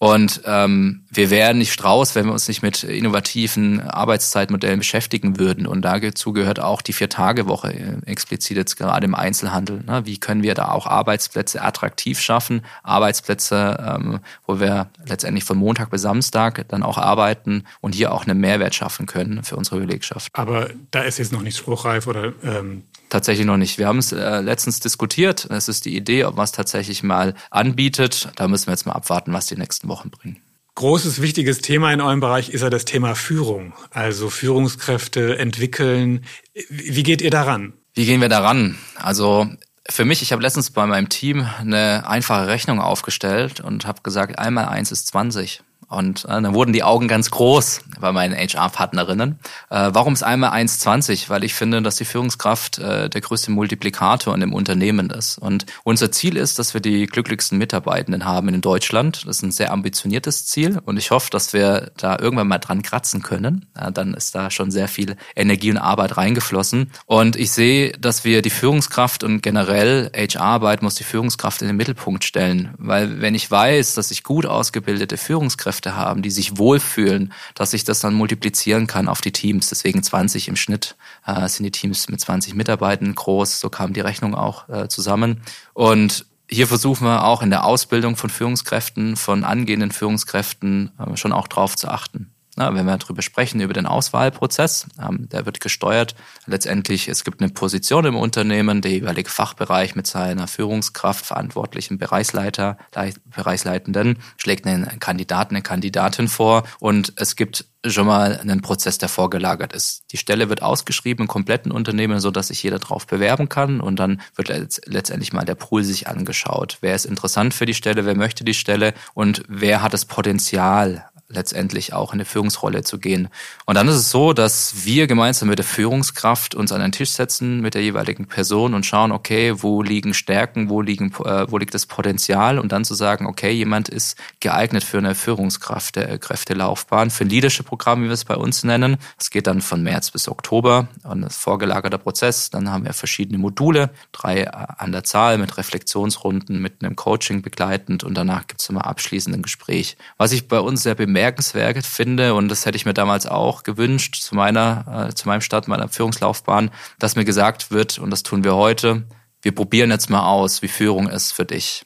Und 0.03 0.41
ähm, 0.45 1.03
wir 1.09 1.29
wären 1.29 1.59
nicht 1.59 1.71
Strauß, 1.71 2.13
wenn 2.15 2.25
wir 2.25 2.33
uns 2.33 2.49
nicht 2.49 2.61
mit 2.61 2.83
innovativen 2.83 3.79
Arbeitszeitmodellen 3.79 4.79
beschäftigen 4.79 5.39
würden. 5.39 5.65
Und 5.65 5.83
dazu 5.83 6.33
gehört 6.33 6.59
auch 6.59 6.81
die 6.81 6.91
Vier-Tage-Woche, 6.91 7.73
äh, 7.73 7.95
explizit 8.05 8.57
jetzt 8.57 8.75
gerade 8.75 9.05
im 9.05 9.15
Einzelhandel. 9.15 9.81
Ne? 9.85 10.05
Wie 10.05 10.17
können 10.17 10.43
wir 10.43 10.55
da 10.55 10.73
auch 10.73 10.87
Arbeitsplätze 10.87 11.61
attraktiv 11.61 12.19
schaffen? 12.19 12.65
Arbeitsplätze, 12.83 13.95
ähm, 13.95 14.19
wo 14.45 14.59
wir 14.59 14.89
letztendlich 15.05 15.45
von 15.45 15.57
Montag 15.57 15.89
bis 15.89 16.01
Samstag 16.01 16.67
dann 16.67 16.83
auch 16.83 16.97
arbeiten 16.97 17.63
und 17.79 17.95
hier 17.95 18.11
auch 18.11 18.27
einen 18.27 18.41
Mehrwert 18.41 18.75
schaffen 18.75 19.05
können 19.05 19.41
für 19.43 19.55
unsere 19.55 19.79
Belegschaft. 19.79 20.31
Aber 20.33 20.69
da 20.91 21.03
ist 21.03 21.17
jetzt 21.17 21.31
noch 21.31 21.43
nicht 21.43 21.55
spruchreif 21.55 22.07
oder 22.07 22.33
ähm 22.43 22.83
Tatsächlich 23.13 23.45
noch 23.45 23.57
nicht. 23.57 23.77
Wir 23.77 23.85
haben 23.85 23.99
es 23.99 24.11
äh, 24.11 24.41
letztens 24.41 24.79
diskutiert. 24.79 25.45
Es 25.51 25.67
ist 25.67 25.85
die 25.85 25.95
Idee, 25.95 26.25
ob 26.25 26.35
man 26.35 26.45
es 26.45 26.51
tatsächlich 26.51 27.03
mal 27.03 27.35
anbietet. 27.51 28.29
Da 28.37 28.47
müssen 28.47 28.65
wir 28.65 28.71
jetzt 28.71 28.87
mal 28.87 28.93
abwarten, 28.93 29.31
was 29.33 29.45
die 29.45 29.55
nächsten 29.55 29.87
Wochen 29.87 30.09
bringen. 30.09 30.41
Großes, 30.73 31.21
wichtiges 31.21 31.59
Thema 31.59 31.93
in 31.93 32.01
eurem 32.01 32.21
Bereich 32.21 32.49
ist 32.49 32.61
ja 32.61 32.71
das 32.71 32.85
Thema 32.85 33.13
Führung. 33.13 33.73
Also 33.91 34.31
Führungskräfte 34.31 35.37
entwickeln. 35.37 36.25
Wie 36.69 37.03
geht 37.03 37.21
ihr 37.21 37.29
daran? 37.29 37.73
Wie 37.93 38.07
gehen 38.07 38.19
wir 38.19 38.29
daran? 38.29 38.79
Also 38.95 39.47
für 39.87 40.05
mich, 40.05 40.23
ich 40.23 40.31
habe 40.31 40.41
letztens 40.41 40.71
bei 40.71 40.87
meinem 40.87 41.09
Team 41.09 41.47
eine 41.59 42.07
einfache 42.07 42.47
Rechnung 42.47 42.79
aufgestellt 42.79 43.59
und 43.59 43.85
habe 43.85 44.01
gesagt, 44.01 44.39
einmal 44.39 44.65
eins 44.65 44.91
ist 44.91 45.05
20. 45.05 45.61
Und 45.89 46.25
äh, 46.25 46.41
dann 46.41 46.53
wurden 46.53 46.73
die 46.73 46.83
Augen 46.83 47.07
ganz 47.07 47.31
groß 47.31 47.81
bei 47.99 48.11
meinen 48.11 48.35
HR-Partnerinnen. 48.35 49.39
Äh, 49.69 49.89
warum 49.93 50.13
ist 50.13 50.23
einmal 50.23 50.51
1,20? 50.51 51.29
Weil 51.29 51.43
ich 51.43 51.53
finde, 51.53 51.81
dass 51.81 51.95
die 51.95 52.05
Führungskraft 52.05 52.79
äh, 52.79 53.09
der 53.09 53.21
größte 53.21 53.51
Multiplikator 53.51 54.33
in 54.33 54.41
dem 54.41 54.53
Unternehmen 54.53 55.09
ist. 55.09 55.37
Und 55.37 55.65
unser 55.83 56.11
Ziel 56.11 56.37
ist, 56.37 56.59
dass 56.59 56.73
wir 56.73 56.81
die 56.81 57.05
glücklichsten 57.05 57.57
Mitarbeitenden 57.57 58.25
haben 58.25 58.49
in 58.49 58.61
Deutschland. 58.61 59.23
Das 59.25 59.37
ist 59.37 59.43
ein 59.43 59.51
sehr 59.51 59.71
ambitioniertes 59.71 60.45
Ziel 60.45 60.79
und 60.85 60.97
ich 60.97 61.11
hoffe, 61.11 61.29
dass 61.29 61.53
wir 61.53 61.91
da 61.97 62.17
irgendwann 62.19 62.47
mal 62.47 62.59
dran 62.59 62.81
kratzen 62.81 63.21
können. 63.21 63.65
Ja, 63.77 63.91
dann 63.91 64.13
ist 64.13 64.35
da 64.35 64.49
schon 64.51 64.71
sehr 64.71 64.87
viel 64.87 65.15
Energie 65.35 65.71
und 65.71 65.77
Arbeit 65.77 66.17
reingeflossen. 66.17 66.91
Und 67.05 67.35
ich 67.35 67.51
sehe, 67.51 67.91
dass 67.93 68.23
wir 68.23 68.41
die 68.41 68.49
Führungskraft 68.49 69.23
und 69.23 69.41
generell 69.41 70.11
HR-Arbeit 70.15 70.81
muss 70.81 70.95
die 70.95 71.03
Führungskraft 71.03 71.61
in 71.61 71.67
den 71.67 71.77
Mittelpunkt 71.77 72.23
stellen. 72.23 72.73
Weil 72.77 73.21
wenn 73.21 73.35
ich 73.35 73.49
weiß, 73.49 73.95
dass 73.95 74.11
ich 74.11 74.23
gut 74.23 74.45
ausgebildete 74.45 75.17
Führungskräfte 75.17 75.82
haben, 75.91 76.21
die 76.21 76.31
sich 76.31 76.57
wohlfühlen, 76.57 77.33
dass 77.55 77.73
ich 77.73 77.83
das 77.83 77.99
dann 77.99 78.13
multiplizieren 78.13 78.87
kann 78.87 79.07
auf 79.07 79.21
die 79.21 79.31
Teams. 79.31 79.69
Deswegen 79.69 80.01
20 80.01 80.47
im 80.47 80.55
Schnitt 80.55 80.95
äh, 81.25 81.47
sind 81.47 81.63
die 81.63 81.71
Teams 81.71 82.09
mit 82.09 82.19
20 82.19 82.55
Mitarbeitern 82.55 83.13
groß. 83.13 83.59
So 83.59 83.69
kam 83.69 83.93
die 83.93 84.01
Rechnung 84.01 84.35
auch 84.35 84.69
äh, 84.69 84.87
zusammen. 84.87 85.41
Und 85.73 86.25
hier 86.49 86.67
versuchen 86.67 87.05
wir 87.05 87.25
auch 87.25 87.41
in 87.41 87.49
der 87.49 87.65
Ausbildung 87.65 88.15
von 88.15 88.29
Führungskräften, 88.29 89.15
von 89.15 89.43
angehenden 89.43 89.91
Führungskräften 89.91 90.91
äh, 90.99 91.17
schon 91.17 91.33
auch 91.33 91.47
drauf 91.47 91.75
zu 91.75 91.87
achten. 91.87 92.32
Na, 92.55 92.75
wenn 92.75 92.85
wir 92.85 92.97
darüber 92.97 93.23
sprechen, 93.23 93.61
über 93.61 93.73
den 93.73 93.87
Auswahlprozess, 93.87 94.85
ähm, 95.01 95.27
der 95.29 95.47
wird 95.47 95.59
gesteuert. 95.59 96.13
Letztendlich, 96.45 97.07
es 97.07 97.23
gibt 97.23 97.41
eine 97.41 97.51
Position 97.51 98.05
im 98.05 98.15
Unternehmen, 98.15 98.81
der 98.81 98.91
jeweilige 98.91 99.29
Fachbereich 99.29 99.95
mit 99.95 100.05
seiner 100.05 100.47
Führungskraft, 100.47 101.25
verantwortlichen 101.25 101.97
Bereichsleiter, 101.97 102.77
Bereichsleitenden 103.25 104.19
schlägt 104.37 104.67
einen 104.67 104.99
Kandidaten, 104.99 105.55
eine 105.55 105.63
Kandidatin 105.63 106.27
vor 106.27 106.63
und 106.79 107.13
es 107.15 107.35
gibt 107.35 107.65
schon 107.85 108.07
mal 108.07 108.37
einen 108.37 108.61
Prozess, 108.61 108.97
der 108.97 109.09
vorgelagert 109.09 109.73
ist. 109.73 110.03
Die 110.11 110.17
Stelle 110.17 110.47
wird 110.47 110.61
ausgeschrieben 110.61 111.23
im 111.23 111.27
kompletten 111.27 111.71
Unternehmen, 111.71 112.19
so 112.19 112.31
dass 112.31 112.47
sich 112.47 112.61
jeder 112.63 112.79
drauf 112.79 113.07
bewerben 113.07 113.49
kann 113.49 113.81
und 113.81 113.97
dann 113.97 114.21
wird 114.35 114.49
letztendlich 114.85 115.33
mal 115.33 115.43
der 115.43 115.55
Pool 115.55 115.83
sich 115.83 116.07
angeschaut. 116.07 116.77
Wer 116.81 116.95
ist 116.95 117.05
interessant 117.05 117.53
für 117.53 117.65
die 117.65 117.73
Stelle, 117.73 118.05
wer 118.05 118.15
möchte 118.15 118.43
die 118.43 118.53
Stelle 118.53 118.93
und 119.13 119.43
wer 119.47 119.81
hat 119.81 119.93
das 119.93 120.05
Potenzial, 120.05 121.09
letztendlich 121.33 121.93
auch 121.93 122.13
in 122.13 122.17
eine 122.17 122.25
Führungsrolle 122.25 122.83
zu 122.83 122.99
gehen. 122.99 123.29
Und 123.65 123.75
dann 123.75 123.87
ist 123.87 123.95
es 123.95 124.11
so, 124.11 124.33
dass 124.33 124.85
wir 124.85 125.07
gemeinsam 125.07 125.49
mit 125.49 125.59
der 125.59 125.65
Führungskraft 125.65 126.55
uns 126.55 126.71
an 126.71 126.81
den 126.81 126.91
Tisch 126.91 127.11
setzen 127.11 127.61
mit 127.61 127.73
der 127.73 127.81
jeweiligen 127.81 128.27
Person 128.27 128.73
und 128.73 128.85
schauen, 128.85 129.11
okay, 129.11 129.53
wo 129.57 129.81
liegen 129.81 130.13
Stärken, 130.13 130.69
wo 130.69 130.81
liegen, 130.81 131.11
äh, 131.25 131.49
wo 131.49 131.57
liegt 131.57 131.73
das 131.73 131.85
Potenzial 131.85 132.59
und 132.59 132.71
dann 132.71 132.85
zu 132.85 132.93
sagen, 132.93 133.25
okay, 133.25 133.51
jemand 133.51 133.89
ist 133.89 134.17
geeignet 134.39 134.83
für 134.83 134.97
eine 134.97 135.15
Führungskraft, 135.15 135.95
der 135.95 136.17
Kräftelaufbahn, 136.17 137.09
für 137.09 137.25
ein 137.25 137.29
Leadership-Programm, 137.29 138.03
wie 138.03 138.07
wir 138.07 138.13
es 138.13 138.25
bei 138.25 138.35
uns 138.35 138.63
nennen. 138.63 138.97
Es 139.19 139.29
geht 139.29 139.47
dann 139.47 139.61
von 139.61 139.83
März 139.83 140.11
bis 140.11 140.27
Oktober 140.27 140.87
und 141.03 141.21
das 141.21 141.37
vorgelagerter 141.37 141.97
Prozess. 141.97 142.49
Dann 142.49 142.69
haben 142.71 142.85
wir 142.85 142.93
verschiedene 142.93 143.37
Module, 143.37 143.89
drei 144.11 144.49
an 144.49 144.91
der 144.91 145.03
Zahl 145.03 145.37
mit 145.37 145.57
Reflexionsrunden, 145.57 146.61
mit 146.61 146.83
einem 146.83 146.95
Coaching 146.95 147.41
begleitend 147.41 148.03
und 148.03 148.15
danach 148.15 148.47
gibt 148.47 148.61
es 148.61 148.69
immer 148.69 148.85
abschließend 148.85 149.35
ein 149.35 149.41
Gespräch. 149.41 149.97
Was 150.17 150.31
ich 150.31 150.47
bei 150.47 150.59
uns 150.59 150.83
sehr 150.83 150.95
bemerkt 150.95 151.22
bemerkenswert 151.23 151.85
finde, 151.85 152.33
und 152.33 152.49
das 152.49 152.65
hätte 152.65 152.75
ich 152.75 152.85
mir 152.85 152.93
damals 152.93 153.25
auch 153.25 153.63
gewünscht 153.63 154.15
zu 154.15 154.35
meiner, 154.35 155.07
äh, 155.09 155.13
zu 155.13 155.27
meinem 155.29 155.39
Start, 155.39 155.69
meiner 155.69 155.87
Führungslaufbahn, 155.87 156.69
dass 156.99 157.15
mir 157.15 157.23
gesagt 157.23 157.71
wird, 157.71 157.97
und 157.97 158.09
das 158.09 158.23
tun 158.23 158.43
wir 158.43 158.55
heute, 158.55 159.03
wir 159.41 159.55
probieren 159.55 159.89
jetzt 159.89 160.09
mal 160.09 160.27
aus, 160.27 160.61
wie 160.61 160.67
Führung 160.67 161.07
ist 161.09 161.31
für 161.31 161.45
dich 161.45 161.85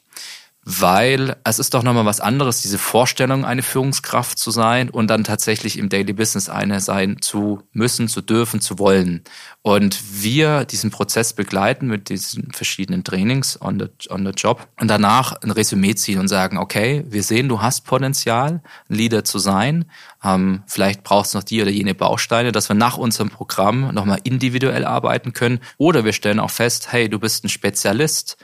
weil 0.70 1.36
es 1.44 1.58
ist 1.58 1.72
doch 1.72 1.82
nochmal 1.82 2.04
was 2.04 2.20
anderes, 2.20 2.60
diese 2.60 2.76
Vorstellung, 2.76 3.46
eine 3.46 3.62
Führungskraft 3.62 4.38
zu 4.38 4.50
sein 4.50 4.90
und 4.90 5.08
dann 5.08 5.24
tatsächlich 5.24 5.78
im 5.78 5.88
Daily 5.88 6.12
Business 6.12 6.50
eine 6.50 6.80
sein 6.80 7.22
zu 7.22 7.62
müssen, 7.72 8.06
zu 8.06 8.20
dürfen, 8.20 8.60
zu 8.60 8.78
wollen. 8.78 9.24
Und 9.62 9.98
wir 10.22 10.66
diesen 10.66 10.90
Prozess 10.90 11.32
begleiten 11.32 11.86
mit 11.86 12.10
diesen 12.10 12.52
verschiedenen 12.52 13.02
Trainings 13.02 13.58
on 13.62 13.80
the, 13.80 13.86
on 14.12 14.26
the 14.26 14.32
job 14.32 14.68
und 14.78 14.88
danach 14.88 15.40
ein 15.40 15.52
Resümee 15.52 15.94
ziehen 15.94 16.20
und 16.20 16.28
sagen, 16.28 16.58
okay, 16.58 17.02
wir 17.08 17.22
sehen, 17.22 17.48
du 17.48 17.62
hast 17.62 17.86
Potenzial, 17.86 18.62
Leader 18.88 19.24
zu 19.24 19.38
sein. 19.38 19.86
Ähm, 20.22 20.64
vielleicht 20.66 21.02
brauchst 21.02 21.32
du 21.32 21.38
noch 21.38 21.44
die 21.44 21.62
oder 21.62 21.70
jene 21.70 21.94
Bausteine, 21.94 22.52
dass 22.52 22.68
wir 22.68 22.76
nach 22.76 22.98
unserem 22.98 23.30
Programm 23.30 23.94
nochmal 23.94 24.20
individuell 24.22 24.84
arbeiten 24.84 25.32
können. 25.32 25.60
Oder 25.78 26.04
wir 26.04 26.12
stellen 26.12 26.40
auch 26.40 26.50
fest, 26.50 26.92
hey, 26.92 27.08
du 27.08 27.18
bist 27.18 27.42
ein 27.42 27.48
Spezialist 27.48 28.36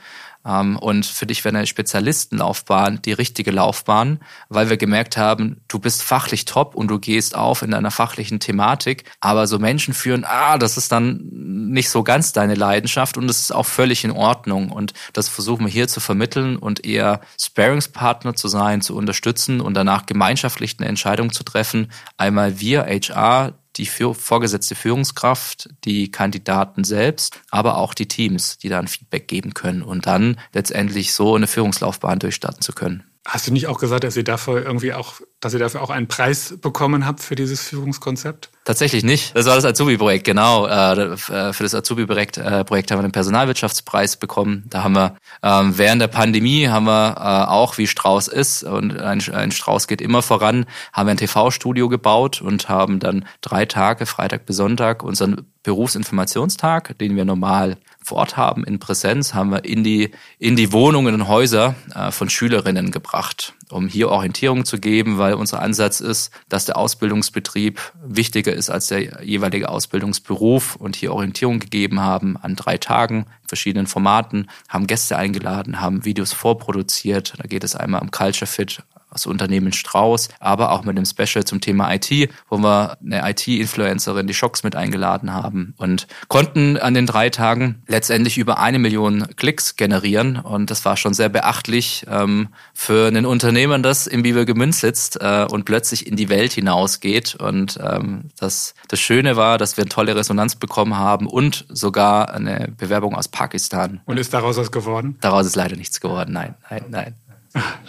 und 0.45 1.05
für 1.05 1.25
dich 1.25 1.43
wäre 1.43 1.57
eine 1.57 1.65
Spezialistenlaufbahn 1.65 3.01
die 3.01 3.13
richtige 3.13 3.49
Laufbahn, 3.49 4.19
weil 4.47 4.69
wir 4.69 4.77
gemerkt 4.77 5.17
haben, 5.17 5.61
du 5.67 5.79
bist 5.79 6.03
fachlich 6.03 6.45
top 6.45 6.75
und 6.75 6.87
du 6.87 6.99
gehst 6.99 7.35
auf 7.35 7.63
in 7.63 7.71
deiner 7.71 7.89
fachlichen 7.89 8.39
Thematik, 8.39 9.05
aber 9.19 9.47
so 9.47 9.57
Menschen 9.57 9.95
führen, 9.95 10.23
ah, 10.23 10.59
das 10.59 10.77
ist 10.77 10.91
dann 10.91 11.21
nicht 11.31 11.89
so 11.89 12.03
ganz 12.03 12.31
deine 12.31 12.53
Leidenschaft 12.53 13.17
und 13.17 13.27
das 13.27 13.39
ist 13.39 13.51
auch 13.53 13.65
völlig 13.65 14.03
in 14.03 14.11
Ordnung. 14.11 14.71
Und 14.71 14.93
das 15.13 15.29
versuchen 15.29 15.65
wir 15.65 15.71
hier 15.71 15.87
zu 15.87 15.99
vermitteln 15.99 16.57
und 16.57 16.85
eher 16.85 17.21
Sparingspartner 17.41 18.35
zu 18.35 18.47
sein, 18.47 18.81
zu 18.81 18.95
unterstützen 18.95 19.61
und 19.61 19.73
danach 19.73 20.05
gemeinschaftlich 20.05 20.75
eine 20.77 20.87
Entscheidung 20.87 21.31
zu 21.31 21.43
treffen. 21.43 21.91
Einmal 22.17 22.59
wir, 22.59 22.83
HR, 22.83 23.53
die 23.77 23.85
vorgesetzte 23.85 24.75
Führungskraft, 24.75 25.69
die 25.83 26.11
Kandidaten 26.11 26.83
selbst, 26.83 27.41
aber 27.51 27.77
auch 27.77 27.93
die 27.93 28.07
Teams, 28.07 28.57
die 28.57 28.69
dann 28.69 28.87
Feedback 28.87 29.27
geben 29.27 29.53
können 29.53 29.81
und 29.81 30.05
dann 30.05 30.39
letztendlich 30.53 31.13
so 31.13 31.35
eine 31.35 31.47
Führungslaufbahn 31.47 32.19
durchstarten 32.19 32.61
zu 32.61 32.73
können. 32.73 33.03
Hast 33.25 33.47
du 33.47 33.51
nicht 33.51 33.67
auch 33.67 33.79
gesagt, 33.79 34.03
dass 34.03 34.15
ihr 34.15 34.23
dafür 34.23 34.63
irgendwie 34.63 34.93
auch, 34.93 35.15
dass 35.45 35.53
ihr 35.53 35.59
dafür 35.59 35.83
auch 35.83 35.91
einen 35.91 36.07
Preis 36.07 36.55
bekommen 36.59 37.05
habt 37.05 37.19
für 37.19 37.35
dieses 37.35 37.61
Führungskonzept? 37.61 38.49
Tatsächlich 38.63 39.03
nicht. 39.03 39.35
Das 39.35 39.45
war 39.45 39.53
das 39.53 39.63
Azubi-Projekt, 39.63 40.23
genau. 40.23 40.65
Äh, 40.65 41.13
äh, 41.13 41.53
für 41.53 41.61
das 41.61 41.75
Azubi-Projekt 41.75 42.39
äh, 42.39 42.41
haben 42.41 42.67
wir 42.71 43.01
den 43.03 43.11
Personalwirtschaftspreis 43.11 44.17
bekommen. 44.17 44.63
Da 44.71 44.83
haben 44.83 44.95
wir 44.95 45.17
ähm, 45.43 45.77
während 45.77 46.01
der 46.01 46.07
Pandemie 46.07 46.67
haben 46.67 46.87
wir 46.87 47.51
auch, 47.51 47.77
wie 47.77 47.85
Strauß 47.85 48.27
ist, 48.27 48.63
und 48.63 48.99
ein, 48.99 49.21
ein 49.31 49.51
Strauß 49.51 49.87
geht 49.87 50.01
immer 50.01 50.23
voran, 50.23 50.65
haben 50.93 51.05
wir 51.05 51.11
ein 51.11 51.17
TV-Studio 51.17 51.89
gebaut 51.89 52.41
und 52.41 52.67
haben 52.67 52.99
dann 52.99 53.25
drei 53.41 53.67
Tage, 53.67 54.07
Freitag 54.07 54.47
bis 54.47 54.55
Sonntag, 54.55 55.03
unseren 55.03 55.45
Berufsinformationstag, 55.61 56.97
den 56.97 57.15
wir 57.15 57.25
normal 57.25 57.77
vor 58.03 58.17
Ort 58.17 58.37
haben, 58.37 58.63
in 58.63 58.79
Präsenz, 58.79 59.35
haben 59.35 59.51
wir 59.51 59.65
in 59.65 59.83
die, 59.83 60.11
in 60.39 60.55
die 60.55 60.71
Wohnungen 60.71 61.13
und 61.13 61.27
Häuser 61.27 61.75
von 62.11 62.29
Schülerinnen 62.29 62.91
gebracht, 62.91 63.54
um 63.71 63.87
hier 63.87 64.09
Orientierung 64.09 64.65
zu 64.65 64.79
geben, 64.79 65.17
weil 65.17 65.33
unser 65.33 65.61
Ansatz 65.61 65.99
ist, 65.99 66.31
dass 66.49 66.65
der 66.65 66.77
Ausbildungsbetrieb 66.77 67.79
wichtiger 68.03 68.53
ist 68.53 68.69
als 68.69 68.87
der 68.87 69.23
jeweilige 69.23 69.69
Ausbildungsberuf 69.69 70.75
und 70.75 70.95
hier 70.95 71.13
Orientierung 71.13 71.59
gegeben 71.59 71.99
haben 72.01 72.37
an 72.37 72.55
drei 72.55 72.77
Tagen 72.77 73.25
verschiedenen 73.47 73.87
Formaten, 73.87 74.49
haben 74.69 74.87
Gäste 74.87 75.17
eingeladen, 75.17 75.81
haben 75.81 76.05
Videos 76.05 76.33
vorproduziert. 76.33 77.33
Da 77.37 77.47
geht 77.47 77.63
es 77.63 77.75
einmal 77.75 78.01
um 78.01 78.11
Culture 78.11 78.47
Fit, 78.47 78.83
das 79.15 79.25
Unternehmen 79.25 79.71
Strauß, 79.71 80.29
aber 80.39 80.71
auch 80.71 80.83
mit 80.83 80.97
einem 80.97 81.05
Special 81.05 81.45
zum 81.45 81.61
Thema 81.61 81.93
IT, 81.93 82.29
wo 82.49 82.57
wir 82.57 82.97
eine 83.03 83.29
IT-Influencerin, 83.29 84.27
die 84.27 84.33
Schocks 84.33 84.63
mit 84.63 84.75
eingeladen 84.75 85.33
haben 85.33 85.73
und 85.77 86.07
konnten 86.27 86.77
an 86.77 86.93
den 86.93 87.05
drei 87.05 87.29
Tagen 87.29 87.81
letztendlich 87.87 88.37
über 88.37 88.59
eine 88.59 88.77
Million 88.77 89.25
Klicks 89.37 89.77
generieren. 89.77 90.37
Und 90.37 90.69
das 90.69 90.83
war 90.83 90.97
schon 90.97 91.13
sehr 91.13 91.29
beachtlich 91.29 92.05
ähm, 92.09 92.49
für 92.73 93.07
ein 93.07 93.25
Unternehmen, 93.25 93.83
das 93.83 94.05
im 94.05 94.21
Bibel 94.23 94.45
gemünzt 94.45 94.81
sitzt 94.81 95.21
äh, 95.21 95.47
und 95.49 95.63
plötzlich 95.63 96.07
in 96.07 96.17
die 96.17 96.27
Welt 96.27 96.51
hinausgeht. 96.51 97.35
Und 97.35 97.79
ähm, 97.81 98.25
das, 98.37 98.75
das 98.89 98.99
Schöne 98.99 99.37
war, 99.37 99.57
dass 99.57 99.77
wir 99.77 99.83
eine 99.83 99.89
tolle 99.89 100.15
Resonanz 100.15 100.57
bekommen 100.57 100.97
haben 100.97 101.27
und 101.27 101.65
sogar 101.69 102.33
eine 102.33 102.73
Bewerbung 102.77 103.15
aus 103.15 103.29
Pakistan. 103.29 104.01
Und 104.05 104.19
ist 104.19 104.33
daraus 104.33 104.57
was 104.57 104.71
geworden? 104.71 105.17
Daraus 105.21 105.45
ist 105.45 105.55
leider 105.55 105.77
nichts 105.77 106.01
geworden, 106.01 106.33
nein, 106.33 106.55
nein, 106.69 106.83
nein. 106.89 107.15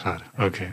Schade, 0.01 0.23
okay. 0.39 0.73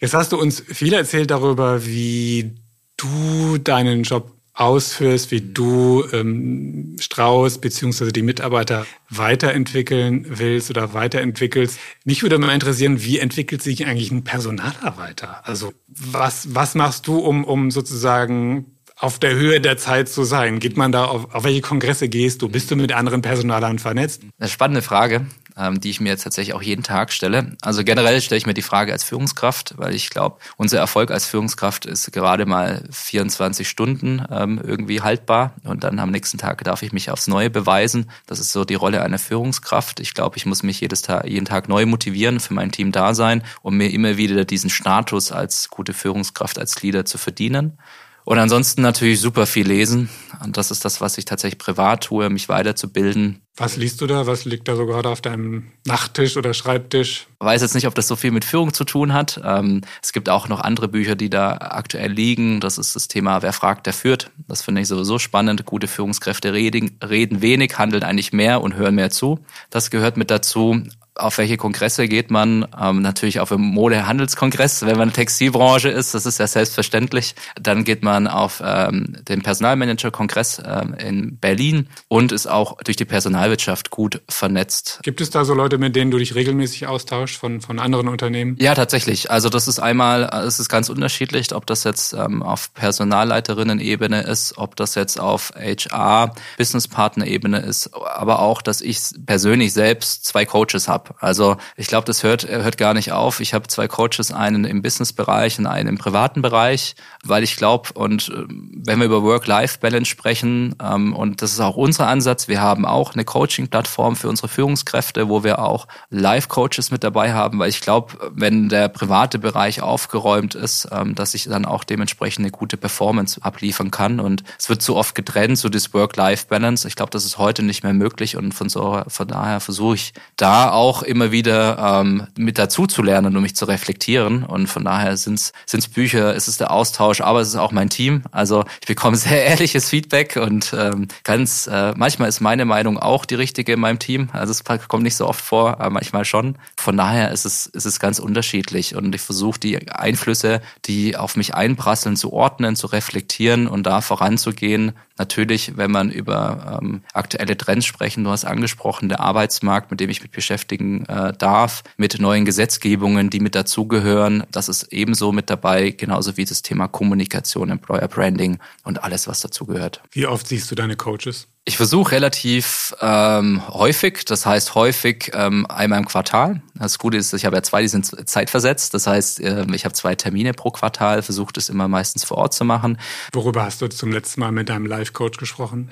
Jetzt 0.00 0.14
hast 0.14 0.32
du 0.32 0.38
uns 0.38 0.60
viel 0.60 0.92
erzählt 0.92 1.30
darüber, 1.30 1.86
wie 1.86 2.54
du 2.96 3.58
deinen 3.58 4.02
Job 4.02 4.34
ausführst, 4.54 5.32
wie 5.32 5.40
du 5.40 6.04
ähm, 6.12 6.96
Strauß 7.00 7.58
beziehungsweise 7.58 8.12
die 8.12 8.22
Mitarbeiter 8.22 8.86
weiterentwickeln 9.10 10.26
willst 10.28 10.70
oder 10.70 10.94
weiterentwickelst. 10.94 11.78
Mich 12.04 12.22
würde 12.22 12.38
mal 12.38 12.54
interessieren, 12.54 13.02
wie 13.02 13.18
entwickelt 13.18 13.62
sich 13.62 13.84
eigentlich 13.86 14.12
ein 14.12 14.22
Personalarbeiter? 14.22 15.46
Also 15.46 15.72
was, 15.88 16.54
was 16.54 16.76
machst 16.76 17.08
du, 17.08 17.18
um, 17.18 17.44
um 17.44 17.72
sozusagen 17.72 18.66
auf 18.96 19.18
der 19.18 19.34
Höhe 19.34 19.60
der 19.60 19.76
Zeit 19.76 20.08
zu 20.08 20.22
sein? 20.22 20.60
Geht 20.60 20.76
man 20.76 20.92
da 20.92 21.06
auf, 21.06 21.34
auf 21.34 21.42
welche 21.42 21.60
Kongresse 21.60 22.08
gehst 22.08 22.42
du? 22.42 22.48
Bist 22.48 22.70
du 22.70 22.76
mit 22.76 22.92
anderen 22.92 23.22
Personalern 23.22 23.80
vernetzt? 23.80 24.22
Eine 24.38 24.48
spannende 24.48 24.82
Frage. 24.82 25.26
Ähm, 25.56 25.80
die 25.80 25.90
ich 25.90 26.00
mir 26.00 26.16
tatsächlich 26.16 26.54
auch 26.54 26.62
jeden 26.62 26.82
Tag 26.82 27.12
stelle. 27.12 27.52
Also 27.62 27.84
generell 27.84 28.20
stelle 28.20 28.38
ich 28.38 28.46
mir 28.46 28.54
die 28.54 28.62
Frage 28.62 28.92
als 28.92 29.04
Führungskraft, 29.04 29.74
weil 29.76 29.94
ich 29.94 30.10
glaube, 30.10 30.38
unser 30.56 30.78
Erfolg 30.78 31.10
als 31.10 31.26
Führungskraft 31.26 31.86
ist 31.86 32.12
gerade 32.12 32.46
mal 32.46 32.82
24 32.90 33.68
Stunden 33.68 34.24
ähm, 34.30 34.60
irgendwie 34.62 35.00
haltbar 35.00 35.54
und 35.64 35.84
dann 35.84 35.98
am 35.98 36.10
nächsten 36.10 36.38
Tag 36.38 36.62
darf 36.64 36.82
ich 36.82 36.92
mich 36.92 37.10
aufs 37.10 37.28
Neue 37.28 37.50
beweisen. 37.50 38.10
Das 38.26 38.40
ist 38.40 38.52
so 38.52 38.64
die 38.64 38.74
Rolle 38.74 39.02
einer 39.02 39.18
Führungskraft. 39.18 40.00
Ich 40.00 40.14
glaube, 40.14 40.36
ich 40.36 40.46
muss 40.46 40.62
mich 40.62 40.80
jedes 40.80 41.02
Tag, 41.02 41.26
jeden 41.26 41.46
Tag 41.46 41.68
neu 41.68 41.86
motivieren, 41.86 42.40
für 42.40 42.54
mein 42.54 42.72
Team 42.72 42.92
da 42.92 43.14
sein, 43.14 43.42
um 43.62 43.76
mir 43.76 43.92
immer 43.92 44.16
wieder 44.16 44.44
diesen 44.44 44.70
Status 44.70 45.32
als 45.32 45.70
gute 45.70 45.92
Führungskraft, 45.92 46.58
als 46.58 46.82
Leader 46.82 47.04
zu 47.04 47.18
verdienen. 47.18 47.78
Und 48.24 48.38
ansonsten 48.38 48.80
natürlich 48.80 49.20
super 49.20 49.46
viel 49.46 49.66
lesen. 49.66 50.08
Und 50.42 50.56
das 50.56 50.70
ist 50.70 50.84
das, 50.84 51.00
was 51.00 51.18
ich 51.18 51.26
tatsächlich 51.26 51.58
privat 51.58 52.04
tue, 52.04 52.30
mich 52.30 52.48
weiterzubilden. 52.48 53.40
Was 53.56 53.76
liest 53.76 54.00
du 54.00 54.06
da? 54.06 54.26
Was 54.26 54.46
liegt 54.46 54.66
da 54.66 54.76
so 54.76 54.86
gerade 54.86 55.10
auf 55.10 55.20
deinem 55.20 55.70
Nachttisch 55.86 56.36
oder 56.36 56.54
Schreibtisch? 56.54 57.26
Ich 57.38 57.46
weiß 57.46 57.60
jetzt 57.60 57.74
nicht, 57.74 57.86
ob 57.86 57.94
das 57.94 58.08
so 58.08 58.16
viel 58.16 58.30
mit 58.30 58.44
Führung 58.44 58.72
zu 58.72 58.84
tun 58.84 59.12
hat. 59.12 59.40
Ähm, 59.44 59.82
es 60.02 60.12
gibt 60.12 60.28
auch 60.30 60.48
noch 60.48 60.60
andere 60.60 60.88
Bücher, 60.88 61.16
die 61.16 61.30
da 61.30 61.58
aktuell 61.58 62.10
liegen. 62.10 62.60
Das 62.60 62.78
ist 62.78 62.96
das 62.96 63.08
Thema 63.08 63.42
Wer 63.42 63.52
fragt, 63.52 63.86
der 63.86 63.92
führt. 63.92 64.30
Das 64.48 64.62
finde 64.62 64.80
ich 64.80 64.88
sowieso 64.88 65.18
spannend. 65.18 65.66
Gute 65.66 65.86
Führungskräfte 65.86 66.52
reden, 66.54 66.98
reden 67.06 67.42
wenig, 67.42 67.78
handeln 67.78 68.02
eigentlich 68.02 68.32
mehr 68.32 68.62
und 68.62 68.74
hören 68.74 68.94
mehr 68.94 69.10
zu. 69.10 69.38
Das 69.70 69.90
gehört 69.90 70.16
mit 70.16 70.30
dazu 70.30 70.82
auf 71.16 71.38
welche 71.38 71.56
Kongresse 71.56 72.08
geht 72.08 72.30
man? 72.30 72.66
Ähm, 72.80 73.00
natürlich 73.00 73.38
auf 73.38 73.50
den 73.50 73.60
Modehandelskongress, 73.60 74.84
wenn 74.84 74.98
man 74.98 75.12
Textilbranche 75.12 75.88
ist, 75.88 76.14
das 76.14 76.26
ist 76.26 76.38
ja 76.38 76.46
selbstverständlich. 76.46 77.34
Dann 77.60 77.84
geht 77.84 78.02
man 78.02 78.26
auf 78.26 78.60
ähm, 78.64 79.16
den 79.28 79.42
Personalmanager-Kongress 79.42 80.62
ähm, 80.66 80.94
in 80.94 81.38
Berlin 81.38 81.88
und 82.08 82.32
ist 82.32 82.48
auch 82.48 82.78
durch 82.82 82.96
die 82.96 83.04
Personalwirtschaft 83.04 83.90
gut 83.90 84.22
vernetzt. 84.28 85.00
Gibt 85.02 85.20
es 85.20 85.30
da 85.30 85.44
so 85.44 85.54
Leute, 85.54 85.78
mit 85.78 85.94
denen 85.94 86.10
du 86.10 86.18
dich 86.18 86.34
regelmäßig 86.34 86.88
austauschst 86.88 87.36
von, 87.36 87.60
von 87.60 87.78
anderen 87.78 88.08
Unternehmen? 88.08 88.56
Ja, 88.58 88.74
tatsächlich. 88.74 89.30
Also 89.30 89.48
das 89.48 89.68
ist 89.68 89.78
einmal, 89.78 90.24
es 90.46 90.58
ist 90.58 90.68
ganz 90.68 90.88
unterschiedlich, 90.88 91.54
ob 91.54 91.66
das 91.66 91.84
jetzt 91.84 92.12
ähm, 92.14 92.42
auf 92.42 92.74
Personalleiterinnen-Ebene 92.74 94.22
ist, 94.22 94.58
ob 94.58 94.74
das 94.74 94.96
jetzt 94.96 95.20
auf 95.20 95.52
HR-Businesspartner-Ebene 95.56 97.60
ist, 97.60 97.94
aber 97.94 98.40
auch, 98.40 98.62
dass 98.62 98.80
ich 98.80 98.98
persönlich 99.26 99.72
selbst 99.72 100.24
zwei 100.24 100.44
Coaches 100.44 100.88
habe 100.88 101.03
habe. 101.08 101.22
Also 101.22 101.56
ich 101.76 101.86
glaube, 101.86 102.04
das 102.04 102.22
hört, 102.22 102.46
hört 102.48 102.78
gar 102.78 102.94
nicht 102.94 103.12
auf. 103.12 103.40
Ich 103.40 103.54
habe 103.54 103.68
zwei 103.68 103.88
Coaches, 103.88 104.32
einen 104.32 104.64
im 104.64 104.82
Business-Bereich 104.82 105.58
und 105.58 105.66
einen 105.66 105.88
im 105.88 105.98
privaten 105.98 106.42
Bereich, 106.42 106.94
weil 107.22 107.42
ich 107.42 107.56
glaube, 107.56 107.90
und 107.94 108.28
äh, 108.28 108.44
wenn 108.48 108.98
wir 108.98 109.06
über 109.06 109.22
Work-Life-Balance 109.22 110.10
sprechen, 110.10 110.74
ähm, 110.82 111.14
und 111.14 111.42
das 111.42 111.52
ist 111.52 111.60
auch 111.60 111.76
unser 111.76 112.08
Ansatz, 112.08 112.48
wir 112.48 112.60
haben 112.60 112.84
auch 112.86 113.14
eine 113.14 113.24
Coaching-Plattform 113.24 114.16
für 114.16 114.28
unsere 114.28 114.48
Führungskräfte, 114.48 115.28
wo 115.28 115.44
wir 115.44 115.58
auch 115.58 115.86
Live-Coaches 116.10 116.90
mit 116.90 117.04
dabei 117.04 117.32
haben, 117.32 117.58
weil 117.58 117.70
ich 117.70 117.80
glaube, 117.80 118.30
wenn 118.32 118.68
der 118.68 118.88
private 118.88 119.38
Bereich 119.38 119.82
aufgeräumt 119.82 120.54
ist, 120.54 120.88
ähm, 120.92 121.14
dass 121.14 121.34
ich 121.34 121.44
dann 121.44 121.64
auch 121.64 121.84
dementsprechend 121.84 122.44
eine 122.44 122.50
gute 122.50 122.76
Performance 122.76 123.40
abliefern 123.42 123.90
kann. 123.90 124.20
Und 124.20 124.44
es 124.58 124.68
wird 124.68 124.82
zu 124.82 124.96
oft 124.96 125.14
getrennt, 125.14 125.58
so 125.58 125.68
das 125.68 125.92
Work-Life-Balance. 125.94 126.86
Ich 126.88 126.96
glaube, 126.96 127.10
das 127.10 127.24
ist 127.24 127.38
heute 127.38 127.62
nicht 127.62 127.82
mehr 127.82 127.94
möglich 127.94 128.36
und 128.36 128.52
von, 128.52 128.68
so, 128.68 129.02
von 129.06 129.28
daher 129.28 129.60
versuche 129.60 129.94
ich 129.96 130.12
da 130.36 130.70
auch 130.70 130.93
auch 130.94 131.02
immer 131.02 131.32
wieder 131.32 131.76
ähm, 131.78 132.28
mit 132.36 132.56
dazu 132.56 132.86
zu 132.86 133.02
lernen 133.02 133.36
und 133.36 133.42
mich 133.42 133.56
zu 133.56 133.64
reflektieren. 133.64 134.44
Und 134.44 134.68
von 134.68 134.84
daher 134.84 135.16
sind 135.16 135.40
es 135.72 135.88
Bücher, 135.88 136.36
es 136.36 136.46
ist 136.46 136.60
der 136.60 136.70
Austausch, 136.70 137.20
aber 137.20 137.40
es 137.40 137.48
ist 137.48 137.56
auch 137.56 137.72
mein 137.72 137.90
Team. 137.90 138.22
Also 138.30 138.64
ich 138.80 138.86
bekomme 138.86 139.16
sehr 139.24 139.44
ehrliches 139.44 139.88
Feedback 139.88 140.36
und 140.36 140.72
ähm, 140.78 141.08
ganz 141.24 141.66
äh, 141.66 141.92
manchmal 141.96 142.28
ist 142.28 142.40
meine 142.40 142.64
Meinung 142.64 142.96
auch 142.96 143.24
die 143.24 143.34
richtige 143.34 143.72
in 143.72 143.80
meinem 143.80 143.98
Team. 143.98 144.28
Also 144.32 144.52
es 144.52 144.62
kommt 144.88 145.02
nicht 145.02 145.16
so 145.16 145.26
oft 145.26 145.44
vor, 145.44 145.80
aber 145.80 145.90
manchmal 145.90 146.24
schon. 146.24 146.56
Von 146.76 146.96
daher 146.96 147.32
ist 147.32 147.44
es, 147.44 147.66
ist 147.66 147.86
es 147.86 147.98
ganz 147.98 148.20
unterschiedlich 148.20 148.94
und 148.94 149.12
ich 149.14 149.20
versuche 149.20 149.58
die 149.58 149.90
Einflüsse, 149.90 150.60
die 150.84 151.16
auf 151.16 151.34
mich 151.34 151.54
einprasseln, 151.54 152.16
zu 152.16 152.32
ordnen, 152.32 152.76
zu 152.76 152.86
reflektieren 152.86 153.66
und 153.66 153.84
da 153.84 154.00
voranzugehen. 154.00 154.92
Natürlich, 155.16 155.76
wenn 155.76 155.90
man 155.90 156.10
über 156.10 156.80
ähm, 156.82 157.02
aktuelle 157.12 157.56
Trends 157.56 157.86
sprechen, 157.86 158.24
du 158.24 158.30
hast 158.30 158.44
angesprochen, 158.44 159.08
der 159.08 159.20
Arbeitsmarkt, 159.20 159.90
mit 159.90 160.00
dem 160.00 160.10
ich 160.10 160.22
mich 160.22 160.30
beschäftigen 160.30 161.06
äh, 161.06 161.32
darf, 161.32 161.84
mit 161.96 162.18
neuen 162.18 162.44
Gesetzgebungen, 162.44 163.30
die 163.30 163.40
mit 163.40 163.54
dazugehören. 163.54 164.44
Das 164.50 164.68
ist 164.68 164.92
ebenso 164.92 165.30
mit 165.30 165.50
dabei, 165.50 165.90
genauso 165.90 166.36
wie 166.36 166.44
das 166.44 166.62
Thema 166.62 166.88
Kommunikation, 166.88 167.70
Employer 167.70 168.08
Branding 168.08 168.58
und 168.82 169.04
alles, 169.04 169.28
was 169.28 169.40
dazugehört. 169.40 170.02
Wie 170.10 170.26
oft 170.26 170.48
siehst 170.48 170.70
du 170.70 170.74
deine 170.74 170.96
Coaches? 170.96 171.46
Ich 171.66 171.78
versuche 171.78 172.12
relativ 172.12 172.94
ähm, 173.00 173.62
häufig, 173.68 174.26
das 174.26 174.44
heißt 174.44 174.74
häufig 174.74 175.30
ähm, 175.32 175.64
einmal 175.66 175.98
im 175.98 176.04
Quartal. 176.04 176.60
Das 176.74 176.98
Gute 176.98 177.16
ist, 177.16 177.32
ich 177.32 177.46
habe 177.46 177.56
ja 177.56 177.62
zwei, 177.62 177.80
die 177.80 177.88
sind 177.88 178.28
zeitversetzt. 178.28 178.92
Das 178.92 179.06
heißt, 179.06 179.40
äh, 179.40 179.64
ich 179.72 179.86
habe 179.86 179.94
zwei 179.94 180.14
Termine 180.14 180.52
pro 180.52 180.70
Quartal, 180.70 181.22
versuche 181.22 181.54
das 181.54 181.70
immer 181.70 181.88
meistens 181.88 182.22
vor 182.22 182.36
Ort 182.36 182.52
zu 182.52 182.66
machen. 182.66 182.98
Worüber 183.32 183.64
hast 183.64 183.80
du 183.80 183.88
zum 183.88 184.12
letzten 184.12 184.40
Mal 184.40 184.52
mit 184.52 184.68
deinem 184.68 184.84
Live-Coach 184.84 185.38
gesprochen? 185.38 185.90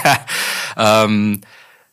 ähm, 0.76 1.42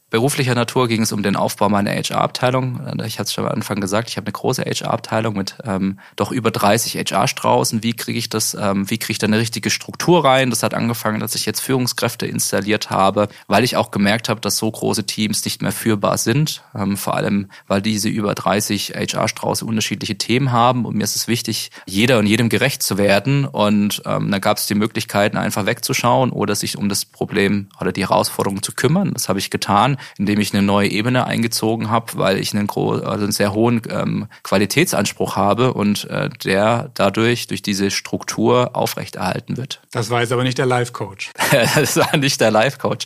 beruflicher 0.09 0.55
Natur 0.55 0.87
ging 0.87 1.01
es 1.01 1.11
um 1.11 1.23
den 1.23 1.35
Aufbau 1.35 1.67
meiner 1.67 1.91
HR-Abteilung. 1.91 2.79
Ich 3.05 3.17
hatte 3.17 3.27
es 3.27 3.33
schon 3.33 3.45
am 3.45 3.51
Anfang 3.51 3.81
gesagt, 3.81 4.09
ich 4.09 4.17
habe 4.17 4.27
eine 4.27 4.33
große 4.33 4.63
HR-Abteilung 4.63 5.35
mit 5.35 5.57
ähm, 5.63 5.99
doch 6.15 6.31
über 6.31 6.51
30 6.51 6.95
HR-Straußen. 6.95 7.81
Wie 7.81 7.93
kriege 7.93 8.19
ich 8.19 8.29
das, 8.29 8.53
ähm, 8.53 8.89
wie 8.89 8.99
kriege 8.99 9.13
ich 9.13 9.17
da 9.17 9.27
eine 9.27 9.39
richtige 9.39 9.69
Struktur 9.69 10.23
rein? 10.23 10.51
Das 10.51 10.61
hat 10.61 10.73
angefangen, 10.73 11.19
dass 11.19 11.33
ich 11.33 11.45
jetzt 11.45 11.59
Führungskräfte 11.59 12.27
installiert 12.27 12.91
habe, 12.91 13.29
weil 13.47 13.63
ich 13.63 13.77
auch 13.77 13.89
gemerkt 13.89 14.29
habe, 14.29 14.41
dass 14.41 14.57
so 14.57 14.69
große 14.69 15.05
Teams 15.05 15.43
nicht 15.43 15.63
mehr 15.63 15.71
führbar 15.71 16.17
sind. 16.19 16.61
Ähm, 16.75 16.97
vor 16.97 17.15
allem, 17.15 17.49
weil 17.67 17.81
diese 17.81 18.07
über 18.07 18.35
30 18.35 18.93
HR-Strauße 18.95 19.65
unterschiedliche 19.65 20.17
Themen 20.17 20.51
haben. 20.51 20.85
Und 20.85 20.95
mir 20.95 21.03
ist 21.03 21.15
es 21.15 21.27
wichtig, 21.27 21.71
jeder 21.87 22.19
und 22.19 22.27
jedem 22.27 22.49
gerecht 22.49 22.83
zu 22.83 22.99
werden. 22.99 23.45
Und 23.45 24.03
ähm, 24.05 24.29
dann 24.29 24.41
gab 24.41 24.57
es 24.57 24.67
die 24.67 24.75
Möglichkeiten, 24.75 25.37
einfach 25.37 25.65
wegzuschauen 25.65 26.29
oder 26.29 26.53
sich 26.53 26.77
um 26.77 26.89
das 26.89 27.05
Problem 27.05 27.69
oder 27.81 27.91
die 27.91 28.03
Herausforderung 28.03 28.61
zu 28.61 28.71
kümmern. 28.71 29.11
Das 29.13 29.29
habe 29.29 29.39
ich 29.39 29.49
getan 29.49 29.94
indem 30.17 30.39
ich 30.39 30.53
eine 30.53 30.63
neue 30.63 30.89
Ebene 30.89 31.25
eingezogen 31.25 31.89
habe, 31.89 32.13
weil 32.15 32.37
ich 32.37 32.53
einen, 32.53 32.69
also 32.69 33.09
einen 33.09 33.31
sehr 33.31 33.53
hohen 33.53 33.81
ähm, 33.89 34.27
Qualitätsanspruch 34.43 35.35
habe 35.35 35.73
und 35.73 36.09
äh, 36.09 36.29
der 36.43 36.91
dadurch 36.93 37.47
durch 37.47 37.61
diese 37.61 37.91
Struktur 37.91 38.71
aufrechterhalten 38.73 39.57
wird. 39.57 39.81
Das 39.91 40.09
war 40.09 40.21
jetzt 40.21 40.31
aber 40.31 40.43
nicht 40.43 40.57
der 40.57 40.65
Life-Coach. 40.65 41.31
das 41.75 41.97
war 41.97 42.17
nicht 42.17 42.41
der 42.41 42.51
Life-Coach. 42.51 43.05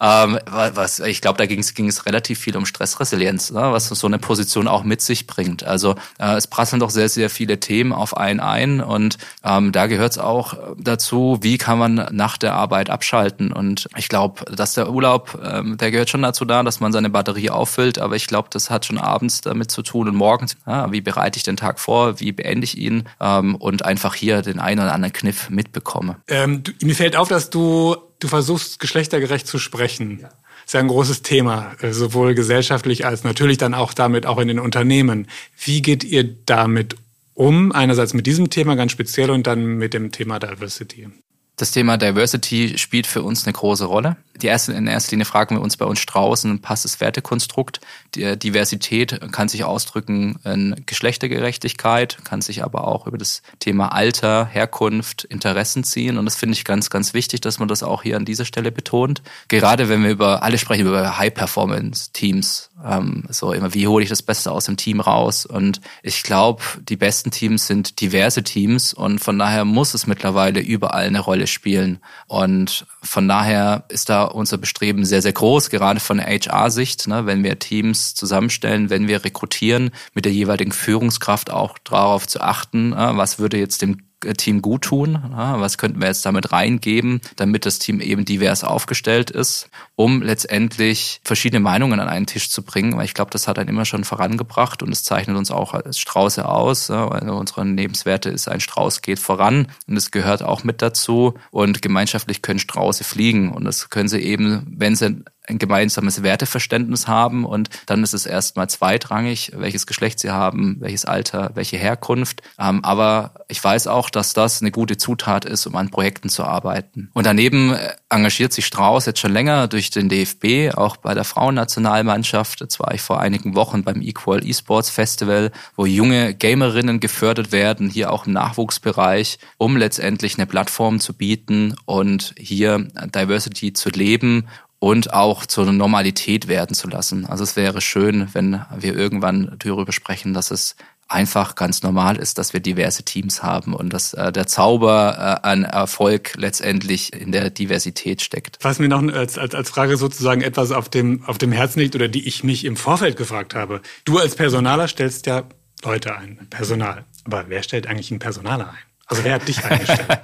Ähm, 0.00 0.38
was, 0.46 1.00
ich 1.00 1.20
glaube, 1.20 1.38
da 1.38 1.46
ging 1.46 1.60
es, 1.60 1.74
ging 1.74 1.88
es 1.88 2.06
relativ 2.06 2.38
viel 2.38 2.56
um 2.56 2.66
Stressresilienz, 2.66 3.50
ne, 3.50 3.72
was 3.72 3.88
so 3.88 4.06
eine 4.06 4.18
Position 4.18 4.68
auch 4.68 4.84
mit 4.84 5.00
sich 5.00 5.26
bringt. 5.26 5.64
Also 5.64 5.94
äh, 6.18 6.36
es 6.36 6.46
prasseln 6.46 6.80
doch 6.80 6.90
sehr, 6.90 7.08
sehr 7.08 7.30
viele 7.30 7.60
Themen 7.60 7.92
auf 7.92 8.16
einen 8.16 8.40
ein 8.40 8.80
und 8.80 9.18
ähm, 9.44 9.72
da 9.72 9.86
gehört 9.86 10.12
es 10.12 10.18
auch 10.18 10.54
dazu, 10.78 11.38
wie 11.40 11.58
kann 11.58 11.78
man 11.78 12.08
nach 12.12 12.36
der 12.36 12.54
Arbeit 12.54 12.90
abschalten. 12.90 13.52
Und 13.52 13.88
ich 13.96 14.08
glaube, 14.08 14.44
dass 14.52 14.74
der 14.74 14.90
Urlaub, 14.90 15.38
ähm, 15.42 15.76
der 15.76 15.90
gehört 15.90 16.10
schon 16.10 16.24
dazu 16.26 16.44
da, 16.44 16.62
dass 16.62 16.80
man 16.80 16.92
seine 16.92 17.10
Batterie 17.10 17.50
auffüllt, 17.50 17.98
aber 17.98 18.16
ich 18.16 18.26
glaube, 18.26 18.48
das 18.50 18.70
hat 18.70 18.84
schon 18.84 18.98
abends 18.98 19.40
damit 19.40 19.70
zu 19.70 19.82
tun 19.82 20.08
und 20.08 20.14
morgens, 20.14 20.56
ja, 20.66 20.90
wie 20.92 21.00
bereite 21.00 21.36
ich 21.38 21.42
den 21.42 21.56
Tag 21.56 21.80
vor, 21.80 22.20
wie 22.20 22.32
beende 22.32 22.64
ich 22.64 22.76
ihn 22.76 23.04
ähm, 23.20 23.54
und 23.56 23.84
einfach 23.84 24.14
hier 24.14 24.42
den 24.42 24.58
einen 24.58 24.80
oder 24.80 24.92
anderen 24.92 25.12
Kniff 25.12 25.50
mitbekomme. 25.50 26.16
Ähm, 26.28 26.62
du, 26.62 26.72
mir 26.82 26.94
fällt 26.94 27.16
auf, 27.16 27.28
dass 27.28 27.50
du, 27.50 27.96
du 28.18 28.28
versuchst, 28.28 28.78
geschlechtergerecht 28.78 29.46
zu 29.46 29.58
sprechen. 29.58 30.20
Ja. 30.20 30.28
Das 30.28 30.70
ist 30.70 30.74
ja 30.74 30.80
ein 30.80 30.88
großes 30.88 31.22
Thema, 31.22 31.72
äh, 31.80 31.92
sowohl 31.92 32.34
gesellschaftlich 32.34 33.06
als 33.06 33.22
natürlich 33.22 33.56
dann 33.58 33.74
auch 33.74 33.94
damit 33.94 34.26
auch 34.26 34.38
in 34.38 34.48
den 34.48 34.58
Unternehmen. 34.58 35.28
Wie 35.56 35.80
geht 35.80 36.02
ihr 36.02 36.24
damit 36.24 36.96
um? 37.34 37.70
Einerseits 37.70 38.14
mit 38.14 38.26
diesem 38.26 38.50
Thema 38.50 38.74
ganz 38.74 38.92
speziell 38.92 39.30
und 39.30 39.46
dann 39.46 39.64
mit 39.64 39.94
dem 39.94 40.10
Thema 40.10 40.40
Diversity. 40.40 41.08
Das 41.56 41.70
Thema 41.70 41.96
Diversity 41.96 42.76
spielt 42.76 43.06
für 43.06 43.22
uns 43.22 43.44
eine 43.44 43.54
große 43.54 43.86
Rolle. 43.86 44.16
Die 44.42 44.46
erste, 44.46 44.72
in 44.72 44.86
erster 44.86 45.12
Linie 45.12 45.24
fragen 45.24 45.56
wir 45.56 45.62
uns 45.62 45.76
bei 45.76 45.84
uns 45.84 46.00
Straußen, 46.00 46.60
passt 46.60 46.84
das 46.84 47.00
Wertekonstrukt? 47.00 47.80
Die 48.14 48.36
Diversität 48.38 49.32
kann 49.32 49.48
sich 49.48 49.64
ausdrücken 49.64 50.38
in 50.44 50.82
Geschlechtergerechtigkeit, 50.86 52.18
kann 52.24 52.40
sich 52.40 52.62
aber 52.62 52.86
auch 52.86 53.06
über 53.06 53.18
das 53.18 53.42
Thema 53.60 53.92
Alter, 53.92 54.46
Herkunft, 54.46 55.24
Interessen 55.24 55.84
ziehen. 55.84 56.18
Und 56.18 56.24
das 56.24 56.36
finde 56.36 56.54
ich 56.54 56.64
ganz, 56.64 56.90
ganz 56.90 57.14
wichtig, 57.14 57.40
dass 57.40 57.58
man 57.58 57.68
das 57.68 57.82
auch 57.82 58.02
hier 58.02 58.16
an 58.16 58.24
dieser 58.24 58.44
Stelle 58.44 58.72
betont. 58.72 59.22
Gerade 59.48 59.88
wenn 59.88 60.02
wir 60.02 60.10
über, 60.10 60.42
alle 60.42 60.58
sprechen 60.58 60.86
über 60.86 61.18
High-Performance-Teams, 61.18 62.70
ähm, 62.84 63.24
so 63.30 63.52
immer, 63.52 63.74
wie 63.74 63.86
hole 63.86 64.02
ich 64.02 64.10
das 64.10 64.22
Beste 64.22 64.52
aus 64.52 64.66
dem 64.66 64.76
Team 64.76 65.00
raus? 65.00 65.46
Und 65.46 65.80
ich 66.02 66.22
glaube, 66.22 66.62
die 66.80 66.96
besten 66.96 67.30
Teams 67.30 67.66
sind 67.66 68.00
diverse 68.00 68.42
Teams 68.42 68.92
und 68.92 69.18
von 69.18 69.38
daher 69.38 69.64
muss 69.64 69.94
es 69.94 70.06
mittlerweile 70.06 70.60
überall 70.60 71.06
eine 71.06 71.20
Rolle 71.20 71.46
spielen. 71.46 71.98
Und 72.26 72.86
von 73.02 73.28
daher 73.28 73.84
ist 73.88 74.08
da 74.08 74.25
unser 74.34 74.58
Bestreben 74.58 75.04
sehr, 75.04 75.22
sehr 75.22 75.32
groß, 75.32 75.70
gerade 75.70 76.00
von 76.00 76.20
HR-Sicht, 76.20 77.06
ne, 77.08 77.26
wenn 77.26 77.44
wir 77.44 77.58
Teams 77.58 78.14
zusammenstellen, 78.14 78.90
wenn 78.90 79.08
wir 79.08 79.24
rekrutieren, 79.24 79.90
mit 80.14 80.24
der 80.24 80.32
jeweiligen 80.32 80.72
Führungskraft 80.72 81.50
auch 81.50 81.78
darauf 81.78 82.26
zu 82.26 82.40
achten, 82.40 82.92
äh, 82.92 83.16
was 83.16 83.38
würde 83.38 83.58
jetzt 83.58 83.82
dem 83.82 84.05
Team 84.34 84.62
gut 84.62 84.82
tun? 84.82 85.18
Was 85.32 85.78
könnten 85.78 86.00
wir 86.00 86.08
jetzt 86.08 86.26
damit 86.26 86.52
reingeben, 86.52 87.20
damit 87.36 87.66
das 87.66 87.78
Team 87.78 88.00
eben 88.00 88.24
divers 88.24 88.64
aufgestellt 88.64 89.30
ist, 89.30 89.68
um 89.94 90.22
letztendlich 90.22 91.20
verschiedene 91.24 91.60
Meinungen 91.60 92.00
an 92.00 92.08
einen 92.08 92.26
Tisch 92.26 92.50
zu 92.50 92.62
bringen? 92.62 92.96
Weil 92.96 93.04
ich 93.04 93.14
glaube, 93.14 93.30
das 93.30 93.48
hat 93.48 93.58
einen 93.58 93.68
immer 93.68 93.84
schon 93.84 94.04
vorangebracht 94.04 94.82
und 94.82 94.90
es 94.92 95.04
zeichnet 95.04 95.36
uns 95.36 95.50
auch 95.50 95.74
als 95.74 95.98
Strauße 95.98 96.48
aus. 96.48 96.90
Also 96.90 97.34
unsere 97.34 97.64
Lebenswerte 97.64 98.30
ist 98.30 98.48
ein 98.48 98.60
Strauß 98.60 99.02
geht 99.02 99.18
voran 99.18 99.68
und 99.86 99.96
es 99.96 100.10
gehört 100.10 100.42
auch 100.42 100.64
mit 100.64 100.82
dazu. 100.82 101.34
Und 101.50 101.82
gemeinschaftlich 101.82 102.42
können 102.42 102.58
Strauße 102.58 103.04
fliegen 103.04 103.52
und 103.52 103.64
das 103.64 103.90
können 103.90 104.08
sie 104.08 104.20
eben, 104.20 104.66
wenn 104.76 104.96
sie 104.96 105.22
ein 105.46 105.58
gemeinsames 105.58 106.22
Werteverständnis 106.22 107.08
haben 107.08 107.44
und 107.44 107.70
dann 107.86 108.02
ist 108.02 108.14
es 108.14 108.26
erstmal 108.26 108.68
zweitrangig, 108.68 109.52
welches 109.54 109.86
Geschlecht 109.86 110.18
sie 110.18 110.30
haben, 110.30 110.76
welches 110.80 111.04
Alter, 111.04 111.50
welche 111.54 111.76
Herkunft. 111.76 112.42
Ähm, 112.58 112.84
aber 112.84 113.32
ich 113.48 113.62
weiß 113.62 113.86
auch, 113.86 114.10
dass 114.10 114.34
das 114.34 114.60
eine 114.60 114.70
gute 114.70 114.96
Zutat 114.96 115.44
ist, 115.44 115.66
um 115.66 115.76
an 115.76 115.90
Projekten 115.90 116.28
zu 116.28 116.44
arbeiten. 116.44 117.10
Und 117.12 117.26
daneben 117.26 117.74
äh, 117.74 117.94
engagiert 118.08 118.52
sich 118.52 118.66
Strauß 118.66 119.06
jetzt 119.06 119.20
schon 119.20 119.32
länger 119.32 119.68
durch 119.68 119.90
den 119.90 120.08
DFB, 120.08 120.76
auch 120.76 120.96
bei 120.96 121.14
der 121.14 121.24
Frauennationalmannschaft. 121.24 122.60
Jetzt 122.60 122.78
war 122.80 122.92
ich 122.94 123.02
vor 123.02 123.20
einigen 123.20 123.54
Wochen 123.54 123.84
beim 123.84 124.00
Equal 124.00 124.44
Esports 124.46 124.90
Festival, 124.90 125.52
wo 125.76 125.86
junge 125.86 126.34
Gamerinnen 126.34 127.00
gefördert 127.00 127.52
werden, 127.52 127.88
hier 127.88 128.12
auch 128.12 128.26
im 128.26 128.32
Nachwuchsbereich, 128.32 129.38
um 129.58 129.76
letztendlich 129.76 130.38
eine 130.38 130.46
Plattform 130.46 131.00
zu 131.00 131.14
bieten 131.14 131.74
und 131.84 132.34
hier 132.38 132.78
Diversity 133.14 133.72
zu 133.72 133.90
leben 133.90 134.46
und 134.78 135.12
auch 135.12 135.46
zur 135.46 135.72
Normalität 135.72 136.48
werden 136.48 136.74
zu 136.74 136.88
lassen. 136.88 137.26
Also 137.26 137.44
es 137.44 137.56
wäre 137.56 137.80
schön, 137.80 138.28
wenn 138.32 138.62
wir 138.76 138.94
irgendwann 138.96 139.56
darüber 139.58 139.92
sprechen, 139.92 140.34
dass 140.34 140.50
es 140.50 140.76
einfach 141.08 141.54
ganz 141.54 141.82
normal 141.82 142.16
ist, 142.16 142.38
dass 142.38 142.52
wir 142.52 142.60
diverse 142.60 143.04
Teams 143.04 143.42
haben 143.42 143.74
und 143.74 143.92
dass 143.92 144.12
äh, 144.14 144.32
der 144.32 144.46
Zauber 144.46 145.40
äh, 145.44 145.46
an 145.46 145.62
Erfolg 145.62 146.32
letztendlich 146.36 147.12
in 147.12 147.30
der 147.30 147.50
Diversität 147.50 148.22
steckt. 148.22 148.58
Was 148.62 148.78
mir 148.78 148.88
noch 148.88 149.02
als, 149.12 149.38
als, 149.38 149.54
als 149.54 149.70
Frage 149.70 149.96
sozusagen 149.96 150.42
etwas 150.42 150.72
auf 150.72 150.88
dem, 150.88 151.24
auf 151.24 151.38
dem 151.38 151.52
Herzen 151.52 151.80
liegt 151.80 151.94
oder 151.94 152.08
die 152.08 152.26
ich 152.26 152.42
mich 152.42 152.64
im 152.64 152.76
Vorfeld 152.76 153.16
gefragt 153.16 153.54
habe. 153.54 153.82
Du 154.04 154.18
als 154.18 154.34
Personaler 154.34 154.88
stellst 154.88 155.26
ja 155.26 155.44
Leute 155.84 156.16
ein, 156.16 156.46
Personal. 156.50 157.04
Aber 157.24 157.44
wer 157.48 157.62
stellt 157.62 157.86
eigentlich 157.86 158.10
einen 158.10 158.18
Personaler 158.20 158.70
ein? 158.70 158.78
Also 159.06 159.22
wer 159.22 159.34
hat 159.34 159.46
dich 159.46 159.64
eingestellt? 159.64 160.18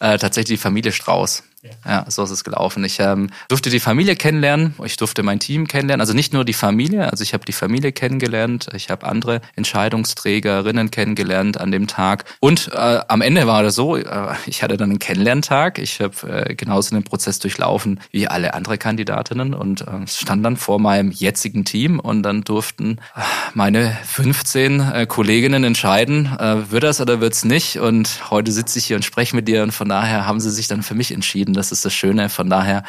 äh, 0.00 0.18
tatsächlich 0.18 0.58
die 0.58 0.62
Familie 0.62 0.92
Strauß. 0.92 1.42
Ja. 1.84 2.06
so 2.08 2.24
ist 2.24 2.30
es 2.30 2.42
gelaufen. 2.42 2.82
Ich 2.84 3.00
ähm, 3.00 3.28
durfte 3.48 3.68
die 3.68 3.80
Familie 3.80 4.16
kennenlernen, 4.16 4.74
ich 4.84 4.96
durfte 4.96 5.22
mein 5.22 5.40
Team 5.40 5.68
kennenlernen. 5.68 6.00
Also 6.00 6.14
nicht 6.14 6.32
nur 6.32 6.44
die 6.46 6.54
Familie, 6.54 7.10
also 7.10 7.22
ich 7.22 7.34
habe 7.34 7.44
die 7.44 7.52
Familie 7.52 7.92
kennengelernt, 7.92 8.68
ich 8.74 8.88
habe 8.88 9.06
andere 9.06 9.42
Entscheidungsträgerinnen 9.56 10.90
kennengelernt 10.90 11.60
an 11.60 11.70
dem 11.70 11.86
Tag. 11.86 12.24
Und 12.40 12.70
äh, 12.72 13.00
am 13.06 13.20
Ende 13.20 13.46
war 13.46 13.62
das 13.62 13.74
so, 13.74 13.96
äh, 13.96 14.34
ich 14.46 14.62
hatte 14.62 14.78
dann 14.78 14.90
einen 14.90 14.98
Kennenlerntag. 14.98 15.78
Ich 15.78 16.00
habe 16.00 16.46
äh, 16.46 16.54
genauso 16.54 16.94
den 16.94 17.04
Prozess 17.04 17.38
durchlaufen 17.38 18.00
wie 18.10 18.26
alle 18.26 18.54
andere 18.54 18.78
Kandidatinnen 18.78 19.52
und 19.52 19.82
äh, 19.82 20.06
stand 20.06 20.44
dann 20.44 20.56
vor 20.56 20.80
meinem 20.80 21.10
jetzigen 21.10 21.66
Team 21.66 22.00
und 22.00 22.22
dann 22.22 22.42
durften 22.42 22.98
äh, 23.14 23.20
meine 23.52 23.96
15 24.04 24.80
äh, 24.80 25.06
Kolleginnen 25.06 25.64
entscheiden, 25.64 26.30
wird 26.70 26.84
das 26.84 27.00
oder 27.00 27.20
wird's 27.20 27.44
nicht. 27.44 27.78
Und 27.78 28.30
heute 28.30 28.52
sitze 28.52 28.78
ich 28.78 28.86
hier 28.86 28.96
und 28.96 29.04
spreche 29.04 29.34
mit 29.36 29.48
dir 29.48 29.62
und 29.62 29.72
von 29.72 29.88
daher 29.88 30.26
haben 30.26 30.40
sie 30.40 30.50
sich 30.50 30.68
dann 30.68 30.82
für 30.82 30.94
mich 30.94 31.12
entschieden 31.12 31.49
entschieden. 31.50 31.54
Das 31.54 31.72
ist 31.72 31.84
das 31.84 31.92
Schöne. 31.92 32.28
Von 32.28 32.50
daher, 32.50 32.84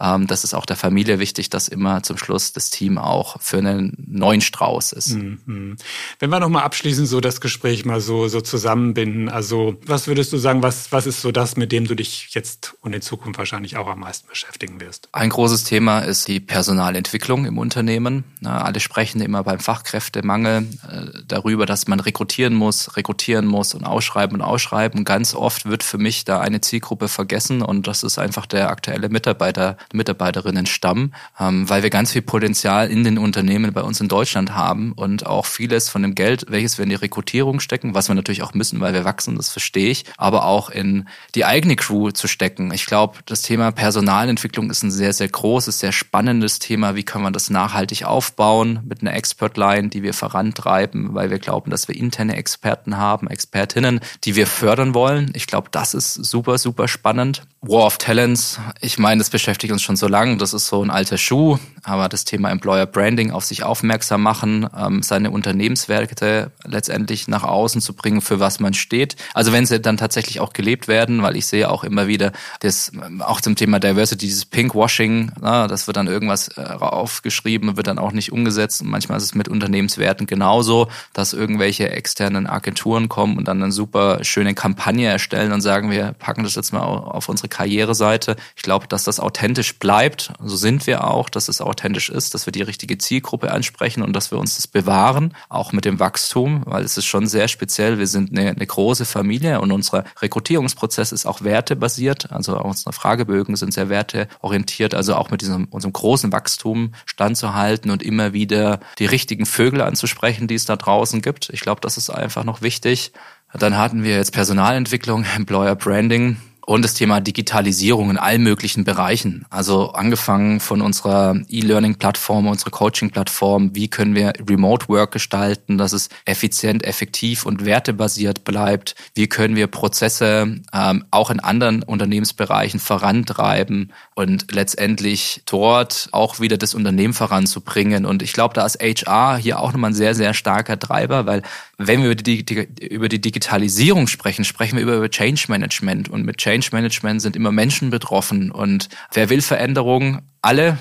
ähm, 0.00 0.26
das 0.26 0.44
ist 0.44 0.54
auch 0.54 0.66
der 0.66 0.76
Familie 0.76 1.18
wichtig, 1.18 1.50
dass 1.50 1.68
immer 1.68 2.02
zum 2.02 2.18
Schluss 2.18 2.52
das 2.52 2.70
Team 2.70 2.98
auch 2.98 3.40
für 3.40 3.58
einen 3.58 3.96
neuen 4.06 4.40
Strauß 4.40 4.92
ist. 4.92 5.14
Mhm. 5.14 5.76
Wenn 6.18 6.30
wir 6.30 6.40
nochmal 6.40 6.64
abschließend 6.64 7.08
so 7.08 7.20
das 7.20 7.40
Gespräch 7.40 7.84
mal 7.84 8.00
so, 8.00 8.28
so 8.28 8.40
zusammenbinden, 8.40 9.28
also 9.28 9.76
was 9.86 10.06
würdest 10.06 10.32
du 10.32 10.38
sagen, 10.38 10.62
was, 10.62 10.92
was 10.92 11.06
ist 11.06 11.20
so 11.20 11.32
das, 11.32 11.56
mit 11.56 11.72
dem 11.72 11.86
du 11.86 11.94
dich 11.94 12.28
jetzt 12.30 12.74
und 12.80 12.94
in 12.94 13.02
Zukunft 13.02 13.38
wahrscheinlich 13.38 13.76
auch 13.76 13.86
am 13.86 14.00
meisten 14.00 14.28
beschäftigen 14.28 14.80
wirst? 14.80 15.08
Ein 15.12 15.30
großes 15.30 15.64
Thema 15.64 16.00
ist 16.00 16.28
die 16.28 16.40
Personalentwicklung 16.40 17.46
im 17.46 17.58
Unternehmen. 17.58 18.24
alle 18.42 18.80
sprechen 18.80 19.20
immer 19.20 19.42
beim 19.44 19.60
Fachkräftemangel 19.60 20.66
äh, 20.88 21.22
darüber, 21.26 21.66
dass 21.66 21.86
man 21.86 22.00
rekrutieren 22.00 22.54
muss, 22.54 22.96
rekrutieren 22.96 23.46
muss 23.46 23.74
und 23.74 23.84
ausschreiben 23.84 24.36
und 24.36 24.42
ausschreiben. 24.42 25.04
Ganz 25.04 25.34
oft 25.34 25.66
wird 25.66 25.82
für 25.82 25.98
mich 25.98 26.24
da 26.24 26.40
eine 26.40 26.60
Zielgruppe 26.60 27.08
vergessen 27.08 27.62
und 27.62 27.86
das 27.86 28.02
ist 28.02 28.05
einfach 28.18 28.46
der 28.46 28.70
aktuelle 28.70 29.08
Mitarbeiter, 29.08 29.76
Mitarbeiterinnenstamm, 29.92 31.12
ähm, 31.38 31.68
weil 31.68 31.82
wir 31.82 31.90
ganz 31.90 32.12
viel 32.12 32.22
Potenzial 32.22 32.90
in 32.90 33.04
den 33.04 33.18
Unternehmen 33.18 33.72
bei 33.72 33.82
uns 33.82 34.00
in 34.00 34.08
Deutschland 34.08 34.54
haben 34.54 34.92
und 34.92 35.26
auch 35.26 35.46
vieles 35.46 35.88
von 35.88 36.02
dem 36.02 36.14
Geld, 36.14 36.46
welches 36.48 36.78
wir 36.78 36.84
in 36.84 36.90
die 36.90 36.94
Rekrutierung 36.94 37.60
stecken, 37.60 37.94
was 37.94 38.08
wir 38.08 38.14
natürlich 38.14 38.42
auch 38.42 38.54
müssen, 38.54 38.80
weil 38.80 38.94
wir 38.94 39.04
wachsen, 39.04 39.36
das 39.36 39.50
verstehe 39.50 39.90
ich, 39.90 40.04
aber 40.16 40.44
auch 40.44 40.70
in 40.70 41.08
die 41.34 41.44
eigene 41.44 41.76
Crew 41.76 42.10
zu 42.10 42.28
stecken. 42.28 42.72
Ich 42.72 42.86
glaube, 42.86 43.18
das 43.26 43.42
Thema 43.42 43.72
Personalentwicklung 43.72 44.70
ist 44.70 44.82
ein 44.82 44.90
sehr, 44.90 45.12
sehr 45.12 45.28
großes, 45.28 45.78
sehr 45.78 45.92
spannendes 45.92 46.58
Thema. 46.58 46.94
Wie 46.94 47.02
kann 47.02 47.22
man 47.22 47.32
das 47.32 47.50
nachhaltig 47.50 48.04
aufbauen 48.04 48.80
mit 48.84 49.00
einer 49.00 49.14
Expert-Line, 49.14 49.88
die 49.88 50.02
wir 50.02 50.14
vorantreiben, 50.14 51.14
weil 51.14 51.30
wir 51.30 51.38
glauben, 51.38 51.70
dass 51.70 51.88
wir 51.88 51.96
interne 51.96 52.36
Experten 52.36 52.96
haben, 52.96 53.28
Expertinnen, 53.28 54.00
die 54.24 54.36
wir 54.36 54.46
fördern 54.46 54.94
wollen. 54.94 55.30
Ich 55.34 55.46
glaube, 55.46 55.68
das 55.70 55.94
ist 55.94 56.14
super, 56.14 56.58
super 56.58 56.88
spannend. 56.88 57.42
War 57.60 57.86
Talents, 57.98 58.60
ich 58.80 58.98
meine, 58.98 59.20
das 59.20 59.30
beschäftigt 59.30 59.72
uns 59.72 59.82
schon 59.82 59.96
so 59.96 60.08
lange, 60.08 60.36
das 60.36 60.54
ist 60.54 60.66
so 60.66 60.82
ein 60.82 60.90
alter 60.90 61.18
Schuh, 61.18 61.58
aber 61.82 62.08
das 62.08 62.24
Thema 62.24 62.50
Employer 62.50 62.86
Branding 62.86 63.30
auf 63.30 63.44
sich 63.44 63.62
aufmerksam 63.62 64.22
machen, 64.22 64.68
ähm, 64.76 65.02
seine 65.02 65.30
Unternehmenswerte 65.30 66.50
letztendlich 66.64 67.28
nach 67.28 67.44
außen 67.44 67.80
zu 67.80 67.94
bringen, 67.94 68.20
für 68.20 68.40
was 68.40 68.60
man 68.60 68.74
steht. 68.74 69.16
Also 69.34 69.52
wenn 69.52 69.66
sie 69.66 69.80
dann 69.80 69.96
tatsächlich 69.96 70.40
auch 70.40 70.52
gelebt 70.52 70.88
werden, 70.88 71.22
weil 71.22 71.36
ich 71.36 71.46
sehe 71.46 71.70
auch 71.70 71.84
immer 71.84 72.06
wieder, 72.06 72.32
das 72.60 72.92
auch 73.20 73.40
zum 73.40 73.56
Thema 73.56 73.78
Diversity, 73.78 74.26
dieses 74.26 74.44
Pinkwashing, 74.44 75.32
na, 75.40 75.66
das 75.66 75.86
wird 75.86 75.96
dann 75.96 76.06
irgendwas 76.06 76.48
äh, 76.56 76.62
aufgeschrieben, 76.62 77.76
wird 77.76 77.86
dann 77.86 77.98
auch 77.98 78.12
nicht 78.12 78.32
umgesetzt. 78.32 78.82
Und 78.82 78.88
manchmal 78.88 79.18
ist 79.18 79.24
es 79.24 79.34
mit 79.34 79.48
Unternehmenswerten 79.48 80.26
genauso, 80.26 80.88
dass 81.12 81.32
irgendwelche 81.32 81.90
externen 81.90 82.46
Agenturen 82.46 83.08
kommen 83.08 83.38
und 83.38 83.48
dann 83.48 83.62
eine 83.62 83.72
super 83.72 84.24
schöne 84.24 84.54
Kampagne 84.54 85.08
erstellen 85.08 85.52
und 85.52 85.60
sagen, 85.60 85.90
wir 85.90 86.14
packen 86.18 86.42
das 86.42 86.54
jetzt 86.54 86.72
mal 86.72 86.80
auf 86.80 87.28
unsere 87.28 87.48
Karriereseite. 87.86 88.36
Ich 88.56 88.62
glaube, 88.62 88.86
dass 88.88 89.04
das 89.04 89.20
authentisch 89.20 89.78
bleibt. 89.78 90.32
So 90.42 90.56
sind 90.56 90.86
wir 90.86 91.04
auch, 91.04 91.28
dass 91.28 91.48
es 91.48 91.60
authentisch 91.60 92.10
ist, 92.10 92.34
dass 92.34 92.46
wir 92.46 92.52
die 92.52 92.62
richtige 92.62 92.98
Zielgruppe 92.98 93.50
ansprechen 93.50 94.02
und 94.02 94.12
dass 94.12 94.30
wir 94.30 94.38
uns 94.38 94.56
das 94.56 94.66
bewahren, 94.66 95.34
auch 95.48 95.72
mit 95.72 95.84
dem 95.84 96.00
Wachstum, 96.00 96.62
weil 96.66 96.84
es 96.84 96.96
ist 96.96 97.06
schon 97.06 97.26
sehr 97.26 97.48
speziell. 97.48 97.98
Wir 97.98 98.06
sind 98.06 98.36
eine, 98.36 98.50
eine 98.50 98.66
große 98.66 99.04
Familie 99.04 99.60
und 99.60 99.70
unser 99.72 100.04
Rekrutierungsprozess 100.20 101.12
ist 101.12 101.26
auch 101.26 101.42
wertebasiert. 101.42 102.32
Also 102.32 102.58
unsere 102.60 102.92
Fragebögen 102.92 103.56
sind 103.56 103.72
sehr 103.72 103.88
werteorientiert. 103.88 104.94
Also 104.94 105.14
auch 105.14 105.30
mit 105.30 105.42
diesem 105.42 105.66
unserem 105.70 105.92
großen 105.92 106.32
Wachstum 106.32 106.92
standzuhalten 107.06 107.90
und 107.90 108.02
immer 108.02 108.32
wieder 108.32 108.80
die 108.98 109.06
richtigen 109.06 109.46
Vögel 109.46 109.80
anzusprechen, 109.80 110.48
die 110.48 110.54
es 110.54 110.64
da 110.64 110.76
draußen 110.76 111.22
gibt. 111.22 111.50
Ich 111.50 111.60
glaube, 111.60 111.80
das 111.80 111.96
ist 111.96 112.10
einfach 112.10 112.44
noch 112.44 112.62
wichtig. 112.62 113.12
Dann 113.52 113.76
hatten 113.76 114.02
wir 114.02 114.16
jetzt 114.16 114.32
Personalentwicklung, 114.32 115.24
Employer 115.36 115.76
Branding 115.76 116.36
und 116.66 116.84
das 116.84 116.94
Thema 116.94 117.20
Digitalisierung 117.20 118.10
in 118.10 118.18
allen 118.18 118.42
möglichen 118.42 118.82
Bereichen. 118.82 119.46
Also 119.50 119.92
angefangen 119.92 120.58
von 120.58 120.82
unserer 120.82 121.36
E-Learning-Plattform, 121.48 122.48
unserer 122.48 122.72
Coaching-Plattform, 122.72 123.74
wie 123.74 123.88
können 123.88 124.16
wir 124.16 124.32
Remote 124.48 124.88
Work 124.88 125.12
gestalten, 125.12 125.78
dass 125.78 125.92
es 125.92 126.08
effizient, 126.24 126.84
effektiv 126.84 127.46
und 127.46 127.64
wertebasiert 127.64 128.42
bleibt, 128.42 128.96
wie 129.14 129.28
können 129.28 129.54
wir 129.54 129.68
Prozesse 129.68 130.60
ähm, 130.72 131.04
auch 131.12 131.30
in 131.30 131.38
anderen 131.38 131.84
Unternehmensbereichen 131.84 132.80
vorantreiben 132.80 133.92
und 134.16 134.52
letztendlich 134.52 135.42
dort 135.46 136.08
auch 136.10 136.40
wieder 136.40 136.58
das 136.58 136.74
Unternehmen 136.74 137.14
voranzubringen. 137.14 138.04
Und 138.04 138.22
ich 138.22 138.32
glaube, 138.32 138.54
da 138.54 138.66
ist 138.66 138.80
HR 138.82 139.36
hier 139.36 139.60
auch 139.60 139.72
nochmal 139.72 139.92
ein 139.92 139.94
sehr, 139.94 140.16
sehr 140.16 140.34
starker 140.34 140.80
Treiber, 140.80 141.26
weil 141.26 141.42
wenn 141.78 142.02
wir 142.02 142.10
über 142.10 142.14
die, 142.16 142.44
über 142.80 143.08
die 143.08 143.20
Digitalisierung 143.20 144.08
sprechen, 144.08 144.44
sprechen 144.44 144.76
wir 144.76 144.82
über, 144.82 144.96
über 144.96 145.10
Change 145.10 145.44
Management 145.48 146.08
und 146.08 146.24
mit 146.24 146.38
Change 146.38 146.55
Change 146.56 146.70
Management 146.72 147.20
sind 147.20 147.36
immer 147.36 147.52
Menschen 147.52 147.90
betroffen 147.90 148.50
und 148.50 148.88
wer 149.12 149.28
will 149.28 149.42
Veränderungen? 149.42 150.22
Alle. 150.40 150.78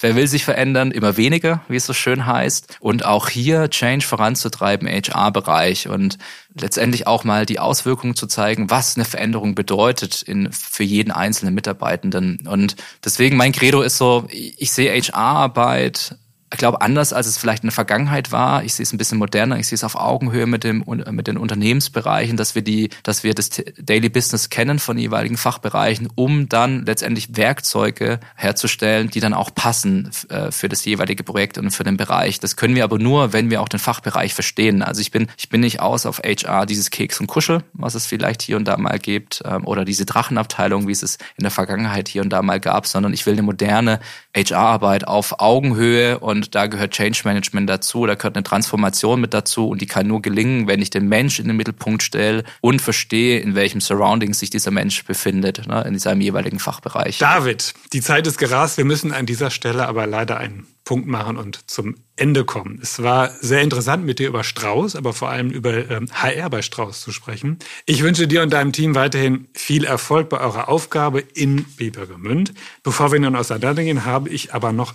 Wer 0.00 0.16
will 0.16 0.26
sich 0.26 0.44
verändern? 0.44 0.90
Immer 0.90 1.16
weniger, 1.16 1.62
wie 1.68 1.76
es 1.76 1.86
so 1.86 1.94
schön 1.94 2.26
heißt. 2.26 2.78
Und 2.80 3.06
auch 3.06 3.30
hier 3.30 3.70
Change 3.70 4.04
voranzutreiben, 4.04 4.86
HR-Bereich 4.86 5.88
und 5.88 6.18
letztendlich 6.52 7.06
auch 7.06 7.24
mal 7.24 7.46
die 7.46 7.58
Auswirkungen 7.58 8.16
zu 8.16 8.26
zeigen, 8.26 8.68
was 8.70 8.96
eine 8.96 9.06
Veränderung 9.06 9.54
bedeutet 9.54 10.20
in, 10.20 10.52
für 10.52 10.82
jeden 10.82 11.10
einzelnen 11.10 11.54
Mitarbeitenden. 11.54 12.46
Und 12.46 12.76
deswegen 13.02 13.36
mein 13.38 13.52
Credo 13.52 13.80
ist 13.80 13.96
so, 13.96 14.26
ich 14.30 14.72
sehe 14.72 14.92
HR-Arbeit 14.92 16.18
ich 16.52 16.58
glaube, 16.58 16.80
anders 16.80 17.12
als 17.12 17.26
es 17.26 17.36
vielleicht 17.36 17.64
in 17.64 17.68
der 17.68 17.74
Vergangenheit 17.74 18.30
war, 18.30 18.62
ich 18.62 18.74
sehe 18.74 18.84
es 18.84 18.92
ein 18.92 18.98
bisschen 18.98 19.18
moderner, 19.18 19.58
ich 19.58 19.66
sehe 19.66 19.76
es 19.76 19.84
auf 19.84 19.96
Augenhöhe 19.96 20.46
mit, 20.46 20.62
dem, 20.62 20.84
mit 21.10 21.26
den 21.26 21.36
Unternehmensbereichen, 21.36 22.36
dass 22.36 22.54
wir 22.54 22.62
die, 22.62 22.90
dass 23.02 23.24
wir 23.24 23.34
das 23.34 23.50
Daily 23.78 24.08
Business 24.08 24.50
kennen 24.50 24.78
von 24.78 24.96
jeweiligen 24.96 25.36
Fachbereichen, 25.36 26.08
um 26.14 26.48
dann 26.48 26.86
letztendlich 26.86 27.36
Werkzeuge 27.36 28.20
herzustellen, 28.36 29.10
die 29.10 29.20
dann 29.20 29.34
auch 29.34 29.54
passen 29.54 30.10
äh, 30.28 30.52
für 30.52 30.68
das 30.68 30.84
jeweilige 30.84 31.24
Projekt 31.24 31.58
und 31.58 31.70
für 31.70 31.82
den 31.82 31.96
Bereich. 31.96 32.38
Das 32.38 32.56
können 32.56 32.76
wir 32.76 32.84
aber 32.84 32.98
nur, 32.98 33.32
wenn 33.32 33.50
wir 33.50 33.60
auch 33.60 33.68
den 33.68 33.80
Fachbereich 33.80 34.32
verstehen. 34.32 34.82
Also 34.82 35.00
ich 35.00 35.10
bin, 35.10 35.26
ich 35.36 35.48
bin 35.48 35.60
nicht 35.60 35.80
aus 35.80 36.06
auf 36.06 36.20
HR, 36.24 36.66
dieses 36.66 36.90
Keks 36.90 37.20
und 37.20 37.26
Kuschel, 37.26 37.64
was 37.72 37.94
es 37.94 38.06
vielleicht 38.06 38.42
hier 38.42 38.56
und 38.56 38.66
da 38.66 38.76
mal 38.76 38.98
gibt, 38.98 39.42
ähm, 39.44 39.66
oder 39.66 39.84
diese 39.84 40.06
Drachenabteilung, 40.06 40.86
wie 40.86 40.92
es 40.92 41.02
es 41.02 41.18
in 41.36 41.42
der 41.42 41.50
Vergangenheit 41.50 42.08
hier 42.08 42.22
und 42.22 42.30
da 42.30 42.42
mal 42.42 42.60
gab, 42.60 42.86
sondern 42.86 43.12
ich 43.12 43.26
will 43.26 43.32
eine 43.32 43.42
moderne 43.42 43.98
HR-Arbeit 44.36 45.06
auf 45.06 45.40
Augenhöhe 45.40 46.18
und 46.18 46.43
da 46.50 46.66
gehört 46.66 46.92
Change 46.92 47.22
Management 47.24 47.68
dazu, 47.68 48.06
da 48.06 48.14
gehört 48.14 48.36
eine 48.36 48.44
Transformation 48.44 49.20
mit 49.20 49.34
dazu 49.34 49.68
und 49.68 49.80
die 49.80 49.86
kann 49.86 50.06
nur 50.06 50.22
gelingen, 50.22 50.66
wenn 50.66 50.80
ich 50.80 50.90
den 50.90 51.08
Mensch 51.08 51.38
in 51.38 51.46
den 51.46 51.56
Mittelpunkt 51.56 52.02
stelle 52.02 52.44
und 52.60 52.80
verstehe, 52.80 53.40
in 53.40 53.54
welchem 53.54 53.80
Surrounding 53.80 54.34
sich 54.34 54.50
dieser 54.50 54.70
Mensch 54.70 55.04
befindet, 55.04 55.66
ne, 55.66 55.84
in 55.86 55.98
seinem 55.98 56.20
jeweiligen 56.20 56.58
Fachbereich. 56.58 57.18
David, 57.18 57.74
die 57.92 58.00
Zeit 58.00 58.26
ist 58.26 58.38
gerast, 58.38 58.78
wir 58.78 58.84
müssen 58.84 59.12
an 59.12 59.26
dieser 59.26 59.50
Stelle 59.50 59.86
aber 59.86 60.06
leider 60.06 60.38
einen 60.38 60.66
Punkt 60.84 61.08
machen 61.08 61.36
und 61.38 61.70
zum 61.70 61.96
Ende 62.16 62.44
kommen. 62.44 62.78
Es 62.82 63.02
war 63.02 63.30
sehr 63.30 63.62
interessant, 63.62 64.04
mit 64.04 64.18
dir 64.18 64.28
über 64.28 64.44
Strauß, 64.44 64.96
aber 64.96 65.12
vor 65.12 65.30
allem 65.30 65.50
über 65.50 65.90
ähm, 65.90 66.08
HR 66.12 66.50
bei 66.50 66.62
Strauß 66.62 67.00
zu 67.00 67.10
sprechen. 67.10 67.58
Ich 67.86 68.02
wünsche 68.02 68.28
dir 68.28 68.42
und 68.42 68.52
deinem 68.52 68.72
Team 68.72 68.94
weiterhin 68.94 69.48
viel 69.54 69.84
Erfolg 69.84 70.28
bei 70.28 70.38
eurer 70.40 70.68
Aufgabe 70.68 71.20
in 71.20 71.64
Bibergemünd. 71.76 72.52
Bevor 72.82 73.12
wir 73.12 73.18
nun 73.18 73.34
auseinandergehen, 73.34 74.04
habe 74.04 74.28
ich 74.28 74.54
aber 74.54 74.72
noch 74.72 74.94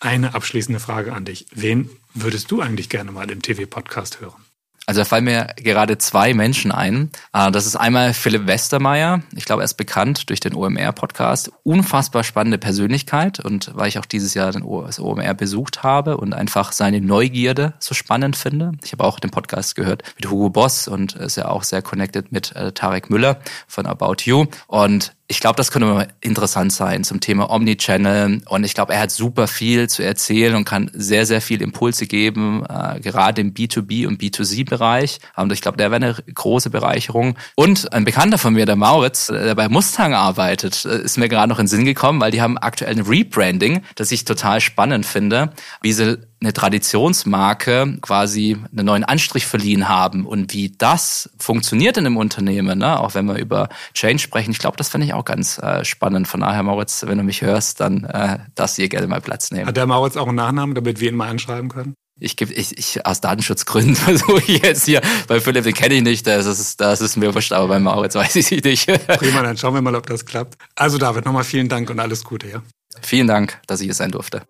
eine 0.00 0.34
abschließende 0.34 0.80
Frage 0.80 1.12
an 1.12 1.24
dich. 1.24 1.46
Wen 1.52 1.90
würdest 2.14 2.50
du 2.50 2.60
eigentlich 2.60 2.88
gerne 2.88 3.12
mal 3.12 3.30
im 3.30 3.42
TV-Podcast 3.42 4.20
hören? 4.20 4.42
Also 4.90 5.02
da 5.02 5.04
fallen 5.04 5.22
mir 5.22 5.46
gerade 5.54 5.98
zwei 5.98 6.34
Menschen 6.34 6.72
ein. 6.72 7.10
Ah, 7.30 7.52
das 7.52 7.64
ist 7.64 7.76
einmal 7.76 8.12
Philipp 8.12 8.48
Westermeier. 8.48 9.22
Ich 9.36 9.44
glaube, 9.44 9.62
er 9.62 9.66
ist 9.66 9.74
bekannt 9.74 10.28
durch 10.30 10.40
den 10.40 10.52
OMR-Podcast. 10.52 11.52
Unfassbar 11.62 12.24
spannende 12.24 12.58
Persönlichkeit 12.58 13.38
und 13.38 13.70
weil 13.76 13.86
ich 13.86 14.00
auch 14.00 14.04
dieses 14.04 14.34
Jahr 14.34 14.50
das 14.50 14.98
OMR 14.98 15.34
besucht 15.34 15.84
habe 15.84 16.16
und 16.16 16.32
einfach 16.32 16.72
seine 16.72 17.00
Neugierde 17.00 17.74
so 17.78 17.94
spannend 17.94 18.34
finde. 18.34 18.72
Ich 18.82 18.90
habe 18.90 19.04
auch 19.04 19.20
den 19.20 19.30
Podcast 19.30 19.76
gehört 19.76 20.02
mit 20.16 20.28
Hugo 20.28 20.50
Boss 20.50 20.88
und 20.88 21.14
ist 21.14 21.36
ja 21.36 21.46
auch 21.46 21.62
sehr 21.62 21.82
connected 21.82 22.32
mit 22.32 22.56
äh, 22.56 22.72
Tarek 22.72 23.10
Müller 23.10 23.38
von 23.68 23.86
About 23.86 24.24
You. 24.24 24.46
Und 24.66 25.14
ich 25.30 25.38
glaube, 25.38 25.54
das 25.54 25.70
könnte 25.70 25.86
mal 25.86 26.08
interessant 26.20 26.72
sein 26.72 27.04
zum 27.04 27.20
Thema 27.20 27.50
Omnichannel. 27.50 28.42
Und 28.48 28.64
ich 28.64 28.74
glaube, 28.74 28.94
er 28.94 29.00
hat 29.00 29.12
super 29.12 29.46
viel 29.46 29.88
zu 29.88 30.02
erzählen 30.02 30.56
und 30.56 30.64
kann 30.64 30.90
sehr, 30.92 31.24
sehr 31.24 31.40
viel 31.40 31.62
Impulse 31.62 32.08
geben, 32.08 32.64
äh, 32.68 32.98
gerade 32.98 33.40
im 33.40 33.54
B2B 33.54 34.08
und 34.08 34.20
B2C-Bereich. 34.20 35.20
Und 35.36 35.52
ich 35.52 35.60
glaube, 35.60 35.76
der 35.76 35.92
wäre 35.92 36.04
eine 36.04 36.16
große 36.34 36.70
Bereicherung. 36.70 37.36
Und 37.54 37.92
ein 37.92 38.04
Bekannter 38.04 38.38
von 38.38 38.54
mir, 38.54 38.66
der 38.66 38.74
Mauritz, 38.74 39.28
der 39.28 39.54
bei 39.54 39.68
Mustang 39.68 40.14
arbeitet, 40.14 40.84
äh, 40.84 41.00
ist 41.00 41.16
mir 41.16 41.28
gerade 41.28 41.48
noch 41.48 41.60
in 41.60 41.66
den 41.66 41.68
Sinn 41.68 41.84
gekommen, 41.84 42.20
weil 42.20 42.32
die 42.32 42.42
haben 42.42 42.58
aktuell 42.58 42.96
ein 42.96 43.06
Rebranding, 43.06 43.82
das 43.94 44.10
ich 44.10 44.24
total 44.24 44.60
spannend 44.60 45.06
finde, 45.06 45.52
wie 45.80 45.92
sie 45.92 46.18
eine 46.42 46.52
Traditionsmarke 46.52 47.98
quasi 48.00 48.56
einen 48.72 48.86
neuen 48.86 49.04
Anstrich 49.04 49.46
verliehen 49.46 49.88
haben 49.88 50.24
und 50.24 50.54
wie 50.54 50.70
das 50.76 51.30
funktioniert 51.38 51.98
in 51.98 52.06
einem 52.06 52.16
Unternehmen, 52.16 52.78
ne? 52.78 52.98
auch 52.98 53.14
wenn 53.14 53.26
wir 53.26 53.36
über 53.36 53.68
Change 53.92 54.18
sprechen. 54.18 54.50
Ich 54.50 54.58
glaube, 54.58 54.76
das 54.76 54.88
fände 54.88 55.06
ich 55.06 55.12
auch 55.12 55.24
ganz 55.24 55.58
äh, 55.58 55.84
spannend. 55.84 56.28
Von 56.28 56.40
daher, 56.40 56.62
Moritz, 56.62 57.04
wenn 57.06 57.18
du 57.18 57.24
mich 57.24 57.42
hörst, 57.42 57.80
dann 57.80 58.04
äh, 58.04 58.38
darfst 58.54 58.78
du 58.78 58.82
hier 58.82 58.88
gerne 58.88 59.06
mal 59.06 59.20
Platz 59.20 59.50
nehmen. 59.50 59.66
Hat 59.66 59.76
der 59.76 59.86
Moritz 59.86 60.16
auch 60.16 60.28
einen 60.28 60.36
Nachnamen, 60.36 60.74
damit 60.74 61.00
wir 61.00 61.10
ihn 61.10 61.16
mal 61.16 61.28
anschreiben 61.28 61.68
können? 61.68 61.94
Ich 62.18 62.36
gebe, 62.36 62.52
ich, 62.52 62.76
ich 62.78 63.04
aus 63.06 63.20
Datenschutzgründen 63.20 63.96
versuche 63.96 64.42
ich 64.46 64.62
jetzt 64.62 64.84
hier, 64.86 65.02
bei 65.28 65.40
Philipp, 65.40 65.64
den 65.64 65.74
kenne 65.74 65.94
ich 65.94 66.02
nicht, 66.02 66.26
das 66.26 66.46
ist, 66.46 66.80
das 66.80 67.00
ist 67.00 67.16
mir 67.16 67.34
wurscht, 67.34 67.52
aber 67.52 67.68
bei 67.68 67.78
Mauritz 67.80 68.14
weiß 68.14 68.36
ich 68.36 68.46
sie 68.46 68.60
nicht. 68.62 68.86
Prima, 69.06 69.42
dann 69.42 69.56
schauen 69.56 69.74
wir 69.74 69.82
mal, 69.82 69.94
ob 69.94 70.06
das 70.06 70.24
klappt. 70.24 70.56
Also 70.74 70.96
David, 70.96 71.24
nochmal 71.26 71.44
vielen 71.44 71.68
Dank 71.68 71.90
und 71.90 71.98
alles 71.98 72.24
Gute, 72.24 72.48
ja? 72.48 72.62
Vielen 73.02 73.26
Dank, 73.26 73.58
dass 73.66 73.80
ich 73.80 73.86
hier 73.86 73.94
sein 73.94 74.10
durfte. 74.10 74.42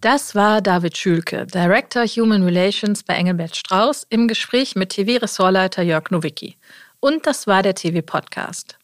Das 0.00 0.36
war 0.36 0.60
David 0.60 0.96
Schülke, 0.96 1.44
Director 1.44 2.06
Human 2.06 2.44
Relations 2.44 3.02
bei 3.02 3.14
Engelbert 3.14 3.56
Strauß, 3.56 4.06
im 4.10 4.28
Gespräch 4.28 4.76
mit 4.76 4.90
TV-Ressortleiter 4.90 5.82
Jörg 5.82 6.12
Nowicki. 6.12 6.56
Und 7.00 7.26
das 7.26 7.48
war 7.48 7.64
der 7.64 7.74
TV-Podcast. 7.74 8.78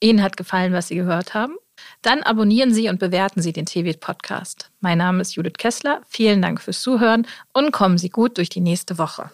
Ihnen 0.00 0.22
hat 0.22 0.36
gefallen, 0.36 0.74
was 0.74 0.88
Sie 0.88 0.96
gehört 0.96 1.32
haben? 1.32 1.56
Dann 2.02 2.22
abonnieren 2.22 2.74
Sie 2.74 2.90
und 2.90 2.98
bewerten 2.98 3.40
Sie 3.40 3.54
den 3.54 3.64
TV-Podcast. 3.64 4.70
Mein 4.80 4.98
Name 4.98 5.22
ist 5.22 5.36
Judith 5.36 5.54
Kessler. 5.56 6.02
Vielen 6.06 6.42
Dank 6.42 6.60
fürs 6.60 6.82
Zuhören 6.82 7.26
und 7.54 7.72
kommen 7.72 7.96
Sie 7.96 8.10
gut 8.10 8.36
durch 8.36 8.50
die 8.50 8.60
nächste 8.60 8.98
Woche. 8.98 9.30